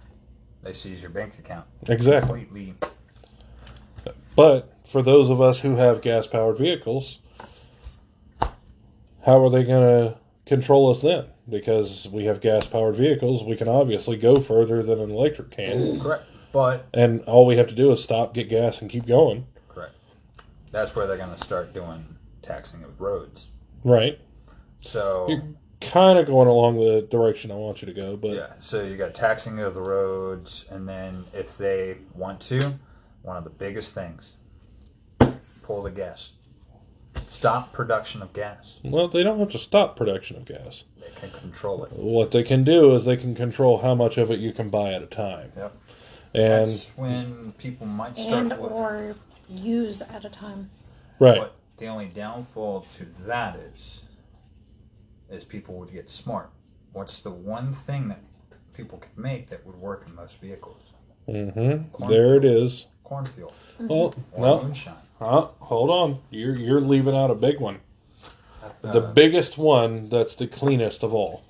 they 0.63 0.73
seize 0.73 1.01
your 1.01 1.11
bank 1.11 1.37
account. 1.39 1.65
Exactly. 1.89 2.45
Completely. 2.45 2.75
But 4.35 4.73
for 4.87 5.01
those 5.01 5.29
of 5.29 5.41
us 5.41 5.59
who 5.59 5.75
have 5.75 6.01
gas 6.01 6.25
powered 6.27 6.57
vehicles, 6.57 7.19
how 9.25 9.43
are 9.43 9.49
they 9.49 9.63
going 9.63 9.83
to 10.11 10.17
control 10.45 10.89
us 10.89 11.01
then? 11.01 11.25
Because 11.49 12.07
we 12.09 12.25
have 12.25 12.39
gas 12.41 12.65
powered 12.67 12.95
vehicles, 12.95 13.43
we 13.43 13.55
can 13.55 13.67
obviously 13.67 14.17
go 14.17 14.39
further 14.39 14.81
than 14.83 14.99
an 14.99 15.11
electric 15.11 15.51
can. 15.51 15.99
Correct. 15.99 16.23
But 16.51 16.87
And 16.93 17.21
all 17.25 17.45
we 17.45 17.57
have 17.57 17.67
to 17.67 17.75
do 17.75 17.91
is 17.91 18.01
stop, 18.03 18.33
get 18.33 18.49
gas, 18.49 18.81
and 18.81 18.89
keep 18.89 19.05
going. 19.05 19.45
correct. 19.67 19.93
That's 20.71 20.95
where 20.95 21.05
they're 21.05 21.17
going 21.17 21.35
to 21.35 21.43
start 21.43 21.73
doing 21.73 22.05
taxing 22.41 22.83
of 22.83 22.99
roads. 23.01 23.49
Right. 23.83 24.19
So 24.81 25.25
You're 25.29 25.41
kind 25.81 26.17
of 26.19 26.25
going 26.25 26.47
along 26.47 26.77
the 26.77 27.01
direction 27.09 27.51
I 27.51 27.55
want 27.55 27.81
you 27.81 27.85
to 27.87 27.93
go, 27.93 28.15
but 28.17 28.31
Yeah, 28.35 28.53
so 28.59 28.81
you 28.83 28.97
got 28.97 29.13
taxing 29.13 29.59
of 29.59 29.73
the 29.73 29.81
roads, 29.81 30.65
and 30.69 30.87
then 30.87 31.25
if 31.33 31.57
they 31.57 31.97
want 32.13 32.39
to, 32.41 32.73
one 33.21 33.37
of 33.37 33.43
the 33.43 33.49
biggest 33.49 33.93
things, 33.93 34.35
pull 35.63 35.83
the 35.83 35.91
gas. 35.91 36.33
Stop 37.27 37.73
production 37.73 38.21
of 38.21 38.33
gas. 38.33 38.79
well, 38.83 39.07
they 39.07 39.23
don't 39.23 39.39
have 39.39 39.51
to 39.51 39.59
stop 39.59 39.95
production 39.95 40.37
of 40.37 40.45
gas. 40.45 40.85
They 40.99 41.11
can 41.19 41.29
control 41.31 41.83
it. 41.83 41.91
What 41.93 42.31
they 42.31 42.43
can 42.43 42.63
do 42.63 42.95
is 42.95 43.05
they 43.05 43.17
can 43.17 43.35
control 43.35 43.79
how 43.79 43.93
much 43.95 44.17
of 44.17 44.31
it 44.31 44.39
you 44.39 44.51
can 44.51 44.69
buy 44.69 44.93
at 44.93 45.01
a 45.01 45.07
time. 45.07 45.51
Yep. 45.57 45.75
And 46.33 46.67
That's 46.67 46.87
when 46.95 47.53
people 47.57 47.87
might 47.87 48.17
start 48.17 48.33
And 48.39 48.49
looking. 48.49 48.65
or 48.67 49.15
use 49.49 50.01
at 50.01 50.23
a 50.25 50.29
time. 50.29 50.69
right, 51.19 51.39
But 51.39 51.55
the 51.79 51.87
only 51.87 52.05
downfall 52.07 52.81
to 52.97 53.05
that 53.25 53.55
is, 53.55 54.03
is 55.29 55.43
people 55.45 55.75
would 55.75 55.91
get 55.91 56.09
smart. 56.09 56.49
What's 56.93 57.21
the 57.21 57.31
one 57.31 57.73
thing 57.73 58.07
that 58.09 58.19
people 58.75 58.97
could 58.97 59.17
make 59.17 59.49
that 59.49 59.65
would 59.65 59.77
work 59.77 60.05
in 60.07 60.15
most 60.15 60.39
vehicles? 60.41 60.81
mm-hmm. 61.27 62.07
there 62.09 62.35
it 62.35 62.45
is. 62.45 62.87
Corn 63.03 63.25
fuel 63.25 63.53
Well, 63.79 64.13
no, 64.37 64.61
moonshine. 64.63 64.93
uh, 65.21 65.47
hold 65.59 65.89
on. 65.89 66.19
You're 66.29 66.55
you're 66.55 66.81
leaving 66.81 67.15
out 67.15 67.31
a 67.31 67.35
big 67.35 67.59
one. 67.59 67.79
The 68.81 69.03
Uh, 69.03 69.11
biggest 69.13 69.57
one 69.57 70.09
that's 70.09 70.35
the 70.35 70.47
cleanest 70.47 71.03
of 71.03 71.13
all. 71.13 71.43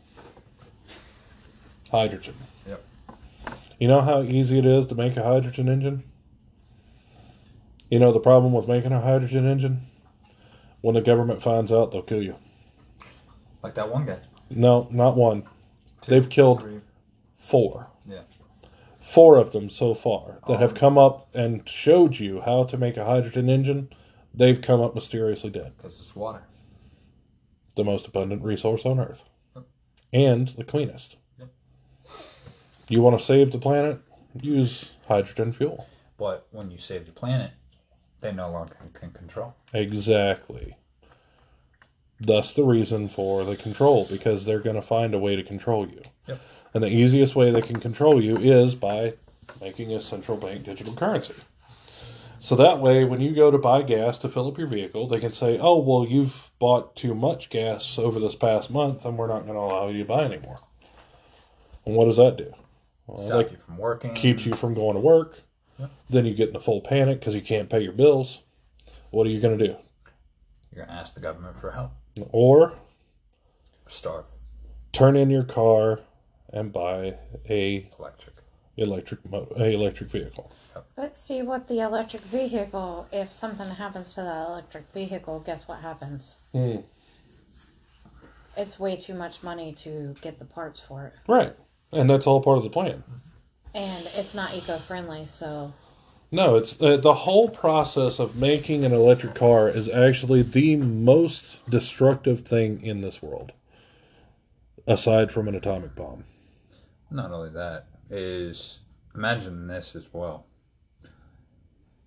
Hydrogen. 1.91 2.35
Yep. 2.67 2.83
You 3.79 3.87
know 3.87 4.01
how 4.01 4.21
easy 4.21 4.59
it 4.59 4.65
is 4.65 4.85
to 4.87 4.95
make 4.95 5.17
a 5.17 5.23
hydrogen 5.23 5.67
engine? 5.69 6.03
You 7.89 7.99
know 7.99 8.11
the 8.11 8.19
problem 8.19 8.53
with 8.53 8.67
making 8.67 8.91
a 8.91 9.01
hydrogen 9.01 9.45
engine? 9.47 9.87
When 10.81 10.95
the 10.95 11.01
government 11.01 11.41
finds 11.41 11.71
out, 11.71 11.91
they'll 11.91 12.01
kill 12.01 12.23
you. 12.23 12.35
like 13.61 13.75
that 13.75 13.89
one 13.89 14.05
guy. 14.05 14.19
No, 14.49 14.87
not 14.89 15.17
one. 15.17 15.43
They've 16.07 16.29
killed 16.29 16.61
Three. 16.61 16.79
four. 17.37 17.87
Yeah. 18.07 18.21
Four 19.01 19.37
of 19.37 19.51
them 19.51 19.69
so 19.69 19.93
far 19.93 20.39
that 20.47 20.59
have 20.59 20.71
Oh. 20.71 20.75
come 20.75 20.97
up 20.97 21.27
and 21.35 21.67
showed 21.67 22.19
you 22.19 22.41
how 22.41 22.63
to 22.63 22.77
make 22.77 22.95
a 22.95 23.03
hydrogen 23.05 23.49
engine. 23.49 23.89
They've 24.33 24.61
come 24.61 24.79
up 24.81 24.95
mysteriously 24.95 25.49
dead. 25.49 25.73
Because 25.75 25.99
it's 25.99 26.15
water. 26.15 26.43
The 27.75 27.83
most 27.83 28.07
abundant 28.07 28.43
resource 28.43 28.85
on 28.85 28.99
Earth. 28.99 29.25
And 30.13 30.47
the 30.49 30.63
cleanest. 30.63 31.17
Yep. 31.37 31.49
You 32.87 33.01
want 33.01 33.19
to 33.19 33.25
save 33.25 33.51
the 33.51 33.57
planet? 33.59 33.99
Use 34.41 34.91
hydrogen 35.07 35.51
fuel. 35.51 35.87
But 36.17 36.47
when 36.51 36.71
you 36.71 36.77
save 36.77 37.05
the 37.05 37.11
planet, 37.11 37.51
they 38.21 38.31
no 38.31 38.49
longer 38.51 38.75
can 38.93 39.11
control. 39.11 39.55
Exactly. 39.73 40.75
Thus 42.19 42.53
the 42.53 42.63
reason 42.63 43.07
for 43.07 43.45
the 43.45 43.55
control, 43.55 44.05
because 44.09 44.45
they're 44.45 44.59
going 44.59 44.75
to 44.75 44.81
find 44.81 45.13
a 45.13 45.19
way 45.19 45.35
to 45.35 45.43
control 45.43 45.87
you. 45.87 46.01
Yep. 46.27 46.41
And 46.73 46.83
the 46.83 46.89
easiest 46.89 47.35
way 47.35 47.49
they 47.49 47.61
can 47.61 47.79
control 47.79 48.21
you 48.21 48.37
is 48.37 48.75
by 48.75 49.13
making 49.61 49.93
a 49.93 50.01
central 50.01 50.37
bank 50.37 50.63
digital 50.63 50.93
currency. 50.93 51.35
So 52.41 52.55
that 52.55 52.79
way, 52.79 53.03
when 53.03 53.19
you 53.19 53.31
go 53.31 53.51
to 53.51 53.57
buy 53.57 53.81
gas 53.81 54.17
to 54.19 54.29
fill 54.29 54.47
up 54.47 54.57
your 54.57 54.67
vehicle, 54.67 55.07
they 55.07 55.19
can 55.19 55.31
say, 55.31 55.57
oh, 55.59 55.77
well, 55.77 56.05
you've 56.07 56.51
bought 56.57 56.95
too 56.95 57.13
much 57.13 57.49
gas 57.49 57.99
over 57.99 58.19
this 58.19 58.35
past 58.35 58.69
month, 58.69 59.05
and 59.05 59.17
we're 59.17 59.27
not 59.27 59.41
going 59.41 59.55
to 59.55 59.59
allow 59.59 59.89
you 59.89 59.99
to 59.99 60.05
buy 60.05 60.23
anymore. 60.23 60.59
And 61.85 61.95
what 61.95 62.05
does 62.05 62.17
that 62.17 62.37
do? 62.37 62.53
Well, 63.07 63.17
Stop 63.17 63.51
you 63.51 63.57
from 63.65 63.77
working. 63.77 64.13
keeps 64.13 64.45
you 64.45 64.53
from 64.53 64.73
going 64.73 64.93
to 64.93 65.01
work. 65.01 65.41
Yep. 65.79 65.89
Then 66.09 66.25
you 66.25 66.33
get 66.33 66.49
in 66.49 66.55
a 66.55 66.59
full 66.59 66.81
panic 66.81 67.19
because 67.19 67.35
you 67.35 67.41
can't 67.41 67.69
pay 67.69 67.79
your 67.81 67.93
bills. 67.93 68.41
What 69.11 69.25
are 69.25 69.29
you 69.29 69.39
going 69.39 69.57
to 69.57 69.67
do? 69.67 69.75
You're 70.75 70.85
going 70.85 70.87
to 70.89 70.93
ask 70.93 71.13
the 71.13 71.19
government 71.21 71.59
for 71.59 71.71
help. 71.71 71.91
Or 72.31 72.73
Starve. 73.87 74.25
turn 74.91 75.15
in 75.15 75.29
your 75.29 75.43
car 75.43 76.01
and 76.51 76.71
buy 76.73 77.15
a 77.49 77.87
Electric. 77.97 78.35
electric 78.77 79.29
mo- 79.29 79.47
a 79.55 79.73
electric 79.73 80.09
vehicle. 80.09 80.51
But 80.95 81.15
see 81.15 81.41
what 81.41 81.67
the 81.67 81.79
electric 81.79 82.21
vehicle, 82.23 83.07
if 83.11 83.31
something 83.31 83.69
happens 83.69 84.13
to 84.15 84.21
that 84.21 84.47
electric 84.47 84.83
vehicle, 84.93 85.39
guess 85.45 85.67
what 85.67 85.79
happens? 85.81 86.35
Hmm. 86.51 86.77
It's 88.57 88.77
way 88.79 88.95
too 88.97 89.13
much 89.13 89.41
money 89.43 89.71
to 89.73 90.15
get 90.21 90.39
the 90.39 90.45
parts 90.45 90.81
for 90.81 91.05
it. 91.05 91.13
Right, 91.27 91.55
and 91.93 92.09
that's 92.09 92.27
all 92.27 92.41
part 92.41 92.57
of 92.57 92.63
the 92.63 92.69
plan. 92.69 93.03
And 93.73 94.09
it's 94.15 94.33
not 94.33 94.55
eco 94.55 94.79
friendly, 94.79 95.25
so 95.25 95.73
No, 96.31 96.55
it's 96.55 96.79
uh, 96.81 96.97
the 96.97 97.13
whole 97.13 97.49
process 97.49 98.19
of 98.19 98.35
making 98.35 98.83
an 98.83 98.93
electric 98.93 99.35
car 99.35 99.69
is 99.69 99.89
actually 99.89 100.41
the 100.41 100.75
most 100.75 101.67
destructive 101.69 102.41
thing 102.41 102.83
in 102.83 103.01
this 103.01 103.21
world, 103.21 103.53
aside 104.87 105.31
from 105.31 105.47
an 105.47 105.55
atomic 105.55 105.95
bomb. 105.95 106.25
Not 107.11 107.31
only 107.31 107.49
that, 107.51 107.85
is 108.09 108.79
imagine 109.15 109.67
this 109.67 109.95
as 109.95 110.09
well. 110.13 110.45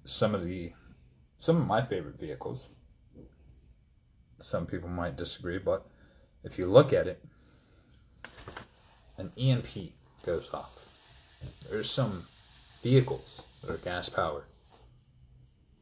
Some 0.04 0.34
of 0.34 0.44
the, 0.44 0.72
some 1.38 1.56
of 1.56 1.66
my 1.66 1.82
favorite 1.82 2.18
vehicles. 2.18 2.68
Some 4.38 4.66
people 4.66 4.88
might 4.88 5.16
disagree, 5.16 5.58
but 5.58 5.86
if 6.42 6.58
you 6.58 6.66
look 6.66 6.92
at 6.92 7.06
it, 7.06 7.24
an 9.16 9.30
EMP 9.38 9.92
goes 10.26 10.52
off. 10.52 10.81
There's 11.70 11.90
some 11.90 12.24
vehicles 12.82 13.42
that 13.62 13.70
are 13.70 13.78
gas 13.78 14.08
powered 14.08 14.44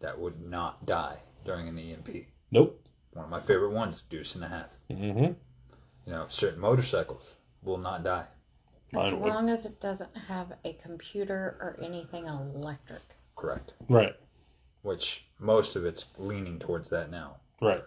that 0.00 0.18
would 0.18 0.40
not 0.46 0.86
die 0.86 1.18
during 1.44 1.68
an 1.68 1.78
EMP. 1.78 2.26
Nope. 2.50 2.80
One 3.12 3.24
of 3.24 3.30
my 3.30 3.40
favorite 3.40 3.72
ones, 3.72 4.02
Deuce 4.08 4.34
and 4.34 4.44
a 4.44 4.48
Half. 4.48 4.68
Mm-hmm. 4.90 5.32
You 6.06 6.12
know, 6.12 6.26
certain 6.28 6.60
motorcycles 6.60 7.36
will 7.62 7.78
not 7.78 8.04
die. 8.04 8.26
as 8.92 8.94
Mine 8.94 9.20
would. 9.20 9.28
long 9.28 9.48
as 9.50 9.66
it 9.66 9.80
doesn't 9.80 10.16
have 10.28 10.52
a 10.64 10.74
computer 10.74 11.56
or 11.60 11.76
anything 11.82 12.26
electric. 12.26 13.02
Correct. 13.36 13.72
Right. 13.88 14.14
Which 14.82 15.26
most 15.38 15.76
of 15.76 15.84
it's 15.84 16.06
leaning 16.18 16.58
towards 16.58 16.88
that 16.90 17.10
now. 17.10 17.36
Right. 17.60 17.84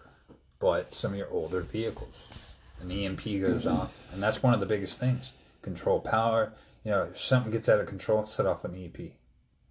but 0.60 0.94
some 0.94 1.12
of 1.12 1.18
your 1.18 1.30
older 1.30 1.60
vehicles. 1.60 2.58
An 2.80 2.90
EMP 2.90 3.24
goes 3.40 3.66
off, 3.66 3.92
and 4.12 4.22
that's 4.22 4.42
one 4.42 4.54
of 4.54 4.60
the 4.60 4.66
biggest 4.66 4.98
things. 5.00 5.32
Control 5.62 6.00
power. 6.00 6.52
You 6.84 6.90
know, 6.90 7.02
if 7.04 7.18
something 7.18 7.50
gets 7.50 7.68
out 7.68 7.80
of 7.80 7.86
control, 7.86 8.24
set 8.24 8.46
off 8.46 8.64
an 8.64 8.74
EMP. 8.74 9.14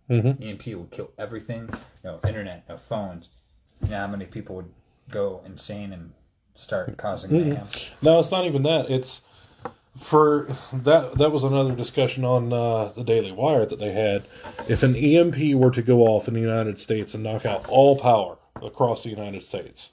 Mhm. 0.09 0.41
EMP 0.41 0.75
will 0.75 0.85
kill 0.85 1.11
everything. 1.17 1.69
No 2.03 2.19
internet, 2.27 2.67
no 2.67 2.75
phones. 2.77 3.29
You 3.81 3.89
know 3.89 3.99
how 3.99 4.07
many 4.07 4.25
people 4.25 4.55
would 4.55 4.71
go 5.09 5.41
insane 5.45 5.93
and 5.93 6.13
start 6.55 6.97
causing 6.97 7.31
mayhem? 7.31 7.67
No, 8.01 8.19
it's 8.19 8.31
not 8.31 8.45
even 8.45 8.63
that. 8.63 8.89
It's 8.89 9.21
for 9.95 10.47
that. 10.73 11.17
That 11.17 11.31
was 11.31 11.43
another 11.43 11.75
discussion 11.75 12.25
on 12.25 12.51
uh, 12.51 12.85
the 12.95 13.03
Daily 13.03 13.31
Wire 13.31 13.65
that 13.65 13.79
they 13.79 13.91
had. 13.91 14.23
If 14.67 14.81
an 14.81 14.95
EMP 14.95 15.55
were 15.55 15.71
to 15.71 15.81
go 15.81 16.01
off 16.01 16.27
in 16.27 16.33
the 16.33 16.39
United 16.41 16.79
States 16.79 17.13
and 17.13 17.23
knock 17.23 17.45
out 17.45 17.67
all 17.69 17.97
power 17.99 18.37
across 18.61 19.03
the 19.03 19.09
United 19.09 19.43
States, 19.43 19.91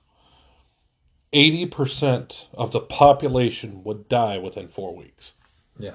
eighty 1.33 1.67
percent 1.67 2.49
of 2.55 2.73
the 2.73 2.81
population 2.81 3.85
would 3.85 4.09
die 4.09 4.39
within 4.39 4.69
four 4.69 4.97
weeks 4.97 5.35
Yeah. 5.81 5.95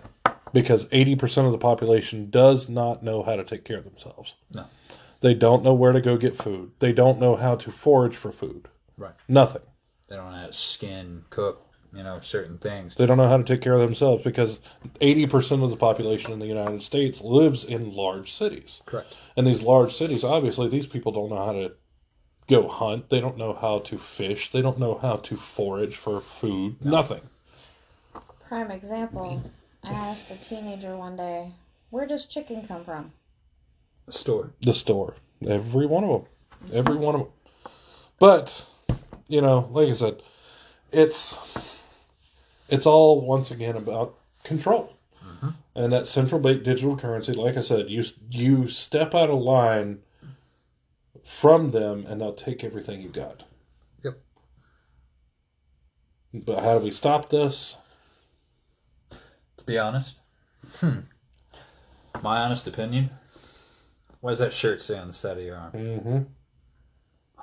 because 0.53 0.87
eighty 0.91 1.15
percent 1.15 1.45
of 1.45 1.51
the 1.51 1.57
population 1.57 2.29
does 2.29 2.67
not 2.69 3.03
know 3.03 3.23
how 3.23 3.35
to 3.35 3.43
take 3.43 3.63
care 3.65 3.77
of 3.77 3.83
themselves. 3.85 4.35
No. 4.51 4.65
They 5.21 5.33
don't 5.33 5.63
know 5.63 5.73
where 5.73 5.91
to 5.91 6.01
go 6.01 6.17
get 6.17 6.35
food. 6.35 6.71
They 6.79 6.91
don't 6.93 7.19
know 7.19 7.35
how 7.35 7.55
to 7.55 7.71
forage 7.71 8.15
for 8.15 8.31
food. 8.31 8.67
Right. 8.97 9.13
Nothing. 9.27 9.63
They 10.07 10.15
don't 10.15 10.29
know 10.31 10.37
how 10.37 10.45
to 10.45 10.53
skin, 10.53 11.25
cook, 11.31 11.65
you 11.93 12.03
know, 12.03 12.19
certain 12.21 12.57
things. 12.59 12.93
They 12.95 13.05
don't 13.07 13.17
know 13.17 13.27
how 13.27 13.37
to 13.37 13.43
take 13.43 13.61
care 13.61 13.73
of 13.73 13.79
themselves 13.81 14.23
because 14.23 14.59
80% 15.01 15.63
of 15.63 15.71
the 15.71 15.77
population 15.77 16.31
in 16.31 16.39
the 16.39 16.45
United 16.45 16.83
States 16.83 17.21
lives 17.21 17.65
in 17.65 17.95
large 17.95 18.31
cities. 18.31 18.83
Correct. 18.85 19.15
And 19.35 19.47
these 19.47 19.63
large 19.63 19.93
cities, 19.93 20.23
obviously, 20.23 20.67
these 20.69 20.85
people 20.85 21.11
don't 21.11 21.29
know 21.29 21.43
how 21.43 21.53
to 21.53 21.71
go 22.47 22.67
hunt. 22.67 23.09
They 23.09 23.19
don't 23.19 23.37
know 23.37 23.53
how 23.53 23.79
to 23.79 23.97
fish. 23.97 24.51
They 24.51 24.61
don't 24.61 24.77
know 24.77 24.99
how 25.01 25.15
to 25.15 25.35
forage 25.35 25.95
for 25.95 26.21
food. 26.21 26.85
Nothing. 26.85 27.21
Prime 28.47 28.69
example. 28.69 29.43
I 29.85 29.93
asked 29.93 30.31
a 30.31 30.35
teenager 30.35 30.95
one 30.95 31.15
day, 31.15 31.53
"Where 31.89 32.07
does 32.07 32.25
chicken 32.25 32.67
come 32.67 32.83
from?" 32.83 33.13
The 34.05 34.11
store. 34.11 34.51
The 34.61 34.73
store. 34.73 35.15
Every 35.47 35.85
one 35.85 36.03
of 36.03 36.09
them. 36.09 36.25
Every 36.73 36.95
one 36.95 37.15
of 37.15 37.21
them. 37.21 37.31
But, 38.19 38.65
you 39.27 39.41
know, 39.41 39.69
like 39.71 39.89
I 39.89 39.93
said, 39.93 40.21
it's 40.91 41.39
it's 42.69 42.85
all 42.85 43.21
once 43.21 43.51
again 43.51 43.75
about 43.75 44.15
control. 44.43 44.95
Mm-hmm. 45.23 45.49
And 45.75 45.91
that 45.91 46.07
central 46.07 46.39
bank 46.39 46.63
digital 46.63 46.97
currency, 46.97 47.33
like 47.33 47.57
I 47.57 47.61
said, 47.61 47.89
you 47.89 48.03
you 48.29 48.67
step 48.67 49.13
out 49.13 49.29
of 49.29 49.39
line 49.39 49.99
from 51.23 51.71
them 51.71 52.05
and 52.07 52.21
they'll 52.21 52.33
take 52.33 52.63
everything 52.63 53.01
you've 53.01 53.11
got. 53.11 53.45
Yep. 54.03 54.19
But 56.33 56.63
how 56.63 56.77
do 56.77 56.85
we 56.85 56.91
stop 56.91 57.29
this? 57.29 57.77
Be 59.65 59.77
honest, 59.77 60.17
hmm. 60.77 60.99
my 62.21 62.41
honest 62.41 62.67
opinion, 62.67 63.09
what 64.21 64.31
does 64.31 64.39
that 64.39 64.53
shirt 64.53 64.81
say 64.81 64.97
on 64.97 65.07
the 65.07 65.13
side 65.13 65.37
of 65.37 65.43
your 65.43 65.57
arm? 65.57 65.71
Mm-hmm. 65.71 66.19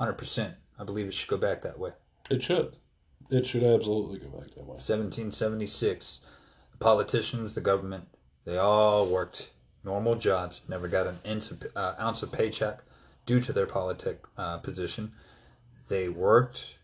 100%. 0.02 0.54
I 0.78 0.84
believe 0.84 1.06
it 1.06 1.14
should 1.14 1.28
go 1.28 1.36
back 1.36 1.62
that 1.62 1.78
way. 1.78 1.90
It 2.30 2.42
should. 2.42 2.76
It 3.30 3.46
should 3.46 3.62
absolutely 3.62 4.18
go 4.18 4.28
back 4.28 4.50
that 4.50 4.64
way. 4.64 4.74
1776. 4.74 6.20
The 6.72 6.78
politicians, 6.78 7.54
the 7.54 7.60
government, 7.60 8.08
they 8.44 8.58
all 8.58 9.06
worked 9.06 9.50
normal 9.84 10.16
jobs, 10.16 10.62
never 10.68 10.88
got 10.88 11.06
an 11.06 11.16
ounce 11.28 11.50
of, 11.50 11.64
uh, 11.74 11.94
ounce 12.00 12.22
of 12.22 12.32
paycheck 12.32 12.82
due 13.26 13.40
to 13.40 13.52
their 13.52 13.66
politic 13.66 14.20
uh, 14.36 14.58
position. 14.58 15.12
They 15.88 16.08
worked 16.08 16.76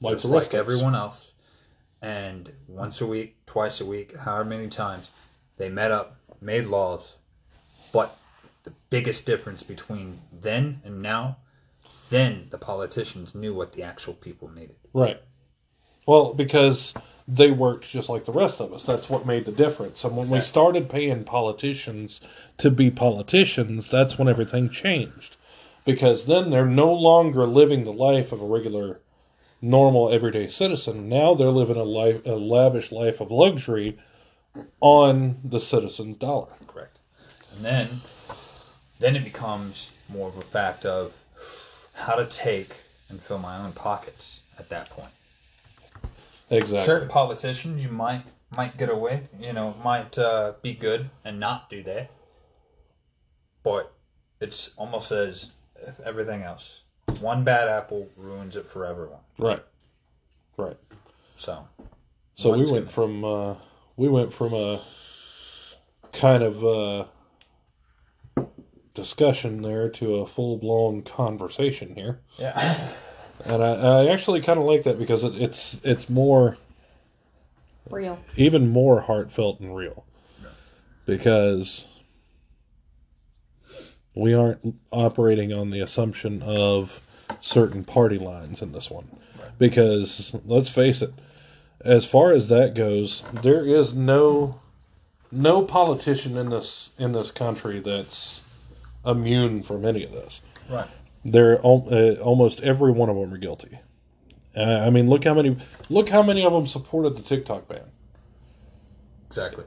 Like 0.00 0.14
just 0.14 0.24
the 0.24 0.32
rest 0.32 0.52
like 0.52 0.54
of 0.54 0.60
everyone 0.60 0.94
else. 0.94 1.32
And 2.00 2.52
once 2.66 3.00
a 3.00 3.06
week, 3.06 3.36
twice 3.46 3.80
a 3.80 3.86
week, 3.86 4.16
however 4.16 4.44
many 4.44 4.68
times, 4.68 5.10
they 5.56 5.68
met 5.68 5.90
up, 5.90 6.16
made 6.40 6.66
laws. 6.66 7.16
But 7.92 8.16
the 8.64 8.72
biggest 8.90 9.26
difference 9.26 9.62
between 9.62 10.20
then 10.32 10.80
and 10.84 11.02
now, 11.02 11.38
then 12.10 12.46
the 12.50 12.58
politicians 12.58 13.34
knew 13.34 13.54
what 13.54 13.72
the 13.72 13.82
actual 13.82 14.14
people 14.14 14.48
needed. 14.48 14.76
Right. 14.92 15.20
Well, 16.06 16.32
because 16.32 16.94
they 17.28 17.50
worked 17.50 17.86
just 17.86 18.08
like 18.08 18.24
the 18.24 18.32
rest 18.32 18.58
of 18.58 18.72
us. 18.72 18.86
That's 18.86 19.10
what 19.10 19.26
made 19.26 19.44
the 19.44 19.52
difference. 19.52 20.02
And 20.02 20.16
when 20.16 20.30
we 20.30 20.40
started 20.40 20.88
paying 20.88 21.24
politicians 21.24 22.22
to 22.56 22.70
be 22.70 22.90
politicians, 22.90 23.90
that's 23.90 24.18
when 24.18 24.28
everything 24.28 24.70
changed. 24.70 25.36
Because 25.84 26.24
then 26.24 26.50
they're 26.50 26.64
no 26.64 26.90
longer 26.90 27.46
living 27.46 27.84
the 27.84 27.92
life 27.92 28.32
of 28.32 28.40
a 28.40 28.46
regular, 28.46 29.00
normal, 29.60 30.10
everyday 30.10 30.48
citizen. 30.48 31.08
Now 31.08 31.34
they're 31.34 31.48
living 31.48 31.76
a 31.76 31.84
life, 31.84 32.24
a 32.24 32.32
lavish 32.32 32.92
life 32.92 33.20
of 33.20 33.30
luxury 33.30 33.98
on 34.80 35.40
the 35.44 35.60
citizen's 35.60 36.16
dollar. 36.16 36.48
Correct. 36.66 36.98
And 37.54 37.64
then, 37.64 38.00
then 38.98 39.16
it 39.16 39.24
becomes 39.24 39.90
more 40.08 40.28
of 40.28 40.36
a 40.36 40.42
fact 40.42 40.84
of 40.84 41.12
how 41.94 42.14
to 42.14 42.26
take 42.26 42.76
and 43.08 43.20
fill 43.20 43.38
my 43.38 43.58
own 43.58 43.72
pockets 43.72 44.42
at 44.58 44.68
that 44.70 44.90
point. 44.90 45.10
Exactly. 46.50 46.86
Certain 46.86 47.08
politicians 47.08 47.84
you 47.84 47.90
might 47.90 48.22
might 48.56 48.78
get 48.78 48.88
away, 48.88 49.24
you 49.38 49.52
know, 49.52 49.74
might 49.84 50.16
uh, 50.18 50.54
be 50.62 50.72
good 50.72 51.10
and 51.22 51.38
not 51.38 51.68
do 51.68 51.82
that. 51.82 52.10
But 53.62 53.92
it's 54.40 54.70
almost 54.76 55.12
as 55.12 55.52
if 55.86 56.00
everything 56.00 56.42
else. 56.42 56.80
One 57.20 57.44
bad 57.44 57.68
apple 57.68 58.08
ruins 58.16 58.56
it 58.56 58.66
for 58.66 58.84
everyone. 58.84 59.20
Right. 59.38 59.62
Right. 60.56 60.76
So 61.36 61.66
So 62.34 62.52
we 62.52 62.58
One's 62.58 62.72
went 62.72 62.90
from 62.90 63.24
uh, 63.24 63.54
we 63.96 64.08
went 64.08 64.32
from 64.32 64.54
a 64.54 64.80
kind 66.12 66.42
of 66.42 66.64
uh, 66.64 67.04
discussion 68.94 69.62
there 69.62 69.88
to 69.88 70.16
a 70.16 70.26
full 70.26 70.56
blown 70.56 71.02
conversation 71.02 71.94
here, 71.94 72.20
yeah, 72.38 72.90
and 73.44 73.62
I, 73.62 73.74
I 73.74 74.06
actually 74.06 74.40
kind 74.40 74.58
of 74.58 74.64
like 74.64 74.82
that 74.82 74.98
because 74.98 75.22
it, 75.22 75.34
it's 75.36 75.80
it's 75.84 76.10
more 76.10 76.58
Real. 77.90 78.18
even 78.36 78.68
more 78.68 79.02
heartfelt 79.02 79.60
and 79.60 79.74
real 79.76 80.04
because 81.06 81.86
we 84.14 84.34
aren't 84.34 84.80
operating 84.90 85.52
on 85.52 85.70
the 85.70 85.80
assumption 85.80 86.42
of 86.42 87.00
certain 87.40 87.84
party 87.84 88.18
lines 88.18 88.62
in 88.62 88.72
this 88.72 88.90
one 88.90 89.08
because 89.58 90.34
let's 90.44 90.68
face 90.68 91.02
it 91.02 91.12
as 91.80 92.04
far 92.04 92.32
as 92.32 92.48
that 92.48 92.74
goes 92.74 93.22
there 93.32 93.64
is 93.64 93.94
no 93.94 94.60
no 95.30 95.62
politician 95.62 96.36
in 96.36 96.50
this 96.50 96.90
in 96.98 97.12
this 97.12 97.30
country 97.30 97.78
that's 97.80 98.42
immune 99.04 99.62
from 99.62 99.84
any 99.84 100.02
of 100.04 100.12
this 100.12 100.40
right. 100.68 100.86
they're 101.24 101.58
uh, 101.64 102.14
almost 102.16 102.60
every 102.60 102.90
one 102.92 103.08
of 103.08 103.16
them 103.16 103.32
are 103.32 103.38
guilty 103.38 103.78
uh, 104.56 104.60
i 104.86 104.90
mean 104.90 105.08
look 105.08 105.24
how 105.24 105.34
many 105.34 105.56
look 105.88 106.08
how 106.08 106.22
many 106.22 106.44
of 106.44 106.52
them 106.52 106.66
supported 106.66 107.16
the 107.16 107.22
tiktok 107.22 107.68
ban 107.68 107.82
Exactly. 109.26 109.64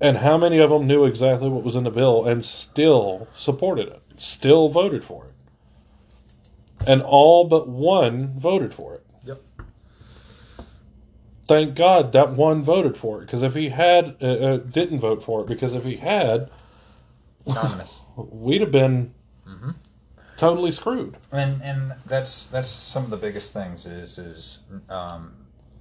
and 0.00 0.18
how 0.18 0.38
many 0.38 0.58
of 0.58 0.70
them 0.70 0.86
knew 0.86 1.04
exactly 1.04 1.48
what 1.48 1.62
was 1.62 1.76
in 1.76 1.84
the 1.84 1.90
bill 1.90 2.24
and 2.24 2.42
still 2.44 3.28
supported 3.34 3.88
it, 3.88 4.02
still 4.16 4.68
voted 4.70 5.04
for 5.04 5.26
it? 5.26 5.34
And 6.86 7.02
all 7.02 7.44
but 7.44 7.68
one 7.68 8.38
voted 8.38 8.74
for 8.74 8.94
it. 8.94 9.06
Yep. 9.24 9.40
Thank 11.46 11.74
God 11.74 12.12
that 12.12 12.32
one 12.32 12.62
voted 12.62 12.96
for 12.96 13.18
it, 13.18 13.26
because 13.26 13.42
if 13.42 13.54
he 13.54 13.68
had 13.70 14.16
uh, 14.22 14.26
uh, 14.26 14.56
didn't 14.58 14.98
vote 15.00 15.22
for 15.22 15.42
it, 15.42 15.46
because 15.48 15.74
if 15.74 15.84
he 15.84 15.96
had, 15.96 16.50
we'd 18.16 18.60
have 18.60 18.72
been 18.72 19.14
totally 20.36 20.72
screwed. 20.72 21.16
and 21.30 21.62
and 21.62 21.94
that's 22.06 22.46
that's 22.46 22.68
some 22.68 23.04
of 23.04 23.10
the 23.10 23.16
biggest 23.16 23.52
things 23.52 23.86
is 23.86 24.18
is 24.18 24.58
um, 24.88 25.34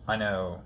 I 0.08 0.18
know 0.18 0.62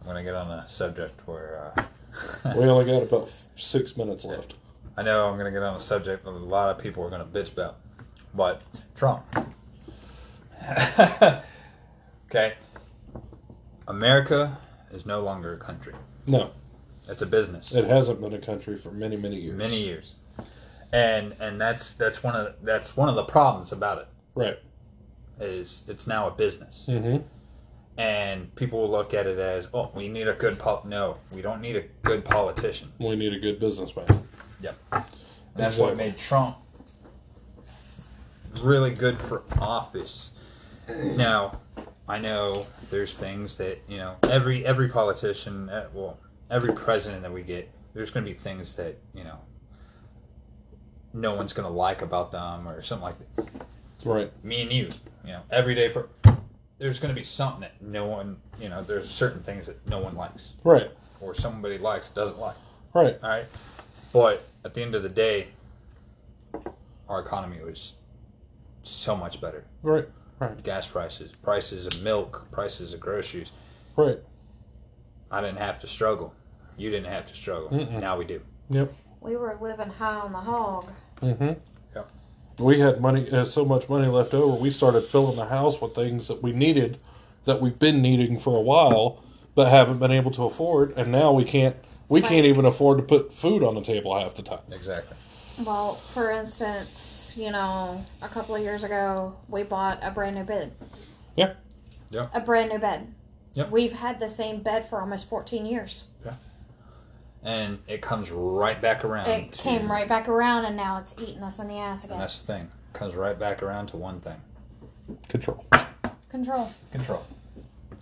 I'm 0.00 0.06
gonna 0.08 0.24
get 0.24 0.34
on 0.34 0.50
a 0.50 0.66
subject 0.66 1.20
where 1.26 1.72
uh, 1.76 2.54
We 2.56 2.64
only 2.64 2.84
got 2.92 3.02
about 3.02 3.28
f- 3.28 3.46
six 3.56 3.96
minutes 3.96 4.24
left. 4.24 4.54
I 4.96 5.02
know 5.02 5.28
I'm 5.28 5.36
gonna 5.38 5.50
get 5.52 5.62
on 5.62 5.76
a 5.76 5.80
subject 5.80 6.24
that 6.24 6.30
a 6.30 6.32
lot 6.32 6.68
of 6.74 6.82
people 6.82 7.04
are 7.04 7.10
gonna 7.10 7.24
bitch 7.24 7.52
about, 7.52 7.76
but 8.36 8.62
Trump. 8.94 9.24
okay, 12.28 12.54
America 13.88 14.58
is 14.90 15.06
no 15.06 15.20
longer 15.20 15.52
a 15.52 15.58
country; 15.58 15.94
No, 16.26 16.50
it's 17.08 17.22
a 17.22 17.26
business. 17.26 17.72
it 17.74 17.84
hasn't 17.84 18.20
been 18.20 18.34
a 18.34 18.38
country 18.40 18.76
for 18.76 18.90
many, 18.90 19.16
many 19.16 19.36
years. 19.36 19.56
Many 19.56 19.82
years, 19.82 20.14
and 20.92 21.34
and 21.40 21.60
that's 21.60 21.94
that's 21.94 22.22
one 22.22 22.34
of 22.36 22.54
that's 22.62 22.96
one 22.96 23.08
of 23.08 23.14
the 23.14 23.24
problems 23.24 23.72
about 23.72 23.98
it 23.98 24.08
Right. 24.34 24.58
is 25.40 25.82
it's 25.88 26.06
now 26.06 26.26
a 26.26 26.30
business. 26.32 26.86
Mm-hmm. 26.88 27.22
and 27.98 28.54
people 28.56 28.80
will 28.80 28.90
look 28.90 29.14
at 29.14 29.26
it 29.26 29.38
as, 29.38 29.68
"Oh, 29.72 29.90
we 29.94 30.08
need 30.08 30.26
a 30.28 30.34
good 30.34 30.58
pol." 30.58 30.82
No, 30.84 31.18
we 31.32 31.42
don't 31.42 31.60
need 31.60 31.76
a 31.76 31.84
good 32.02 32.24
politician. 32.24 32.92
We 32.98 33.14
need 33.16 33.32
a 33.32 33.38
good 33.38 33.60
businessman. 33.60 34.06
Yep. 34.60 34.76
And 34.92 35.04
that's 35.54 35.78
what 35.78 35.96
made 35.96 36.16
Trump 36.16 36.56
really 38.60 38.90
good 38.90 39.18
for 39.18 39.42
office. 39.58 40.30
Now, 40.88 41.60
I 42.08 42.18
know 42.18 42.66
there's 42.90 43.14
things 43.14 43.56
that 43.56 43.80
you 43.88 43.98
know 43.98 44.16
every 44.28 44.64
every 44.64 44.88
politician, 44.88 45.68
uh, 45.68 45.88
well, 45.92 46.18
every 46.50 46.72
president 46.72 47.22
that 47.22 47.32
we 47.32 47.42
get, 47.42 47.70
there's 47.94 48.10
going 48.10 48.24
to 48.24 48.30
be 48.32 48.38
things 48.38 48.74
that 48.76 48.96
you 49.14 49.24
know 49.24 49.38
no 51.12 51.34
one's 51.34 51.52
going 51.52 51.66
to 51.66 51.72
like 51.72 52.02
about 52.02 52.30
them 52.30 52.68
or 52.68 52.82
something 52.82 53.04
like 53.04 53.14
that. 53.36 53.48
Right. 54.04 54.44
Me 54.44 54.62
and 54.62 54.72
you, 54.72 54.90
you 55.24 55.32
know, 55.32 55.42
everyday. 55.50 55.88
Per- 55.88 56.08
there's 56.78 57.00
going 57.00 57.08
to 57.12 57.18
be 57.18 57.24
something 57.24 57.62
that 57.62 57.80
no 57.80 58.04
one, 58.04 58.36
you 58.60 58.68
know, 58.68 58.82
there's 58.82 59.08
certain 59.08 59.42
things 59.42 59.64
that 59.66 59.88
no 59.88 59.98
one 59.98 60.14
likes 60.14 60.52
Right. 60.62 60.90
or 61.22 61.32
somebody 61.34 61.78
likes 61.78 62.10
doesn't 62.10 62.38
like. 62.38 62.54
Right. 62.92 63.18
All 63.22 63.30
right, 63.30 63.46
but 64.12 64.46
at 64.64 64.74
the 64.74 64.82
end 64.82 64.94
of 64.94 65.02
the 65.02 65.08
day, 65.08 65.48
our 67.08 67.20
economy 67.20 67.62
was 67.64 67.94
so 68.88 69.16
much 69.16 69.40
better. 69.40 69.64
Right. 69.82 70.08
Right. 70.38 70.62
Gas 70.62 70.86
prices, 70.86 71.32
prices 71.42 71.86
of 71.86 72.02
milk, 72.02 72.46
prices 72.50 72.92
of 72.92 73.00
groceries. 73.00 73.52
Right. 73.96 74.18
I 75.30 75.40
didn't 75.40 75.58
have 75.58 75.78
to 75.80 75.88
struggle. 75.88 76.34
You 76.76 76.90
didn't 76.90 77.10
have 77.10 77.24
to 77.26 77.34
struggle. 77.34 77.70
Mm-mm. 77.70 78.00
Now 78.00 78.18
we 78.18 78.24
do. 78.26 78.42
Yep. 78.70 78.92
We 79.20 79.36
were 79.36 79.56
living 79.60 79.88
high 79.88 80.16
on 80.20 80.32
the 80.32 80.38
hog. 80.38 80.86
Mm-hmm. 81.22 81.52
Yep. 81.94 82.10
We 82.60 82.80
had 82.80 83.00
money, 83.00 83.30
uh, 83.30 83.44
so 83.46 83.64
much 83.64 83.88
money 83.88 84.08
left 84.08 84.34
over. 84.34 84.54
We 84.56 84.70
started 84.70 85.06
filling 85.06 85.36
the 85.36 85.46
house 85.46 85.80
with 85.80 85.94
things 85.94 86.28
that 86.28 86.42
we 86.42 86.52
needed, 86.52 86.98
that 87.46 87.60
we've 87.60 87.78
been 87.78 88.02
needing 88.02 88.38
for 88.38 88.56
a 88.56 88.60
while, 88.60 89.22
but 89.54 89.68
haven't 89.68 89.98
been 89.98 90.10
able 90.12 90.30
to 90.32 90.44
afford. 90.44 90.92
And 90.96 91.10
now 91.10 91.32
we 91.32 91.44
can't. 91.44 91.76
We 92.08 92.20
Right. 92.20 92.28
can't 92.28 92.46
even 92.46 92.64
afford 92.66 92.98
to 92.98 93.02
put 93.04 93.32
food 93.34 93.64
on 93.64 93.74
the 93.74 93.80
table 93.80 94.16
half 94.16 94.34
the 94.34 94.42
time. 94.42 94.60
Exactly. 94.70 95.16
Well, 95.64 95.94
for 95.94 96.30
instance, 96.30 97.25
you 97.36 97.50
know, 97.50 98.04
a 98.22 98.28
couple 98.28 98.54
of 98.54 98.62
years 98.62 98.82
ago, 98.84 99.36
we 99.48 99.62
bought 99.62 99.98
a 100.02 100.10
brand 100.10 100.36
new 100.36 100.44
bed. 100.44 100.72
Yeah. 101.36 101.54
Yeah. 102.10 102.28
A 102.32 102.40
brand 102.40 102.70
new 102.70 102.78
bed. 102.78 103.12
Yep. 103.54 103.70
We've 103.70 103.92
had 103.92 104.18
the 104.20 104.28
same 104.28 104.62
bed 104.62 104.88
for 104.88 105.00
almost 105.00 105.28
14 105.28 105.66
years. 105.66 106.04
Yeah. 106.24 106.34
And 107.42 107.78
it 107.86 108.02
comes 108.02 108.30
right 108.30 108.80
back 108.80 109.04
around. 109.04 109.28
It 109.30 109.52
to- 109.52 109.62
came 109.62 109.90
right 109.90 110.08
back 110.08 110.28
around, 110.28 110.64
and 110.64 110.76
now 110.76 110.98
it's 110.98 111.14
eating 111.18 111.42
us 111.42 111.58
in 111.58 111.68
the 111.68 111.76
ass 111.78 112.02
And 112.02 112.10
again. 112.12 112.20
that's 112.20 112.40
the 112.40 112.52
thing. 112.52 112.70
Comes 112.92 113.14
right 113.14 113.38
back 113.38 113.62
around 113.62 113.86
to 113.88 113.96
one 113.96 114.20
thing: 114.20 114.40
Control. 115.28 115.64
Control. 116.28 116.70
control. 116.90 117.24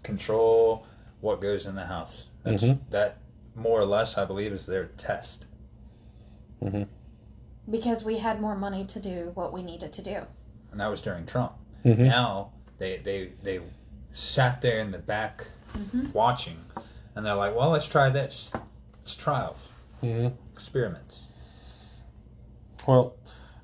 Control 0.02 0.86
what 1.20 1.40
goes 1.40 1.66
in 1.66 1.74
the 1.74 1.86
house. 1.86 2.28
That's 2.42 2.62
Mhm. 2.64 2.78
that 2.90 3.18
more 3.54 3.80
or 3.80 3.84
less, 3.86 4.16
I 4.16 4.24
believe, 4.24 4.52
is 4.52 4.66
their 4.66 4.86
test. 4.86 5.46
Because 7.70 8.04
we 8.04 8.18
had 8.18 8.40
more 8.40 8.54
money 8.56 8.84
to 8.84 9.00
do 9.00 9.30
what 9.34 9.52
we 9.52 9.62
needed 9.62 9.92
to 9.94 10.02
do. 10.02 10.22
and 10.70 10.80
that 10.80 10.90
was 10.90 11.00
during 11.00 11.24
Trump. 11.24 11.52
Mhm. 11.84 11.98
Now 11.98 12.50
they 12.78 12.98
they 12.98 13.32
they 13.44 13.60
sat 14.10 14.60
there 14.60 14.80
in 14.80 14.90
the 14.90 14.98
back 14.98 15.46
watching, 16.12 16.64
and 17.14 17.24
they're 17.24 17.34
like, 17.36 17.54
"Well, 17.56 17.70
let's 17.70 17.86
try 17.86 18.10
this. 18.10 18.50
It's 19.02 19.14
trials, 19.14 19.68
hmm 20.00 20.28
experiments." 20.52 21.22
Well, 22.88 23.14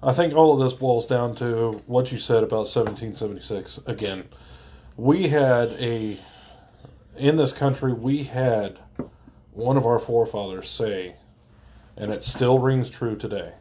I 0.02 0.12
think 0.12 0.34
all 0.34 0.52
of 0.54 0.60
this 0.60 0.72
boils 0.72 1.06
down 1.06 1.34
to 1.36 1.82
what 1.86 2.10
you 2.12 2.18
said 2.18 2.42
about 2.44 2.68
1776. 2.68 3.80
Again, 3.86 4.28
we 4.96 5.28
had 5.28 5.70
a, 5.72 6.18
in 7.16 7.36
this 7.36 7.52
country, 7.52 7.92
we 7.92 8.22
had 8.24 8.78
one 9.52 9.76
of 9.76 9.84
our 9.84 9.98
forefathers 9.98 10.68
say, 10.70 11.16
and 11.96 12.10
it 12.12 12.22
still 12.24 12.58
rings 12.60 12.88
true 12.88 13.16
today 13.16 13.54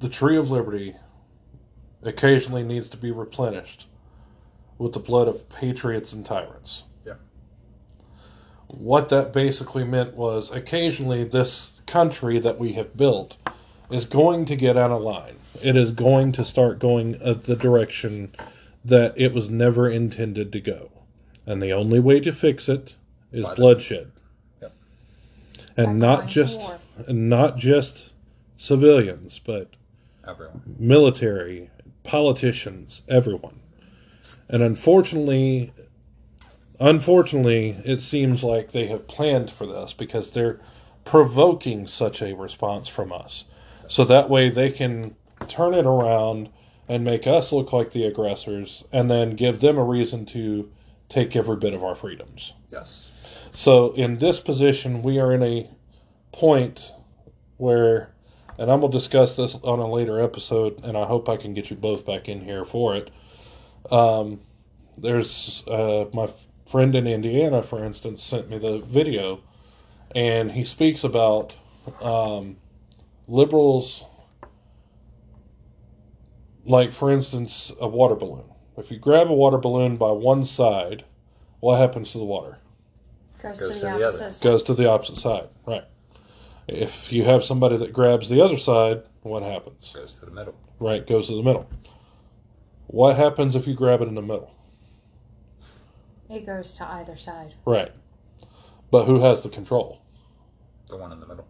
the 0.00 0.08
tree 0.08 0.36
of 0.36 0.50
liberty 0.50 0.96
occasionally 2.02 2.62
needs 2.62 2.88
to 2.88 2.96
be 2.96 3.10
replenished 3.10 3.86
with 4.78 4.94
the 4.94 4.98
blood 4.98 5.28
of 5.28 5.48
patriots 5.50 6.12
and 6.12 6.24
tyrants. 6.24 6.84
Yeah. 7.06 7.14
What 8.66 9.10
that 9.10 9.32
basically 9.32 9.84
meant 9.84 10.14
was 10.14 10.50
occasionally 10.50 11.24
this 11.24 11.72
country 11.86 12.38
that 12.38 12.58
we 12.58 12.72
have 12.72 12.96
built 12.96 13.36
is 13.90 14.06
going 14.06 14.46
to 14.46 14.56
get 14.56 14.76
out 14.76 14.90
of 14.90 15.02
line. 15.02 15.36
It 15.62 15.76
is 15.76 15.92
going 15.92 16.32
to 16.32 16.44
start 16.44 16.78
going 16.78 17.20
uh, 17.20 17.34
the 17.34 17.56
direction 17.56 18.34
that 18.84 19.12
it 19.16 19.34
was 19.34 19.50
never 19.50 19.90
intended 19.90 20.52
to 20.52 20.60
go. 20.60 20.90
And 21.44 21.62
the 21.62 21.72
only 21.72 22.00
way 22.00 22.20
to 22.20 22.32
fix 22.32 22.68
it 22.68 22.94
is 23.32 23.46
By 23.46 23.54
bloodshed. 23.54 24.12
Yep. 24.62 24.72
And 25.76 26.00
By 26.00 26.06
not 26.06 26.26
just 26.28 26.72
and 27.06 27.28
not 27.28 27.56
just 27.56 28.12
civilians, 28.56 29.38
but 29.38 29.74
Everyone. 30.30 30.76
military, 30.78 31.70
politicians, 32.02 33.02
everyone. 33.08 33.60
And 34.48 34.62
unfortunately, 34.62 35.72
unfortunately, 36.78 37.80
it 37.84 38.00
seems 38.00 38.42
like 38.42 38.72
they 38.72 38.86
have 38.86 39.06
planned 39.08 39.50
for 39.50 39.66
this 39.66 39.92
because 39.92 40.30
they're 40.30 40.60
provoking 41.04 41.86
such 41.86 42.22
a 42.22 42.34
response 42.34 42.88
from 42.88 43.12
us. 43.12 43.44
So 43.88 44.04
that 44.04 44.30
way 44.30 44.48
they 44.48 44.70
can 44.70 45.16
turn 45.48 45.74
it 45.74 45.86
around 45.86 46.50
and 46.88 47.04
make 47.04 47.26
us 47.26 47.52
look 47.52 47.72
like 47.72 47.92
the 47.92 48.04
aggressors 48.04 48.84
and 48.92 49.10
then 49.10 49.36
give 49.36 49.60
them 49.60 49.78
a 49.78 49.84
reason 49.84 50.26
to 50.26 50.70
take 51.08 51.36
every 51.36 51.56
bit 51.56 51.74
of 51.74 51.84
our 51.84 51.94
freedoms. 51.94 52.54
Yes. 52.68 53.10
So 53.52 53.92
in 53.92 54.18
this 54.18 54.40
position, 54.40 55.02
we 55.02 55.18
are 55.18 55.32
in 55.32 55.42
a 55.42 55.68
point 56.32 56.92
where, 57.56 58.12
and 58.60 58.70
I'm 58.70 58.80
gonna 58.80 58.92
discuss 58.92 59.36
this 59.36 59.54
on 59.64 59.78
a 59.78 59.90
later 59.90 60.20
episode, 60.20 60.84
and 60.84 60.96
I 60.96 61.06
hope 61.06 61.28
I 61.30 61.36
can 61.36 61.54
get 61.54 61.70
you 61.70 61.76
both 61.76 62.04
back 62.04 62.28
in 62.28 62.42
here 62.42 62.64
for 62.64 62.94
it. 62.94 63.10
Um, 63.90 64.40
there's 64.98 65.64
uh, 65.66 66.04
my 66.12 66.24
f- 66.24 66.46
friend 66.68 66.94
in 66.94 67.06
Indiana, 67.06 67.62
for 67.62 67.82
instance, 67.82 68.22
sent 68.22 68.50
me 68.50 68.58
the 68.58 68.78
video, 68.80 69.40
and 70.14 70.52
he 70.52 70.62
speaks 70.62 71.02
about 71.02 71.56
um, 72.02 72.58
liberals, 73.26 74.04
like 76.66 76.92
for 76.92 77.10
instance, 77.10 77.72
a 77.80 77.88
water 77.88 78.14
balloon. 78.14 78.44
If 78.76 78.90
you 78.90 78.98
grab 78.98 79.30
a 79.30 79.34
water 79.34 79.56
balloon 79.58 79.96
by 79.96 80.10
one 80.10 80.44
side, 80.44 81.04
what 81.60 81.78
happens 81.78 82.12
to 82.12 82.18
the 82.18 82.24
water? 82.24 82.58
Goes, 83.42 83.58
Goes 83.58 83.68
to 83.70 83.74
to 83.74 83.80
the 83.80 83.80
the 83.80 83.88
opposite. 84.04 84.22
other. 84.22 84.32
side. 84.32 84.42
goes 84.44 84.62
to 84.64 84.74
the 84.74 84.90
opposite 84.90 85.16
side. 85.16 85.48
Right. 85.66 85.84
If 86.72 87.12
you 87.12 87.24
have 87.24 87.44
somebody 87.44 87.76
that 87.78 87.92
grabs 87.92 88.28
the 88.28 88.40
other 88.40 88.56
side, 88.56 89.02
what 89.22 89.42
happens? 89.42 89.92
Goes 89.92 90.14
to 90.16 90.26
the 90.26 90.30
middle. 90.30 90.54
Right, 90.78 91.04
goes 91.04 91.26
to 91.26 91.34
the 91.34 91.42
middle. 91.42 91.68
What 92.86 93.16
happens 93.16 93.56
if 93.56 93.66
you 93.66 93.74
grab 93.74 94.00
it 94.02 94.08
in 94.08 94.14
the 94.14 94.22
middle? 94.22 94.54
It 96.28 96.46
goes 96.46 96.72
to 96.74 96.84
either 96.88 97.16
side. 97.16 97.54
Right. 97.64 97.90
But 98.92 99.06
who 99.06 99.18
has 99.20 99.42
the 99.42 99.48
control? 99.48 100.00
The 100.88 100.96
one 100.96 101.10
in 101.10 101.18
the 101.18 101.26
middle. 101.26 101.48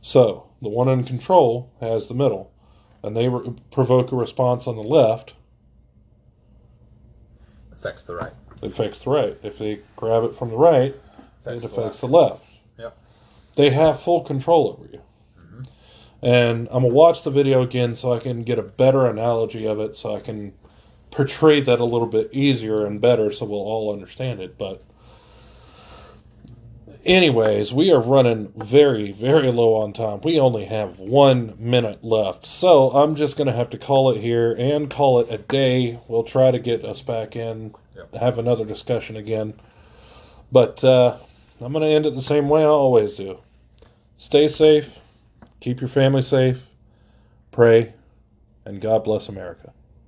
So, 0.00 0.50
the 0.62 0.68
one 0.68 0.88
in 0.88 1.02
control 1.02 1.72
has 1.80 2.06
the 2.06 2.14
middle, 2.14 2.52
and 3.02 3.16
they 3.16 3.28
re- 3.28 3.52
provoke 3.72 4.12
a 4.12 4.16
response 4.16 4.68
on 4.68 4.76
the 4.76 4.82
left, 4.82 5.34
Affects 7.72 8.02
the 8.02 8.14
right. 8.14 8.32
it 8.62 8.66
affects 8.70 9.00
the 9.00 9.10
right. 9.10 9.36
If 9.42 9.58
they 9.58 9.80
grab 9.96 10.22
it 10.22 10.34
from 10.36 10.50
the 10.50 10.56
right, 10.56 10.94
Affects 11.44 11.64
it 11.64 11.68
the 11.68 11.80
affects 11.80 12.00
left. 12.00 12.00
the 12.00 12.06
left. 12.06 12.46
They 13.56 13.70
have 13.70 14.00
full 14.00 14.22
control 14.22 14.76
over 14.78 14.88
you. 14.90 15.00
And 16.22 16.68
I'm 16.70 16.84
gonna 16.84 16.94
watch 16.94 17.24
the 17.24 17.30
video 17.30 17.62
again 17.62 17.94
so 17.94 18.12
I 18.12 18.20
can 18.20 18.42
get 18.42 18.58
a 18.58 18.62
better 18.62 19.06
analogy 19.06 19.66
of 19.66 19.80
it, 19.80 19.96
so 19.96 20.14
I 20.14 20.20
can 20.20 20.52
portray 21.10 21.60
that 21.60 21.80
a 21.80 21.84
little 21.84 22.06
bit 22.06 22.30
easier 22.32 22.86
and 22.86 23.00
better, 23.00 23.32
so 23.32 23.44
we'll 23.44 23.58
all 23.58 23.92
understand 23.92 24.40
it. 24.40 24.56
But, 24.56 24.82
anyways, 27.04 27.74
we 27.74 27.90
are 27.90 28.00
running 28.00 28.52
very, 28.56 29.10
very 29.10 29.50
low 29.50 29.74
on 29.74 29.92
time. 29.92 30.20
We 30.22 30.38
only 30.38 30.66
have 30.66 31.00
one 31.00 31.54
minute 31.58 32.04
left, 32.04 32.46
so 32.46 32.90
I'm 32.90 33.16
just 33.16 33.36
gonna 33.36 33.52
have 33.52 33.70
to 33.70 33.78
call 33.78 34.10
it 34.10 34.20
here 34.20 34.52
and 34.56 34.88
call 34.88 35.18
it 35.18 35.26
a 35.28 35.38
day. 35.38 35.98
We'll 36.06 36.22
try 36.22 36.52
to 36.52 36.58
get 36.60 36.84
us 36.84 37.02
back 37.02 37.34
in, 37.34 37.74
Yep. 37.96 38.14
have 38.14 38.38
another 38.38 38.64
discussion 38.64 39.16
again. 39.16 39.54
But 40.52 40.84
uh, 40.84 41.16
I'm 41.62 41.72
going 41.72 41.82
to 41.82 41.94
end 41.94 42.06
it 42.06 42.14
the 42.14 42.22
same 42.22 42.48
way 42.48 42.62
I 42.62 42.66
always 42.66 43.14
do. 43.14 43.38
Stay 44.16 44.48
safe, 44.48 44.98
keep 45.60 45.80
your 45.80 45.88
family 45.88 46.22
safe, 46.22 46.66
pray, 47.50 47.94
and 48.64 48.80
God 48.80 49.04
bless 49.04 49.28
America. 49.28 49.72